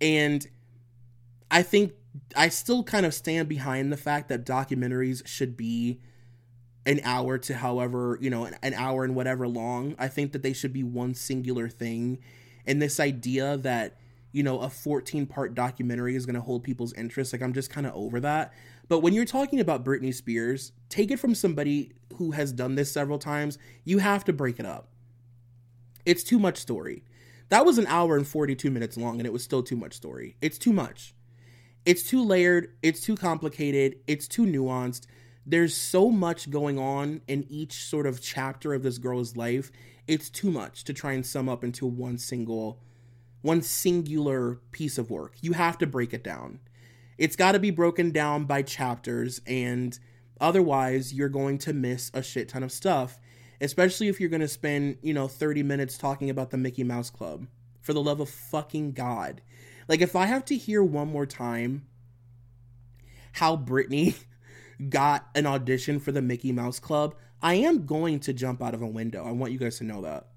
And 0.00 0.46
I 1.50 1.62
think 1.62 1.94
I 2.36 2.48
still 2.50 2.82
kind 2.82 3.06
of 3.06 3.14
stand 3.14 3.48
behind 3.48 3.92
the 3.92 3.96
fact 3.96 4.28
that 4.28 4.44
documentaries 4.44 5.26
should 5.26 5.56
be 5.56 6.00
an 6.86 7.00
hour 7.02 7.36
to 7.36 7.54
however, 7.54 8.16
you 8.20 8.30
know, 8.30 8.44
an, 8.44 8.74
hour 8.74 9.04
and 9.04 9.16
whatever 9.16 9.46
long. 9.48 9.96
I 9.98 10.06
think 10.06 10.32
that 10.32 10.42
they 10.42 10.52
should 10.52 10.72
be 10.72 10.84
one 10.84 11.14
singular 11.14 11.68
thing. 11.68 12.20
And 12.64 12.80
this 12.80 13.00
idea 13.00 13.56
that, 13.58 13.98
you 14.30 14.44
know, 14.44 14.60
a 14.60 14.70
14 14.70 15.26
part 15.26 15.54
documentary 15.54 16.14
is 16.14 16.24
going 16.24 16.36
to 16.36 16.40
hold 16.40 16.62
people's 16.62 16.92
interest, 16.94 17.32
like, 17.32 17.42
I'm 17.42 17.52
just 17.52 17.70
kind 17.70 17.86
of 17.86 17.94
over 17.94 18.20
that. 18.20 18.54
But 18.88 19.00
when 19.00 19.12
you're 19.12 19.24
talking 19.24 19.58
about 19.58 19.84
Britney 19.84 20.14
Spears, 20.14 20.72
take 20.88 21.10
it 21.10 21.18
from 21.18 21.34
somebody 21.34 21.92
who 22.14 22.30
has 22.30 22.52
done 22.52 22.76
this 22.76 22.92
several 22.92 23.18
times. 23.18 23.58
You 23.84 23.98
have 23.98 24.24
to 24.24 24.32
break 24.32 24.60
it 24.60 24.66
up. 24.66 24.88
It's 26.04 26.22
too 26.22 26.38
much 26.38 26.56
story. 26.56 27.02
That 27.48 27.66
was 27.66 27.78
an 27.78 27.86
hour 27.88 28.16
and 28.16 28.26
42 28.26 28.70
minutes 28.70 28.96
long, 28.96 29.18
and 29.18 29.26
it 29.26 29.32
was 29.32 29.42
still 29.42 29.62
too 29.62 29.76
much 29.76 29.94
story. 29.94 30.36
It's 30.40 30.58
too 30.58 30.72
much. 30.72 31.14
It's 31.84 32.04
too 32.04 32.22
layered. 32.22 32.74
It's 32.82 33.00
too 33.00 33.16
complicated. 33.16 33.96
It's 34.06 34.28
too 34.28 34.44
nuanced. 34.44 35.06
There's 35.46 35.76
so 35.76 36.10
much 36.10 36.50
going 36.50 36.78
on 36.78 37.20
in 37.28 37.46
each 37.48 37.84
sort 37.84 38.06
of 38.06 38.20
chapter 38.20 38.74
of 38.74 38.82
this 38.82 38.98
girl's 38.98 39.36
life. 39.36 39.70
It's 40.06 40.28
too 40.28 40.50
much 40.50 40.84
to 40.84 40.92
try 40.92 41.12
and 41.12 41.24
sum 41.24 41.48
up 41.48 41.62
into 41.62 41.86
one 41.86 42.18
single, 42.18 42.80
one 43.42 43.62
singular 43.62 44.60
piece 44.72 44.98
of 44.98 45.10
work. 45.10 45.36
You 45.40 45.52
have 45.52 45.78
to 45.78 45.86
break 45.86 46.12
it 46.12 46.24
down. 46.24 46.58
It's 47.16 47.36
got 47.36 47.52
to 47.52 47.58
be 47.58 47.70
broken 47.70 48.10
down 48.10 48.44
by 48.44 48.62
chapters, 48.62 49.40
and 49.46 49.98
otherwise, 50.40 51.14
you're 51.14 51.28
going 51.28 51.58
to 51.58 51.72
miss 51.72 52.10
a 52.12 52.22
shit 52.22 52.48
ton 52.48 52.62
of 52.62 52.72
stuff 52.72 53.18
especially 53.60 54.08
if 54.08 54.20
you're 54.20 54.30
going 54.30 54.40
to 54.40 54.48
spend, 54.48 54.98
you 55.02 55.14
know, 55.14 55.28
30 55.28 55.62
minutes 55.62 55.98
talking 55.98 56.30
about 56.30 56.50
the 56.50 56.56
Mickey 56.56 56.84
Mouse 56.84 57.10
Club. 57.10 57.46
For 57.80 57.92
the 57.92 58.02
love 58.02 58.18
of 58.18 58.28
fucking 58.28 58.92
God. 58.92 59.42
Like, 59.86 60.00
if 60.00 60.16
I 60.16 60.26
have 60.26 60.44
to 60.46 60.56
hear 60.56 60.82
one 60.82 61.08
more 61.08 61.26
time 61.26 61.86
how 63.32 63.56
Britney 63.56 64.14
got 64.88 65.28
an 65.34 65.46
audition 65.46 66.00
for 66.00 66.12
the 66.12 66.22
Mickey 66.22 66.52
Mouse 66.52 66.78
Club, 66.78 67.14
I 67.42 67.54
am 67.54 67.86
going 67.86 68.20
to 68.20 68.32
jump 68.32 68.62
out 68.62 68.74
of 68.74 68.82
a 68.82 68.86
window. 68.86 69.24
I 69.24 69.32
want 69.32 69.52
you 69.52 69.58
guys 69.58 69.78
to 69.78 69.84
know 69.84 70.02
that. 70.02 70.28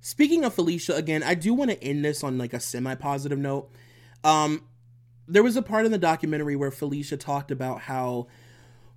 Speaking 0.00 0.44
of 0.44 0.54
Felicia, 0.54 0.94
again, 0.94 1.22
I 1.22 1.34
do 1.34 1.54
want 1.54 1.70
to 1.70 1.82
end 1.82 2.04
this 2.04 2.22
on 2.22 2.36
like 2.36 2.52
a 2.52 2.60
semi 2.60 2.94
positive 2.94 3.38
note. 3.38 3.70
Um, 4.22 4.64
there 5.26 5.42
was 5.42 5.56
a 5.56 5.62
part 5.62 5.86
in 5.86 5.92
the 5.92 5.98
documentary 5.98 6.56
where 6.56 6.70
Felicia 6.70 7.16
talked 7.16 7.50
about 7.50 7.80
how 7.80 8.26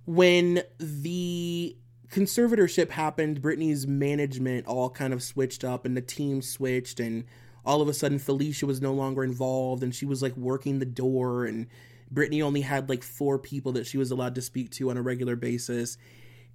when 0.04 0.62
the 0.78 1.76
conservatorship 2.10 2.90
happened, 2.90 3.40
Britney's 3.40 3.86
management 3.86 4.66
all 4.66 4.90
kind 4.90 5.12
of 5.12 5.22
switched 5.22 5.64
up 5.64 5.84
and 5.84 5.96
the 5.96 6.02
team 6.02 6.42
switched 6.42 7.00
and 7.00 7.24
all 7.64 7.82
of 7.82 7.88
a 7.88 7.94
sudden 7.94 8.18
Felicia 8.18 8.66
was 8.66 8.80
no 8.80 8.92
longer 8.92 9.22
involved 9.24 9.82
and 9.82 9.94
she 9.94 10.06
was 10.06 10.22
like 10.22 10.36
working 10.36 10.78
the 10.78 10.86
door 10.86 11.44
and 11.44 11.66
Britney 12.12 12.42
only 12.42 12.60
had 12.60 12.88
like 12.88 13.02
four 13.02 13.38
people 13.38 13.72
that 13.72 13.86
she 13.86 13.98
was 13.98 14.10
allowed 14.10 14.34
to 14.36 14.42
speak 14.42 14.70
to 14.72 14.90
on 14.90 14.96
a 14.96 15.02
regular 15.02 15.36
basis. 15.36 15.98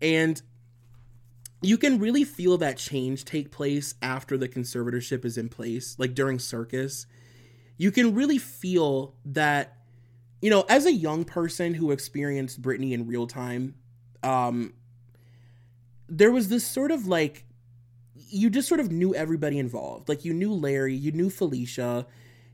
And 0.02 0.42
you 1.62 1.78
can 1.78 2.00
really 2.00 2.24
feel 2.24 2.58
that 2.58 2.78
change 2.78 3.26
take 3.26 3.52
place 3.52 3.96
after 4.02 4.38
the 4.38 4.50
conservatorship 4.50 5.24
is 5.24 5.38
in 5.38 5.50
place, 5.50 5.96
like 5.98 6.14
during 6.14 6.40
circus. 6.40 7.06
You 7.78 7.92
can 7.92 8.14
really 8.14 8.38
feel 8.38 9.16
that, 9.26 9.78
you 10.42 10.50
know, 10.50 10.66
as 10.70 10.86
a 10.86 10.92
young 10.92 11.24
person 11.24 11.74
who 11.74 11.92
experienced 11.92 12.62
Britney 12.62 12.92
in 12.92 13.08
real 13.08 13.28
time, 13.28 13.76
um, 14.24 14.74
there 16.10 16.32
was 16.32 16.50
this 16.50 16.66
sort 16.66 16.92
of 16.92 17.08
like 17.08 17.46
you 18.16 18.50
just 18.50 18.68
sort 18.68 18.80
of 18.80 18.92
knew 18.92 19.14
everybody 19.16 19.60
involved. 19.60 20.10
Like 20.10 20.26
you 20.26 20.34
knew 20.34 20.54
Larry, 20.54 20.96
you 20.96 21.12
knew 21.12 21.30
Felicia, 21.30 22.08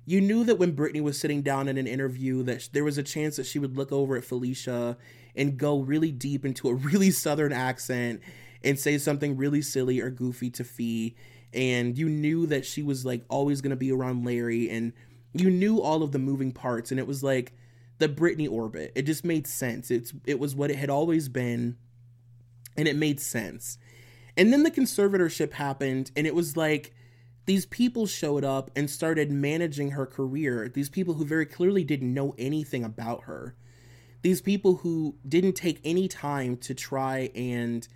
you 0.10 0.22
knew 0.22 0.43
that 0.43 0.57
when 0.57 0.76
Britney 0.76 1.01
was 1.01 1.20
sitting 1.20 1.41
down 1.41 1.68
in 1.68 1.78
an 1.78 1.86
interview 1.86 2.41
that 2.43 2.70
there 2.74 2.84
was 2.84 2.97
a 2.97 3.03
chance 3.03 3.36
that 3.36 3.45
she 3.45 3.60
would 3.60 3.78
look 3.78 3.91
over 3.91 4.18
at 4.18 4.24
Felicia 4.24 4.97
and 5.36 5.57
go 5.57 5.80
really 5.80 6.12
deep 6.12 6.45
into 6.45 6.68
a 6.70 6.74
really 6.89 7.12
southern 7.12 7.53
accent 7.53 8.22
and 8.64 8.80
say 8.80 8.97
something 8.97 9.38
really 9.38 9.62
silly 9.62 9.99
or 9.99 10.10
goofy 10.10 10.49
to 10.49 10.64
Fee 10.64 11.16
and 11.53 11.97
you 11.97 12.10
knew 12.10 12.45
that 12.47 12.66
she 12.66 12.82
was 12.82 13.05
like 13.05 13.24
always 13.30 13.62
going 13.62 13.70
to 13.72 13.76
be 13.76 13.91
around 13.91 14.26
Larry 14.26 14.70
and 14.70 14.93
you 15.34 15.49
knew 15.49 15.82
all 15.82 16.01
of 16.01 16.12
the 16.12 16.20
moving 16.20 16.51
parts 16.51 16.91
and 16.91 16.99
it 16.99 17.07
was 17.07 17.24
like 17.24 17.53
the 17.99 18.10
Britney 18.10 18.49
orbit. 18.49 18.91
It 18.95 19.03
just 19.03 19.24
made 19.24 19.45
sense. 19.45 19.91
It's 19.91 20.14
it 20.26 20.39
was 20.39 20.55
what 20.55 20.72
it 20.72 20.78
had 20.78 20.89
always 20.89 21.30
been 21.30 21.78
and 22.76 22.88
it 22.88 22.95
made 22.95 23.20
sense. 23.20 23.78
And 24.38 24.53
then 24.53 24.64
the 24.64 24.72
conservatorship 24.72 25.51
happened, 25.53 26.12
and 26.16 26.26
it 26.26 26.34
was 26.34 26.55
like 26.55 26.93
these 27.50 27.66
people 27.66 28.06
showed 28.06 28.43
up 28.43 28.70
and 28.76 28.88
started 28.88 29.32
managing 29.32 29.89
her 29.89 30.06
career. 30.06 30.70
These 30.70 30.89
people 30.89 31.16
who 31.16 31.26
very 31.26 31.47
clearly 31.47 31.84
didn't 31.84 32.14
know 32.14 32.36
anything 32.38 32.84
about 32.84 33.24
her. 33.24 33.56
These 34.22 34.39
people 34.39 34.76
who 34.76 35.16
didn't 35.28 35.54
take 35.54 35.82
any 35.84 36.08
time 36.08 36.58
to 36.58 36.76
try 36.76 37.32
and 37.34 37.88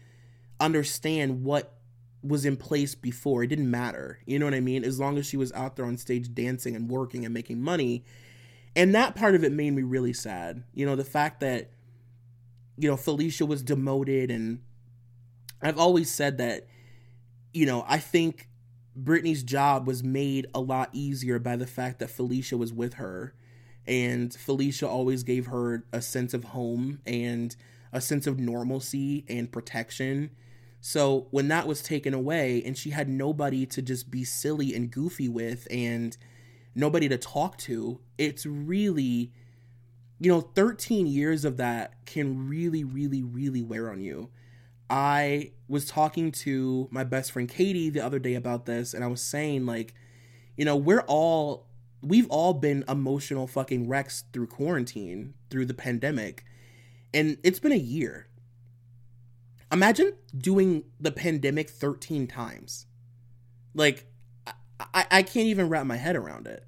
understand 0.60 1.44
what 1.44 1.78
was 2.24 2.46
in 2.46 2.58
place 2.58 2.96
before. 2.96 3.44
It 3.44 3.50
didn't 3.50 3.70
matter. 3.70 4.18
You 4.26 4.40
know 4.40 4.46
what 4.46 4.56
I 4.56 4.60
mean? 4.60 4.84
As 4.84 5.00
long 5.00 5.20
as 5.20 5.28
she 5.28 5.38
was 5.38 5.52
out 5.52 5.76
there 5.76 5.86
on 5.86 5.98
stage 5.98 6.34
dancing 6.34 6.76
and 6.76 6.90
working 6.90 7.24
and 7.24 7.32
making 7.32 7.62
money. 7.62 8.06
And 8.76 8.96
that 8.96 9.14
part 9.14 9.36
of 9.36 9.44
it 9.44 9.52
made 9.52 9.70
me 9.70 9.84
really 9.84 10.14
sad. 10.14 10.64
You 10.74 10.88
know, 10.88 10.96
the 10.96 11.04
fact 11.04 11.42
that, 11.42 11.70
you 12.76 12.90
know, 12.90 12.98
Felicia 12.98 13.46
was 13.46 13.62
demoted 13.62 14.32
and 14.32 14.64
I've 15.62 15.78
always 15.78 16.10
said 16.10 16.40
that, 16.40 16.66
you 17.54 17.68
know, 17.68 17.86
I 17.88 18.00
think 18.00 18.50
Britney's 18.98 19.44
job 19.44 19.88
was 19.88 20.04
made 20.04 20.48
a 20.54 20.60
lot 20.60 20.90
easier 20.94 21.40
by 21.40 21.56
the 21.56 21.68
fact 21.68 22.00
that 22.00 22.10
Felicia 22.10 22.58
was 22.58 22.72
with 22.72 22.96
her. 22.96 23.34
And 23.86 24.34
Felicia 24.34 24.88
always 24.88 25.24
gave 25.24 25.48
her 25.48 25.84
a 25.92 26.02
sense 26.02 26.34
of 26.34 26.46
home 26.46 27.00
and 27.06 27.56
a 27.92 28.00
sense 28.00 28.28
of 28.28 28.40
normalcy 28.40 29.26
and 29.28 29.52
protection. 29.52 30.32
So 30.80 31.28
when 31.32 31.48
that 31.50 31.68
was 31.68 31.82
taken 31.82 32.14
away 32.14 32.62
and 32.66 32.78
she 32.78 32.92
had 32.92 33.10
nobody 33.10 33.66
to 33.68 33.82
just 33.82 34.12
be 34.12 34.24
silly 34.24 34.76
and 34.76 34.92
goofy 34.92 35.30
with 35.30 35.68
and 35.72 36.16
nobody 36.76 37.08
to 37.10 37.18
talk 37.18 37.58
to, 37.60 38.00
it's 38.18 38.46
really, 38.46 39.32
you 40.20 40.32
know, 40.32 40.42
13 40.42 41.08
years 41.08 41.46
of 41.46 41.58
that 41.58 42.06
can 42.06 42.48
really, 42.48 42.84
really, 42.84 43.24
really 43.24 43.62
wear 43.62 43.92
on 43.92 44.02
you. 44.02 44.30
I 44.94 45.54
was 45.68 45.86
talking 45.86 46.32
to 46.44 46.88
my 46.92 47.04
best 47.04 47.32
friend 47.32 47.50
Katie 47.50 47.90
the 47.90 48.06
other 48.06 48.20
day 48.20 48.36
about 48.36 48.68
this, 48.68 48.94
and 48.94 49.04
I 49.04 49.08
was 49.08 49.24
saying, 49.24 49.66
like, 49.66 49.96
you 50.56 50.66
know, 50.66 50.76
we're 50.76 51.04
all, 51.08 51.66
we've 52.04 52.30
all 52.30 52.54
been 52.54 52.86
emotional 52.88 53.48
fucking 53.48 53.88
wrecks 53.88 54.24
through 54.32 54.46
quarantine, 54.46 55.34
through 55.50 55.66
the 55.66 55.74
pandemic, 55.74 56.46
and 57.12 57.40
it's 57.44 57.58
been 57.58 57.72
a 57.72 57.76
year. 57.76 58.28
Imagine 59.72 60.14
doing 60.38 60.84
the 61.00 61.12
pandemic 61.12 61.72
13 61.72 62.28
times. 62.28 62.86
Like, 63.74 64.06
I, 64.80 65.08
I 65.10 65.24
can't 65.24 65.48
even 65.48 65.70
wrap 65.70 65.88
my 65.88 65.98
head 65.98 66.16
around 66.16 66.46
it. 66.46 66.68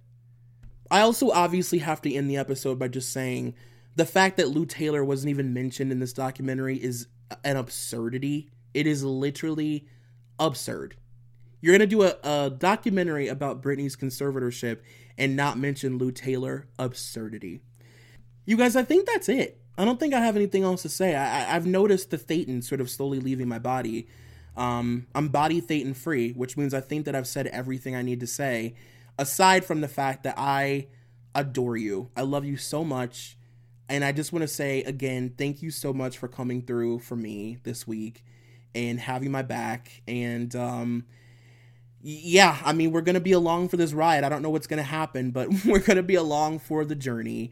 I 0.89 1.01
also 1.01 1.29
obviously 1.29 1.77
have 1.77 2.01
to 2.01 2.11
end 2.11 2.27
the 2.27 2.37
episode 2.37 2.79
by 2.79 2.87
just 2.87 3.13
saying 3.13 3.53
the 3.95 4.05
fact 4.07 4.37
that 4.37 4.49
Lou 4.49 4.65
Taylor 4.65 5.05
wasn't 5.05 5.29
even 5.29 5.53
mentioned 5.53 5.91
in 5.91 5.99
this 5.99 6.13
documentary 6.13 6.83
is 6.83 7.05
an 7.43 7.57
absurdity. 7.57 8.49
It 8.73 8.87
is 8.87 9.03
literally 9.03 9.87
absurd. 10.39 10.95
You're 11.61 11.73
gonna 11.73 11.87
do 11.87 12.03
a, 12.03 12.15
a 12.23 12.49
documentary 12.49 13.27
about 13.27 13.61
Britney's 13.61 13.95
conservatorship 13.95 14.79
and 15.17 15.35
not 15.35 15.57
mention 15.57 15.97
Lou 15.97 16.11
Taylor. 16.11 16.67
Absurdity. 16.77 17.61
You 18.45 18.57
guys, 18.57 18.75
I 18.75 18.83
think 18.83 19.07
that's 19.07 19.29
it. 19.29 19.59
I 19.77 19.85
don't 19.85 19.99
think 19.99 20.13
I 20.13 20.19
have 20.19 20.35
anything 20.35 20.63
else 20.63 20.83
to 20.83 20.89
say. 20.89 21.15
I, 21.15 21.39
have 21.41 21.65
noticed 21.65 22.11
the 22.11 22.17
thetan 22.17 22.63
sort 22.63 22.79
of 22.79 22.89
slowly 22.89 23.19
leaving 23.19 23.47
my 23.47 23.59
body. 23.59 24.07
Um, 24.55 25.07
I'm 25.13 25.29
body 25.29 25.61
thetan 25.61 25.95
free, 25.95 26.31
which 26.31 26.55
means 26.55 26.73
I 26.73 26.79
think 26.79 27.05
that 27.05 27.15
I've 27.15 27.27
said 27.27 27.47
everything 27.47 27.95
I 27.95 28.01
need 28.01 28.21
to 28.21 28.27
say, 28.27 28.75
aside 29.17 29.65
from 29.65 29.81
the 29.81 29.87
fact 29.87 30.23
that 30.23 30.35
I 30.37 30.87
adore 31.33 31.75
you. 31.75 32.09
I 32.15 32.21
love 32.21 32.45
you 32.45 32.55
so 32.55 32.83
much. 32.83 33.37
And 33.87 34.03
I 34.03 34.11
just 34.11 34.33
want 34.33 34.41
to 34.41 34.47
say 34.47 34.83
again, 34.83 35.33
thank 35.37 35.61
you 35.61 35.71
so 35.71 35.93
much 35.93 36.17
for 36.17 36.27
coming 36.27 36.61
through 36.61 36.99
for 36.99 37.15
me 37.15 37.57
this 37.63 37.85
week 37.87 38.23
and 38.73 38.99
having 38.99 39.31
my 39.31 39.41
back. 39.41 40.01
And 40.07 40.55
um, 40.55 41.05
yeah, 42.01 42.57
I 42.63 42.73
mean, 42.73 42.91
we're 42.91 43.01
going 43.01 43.15
to 43.15 43.21
be 43.21 43.31
along 43.31 43.69
for 43.69 43.77
this 43.77 43.93
ride. 43.93 44.23
I 44.23 44.29
don't 44.29 44.41
know 44.41 44.49
what's 44.49 44.67
going 44.67 44.77
to 44.77 44.83
happen, 44.83 45.31
but 45.31 45.49
we're 45.65 45.79
going 45.79 45.97
to 45.97 46.03
be 46.03 46.15
along 46.15 46.59
for 46.59 46.83
the 46.85 46.95
journey. 46.95 47.51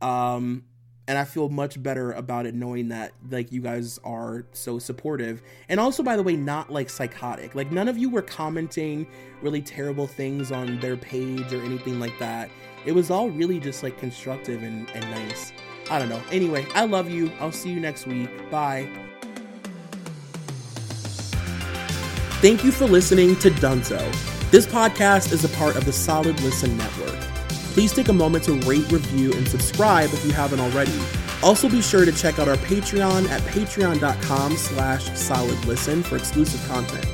Um, 0.00 0.64
and 1.06 1.18
I 1.18 1.24
feel 1.24 1.48
much 1.48 1.82
better 1.82 2.12
about 2.12 2.46
it 2.46 2.54
knowing 2.54 2.88
that 2.88 3.12
like 3.30 3.52
you 3.52 3.60
guys 3.60 3.98
are 4.04 4.46
so 4.52 4.78
supportive. 4.78 5.42
And 5.68 5.78
also 5.78 6.02
by 6.02 6.16
the 6.16 6.22
way, 6.22 6.34
not 6.36 6.70
like 6.70 6.88
psychotic. 6.88 7.54
Like 7.54 7.70
none 7.70 7.88
of 7.88 7.98
you 7.98 8.08
were 8.08 8.22
commenting 8.22 9.06
really 9.42 9.60
terrible 9.60 10.06
things 10.06 10.50
on 10.50 10.80
their 10.80 10.96
page 10.96 11.52
or 11.52 11.62
anything 11.62 12.00
like 12.00 12.18
that. 12.18 12.50
It 12.86 12.92
was 12.92 13.10
all 13.10 13.28
really 13.30 13.60
just 13.60 13.82
like 13.82 13.98
constructive 13.98 14.62
and, 14.62 14.88
and 14.90 15.10
nice. 15.10 15.52
I 15.90 15.98
don't 15.98 16.08
know. 16.08 16.22
Anyway, 16.30 16.66
I 16.74 16.84
love 16.84 17.10
you. 17.10 17.30
I'll 17.40 17.52
see 17.52 17.70
you 17.70 17.80
next 17.80 18.06
week. 18.06 18.28
Bye. 18.50 18.88
Thank 22.40 22.64
you 22.64 22.72
for 22.72 22.86
listening 22.86 23.36
to 23.36 23.50
Dunzo. 23.50 24.00
This 24.50 24.66
podcast 24.66 25.32
is 25.32 25.44
a 25.44 25.48
part 25.56 25.76
of 25.76 25.84
the 25.84 25.92
Solid 25.92 26.40
Listen 26.42 26.76
Network. 26.76 27.18
please 27.74 27.92
take 27.92 28.06
a 28.08 28.12
moment 28.12 28.44
to 28.44 28.52
rate, 28.60 28.88
review, 28.92 29.32
and 29.32 29.48
subscribe 29.48 30.08
if 30.12 30.24
you 30.24 30.30
haven't 30.30 30.60
already. 30.60 30.96
Also 31.42 31.68
be 31.68 31.82
sure 31.82 32.04
to 32.04 32.12
check 32.12 32.38
out 32.38 32.48
our 32.48 32.56
Patreon 32.56 33.28
at 33.30 33.42
patreon.com 33.42 34.56
slash 34.56 35.08
solidlisten 35.10 36.04
for 36.04 36.16
exclusive 36.16 36.64
content. 36.68 37.04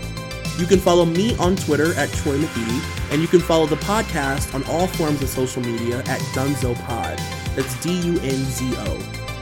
You 0.59 0.67
can 0.67 0.79
follow 0.79 1.07
me 1.07 1.35
on 1.39 1.57
Twitter 1.57 1.95
at 1.95 2.11
Troy 2.13 2.37
McGee, 2.37 3.13
and 3.13 3.23
you 3.23 3.29
can 3.29 3.41
follow 3.41 3.65
the 3.67 3.77
podcast 3.77 4.55
on 4.55 4.63
all 4.65 4.87
forms 4.87 5.23
of 5.23 5.31
social 5.31 5.63
media 5.63 6.01
at 6.01 6.21
DunzoPod. 6.35 7.40
That's 7.55 7.81
D-U-N-Z-O. 7.83 8.99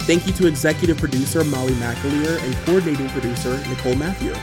Thank 0.09 0.27
you 0.27 0.33
to 0.35 0.47
executive 0.47 0.97
producer 0.97 1.45
Molly 1.45 1.75
McAleer 1.75 2.43
and 2.43 2.55
coordinating 2.65 3.09
producer 3.11 3.59
Nicole 3.69 3.95
Matthew. 3.97 4.35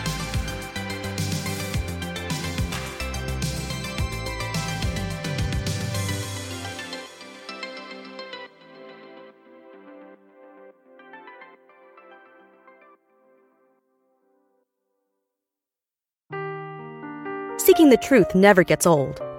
Seeking 17.58 17.90
the 17.90 17.98
truth 17.98 18.36
never 18.36 18.64
gets 18.64 18.86
old. 18.86 19.25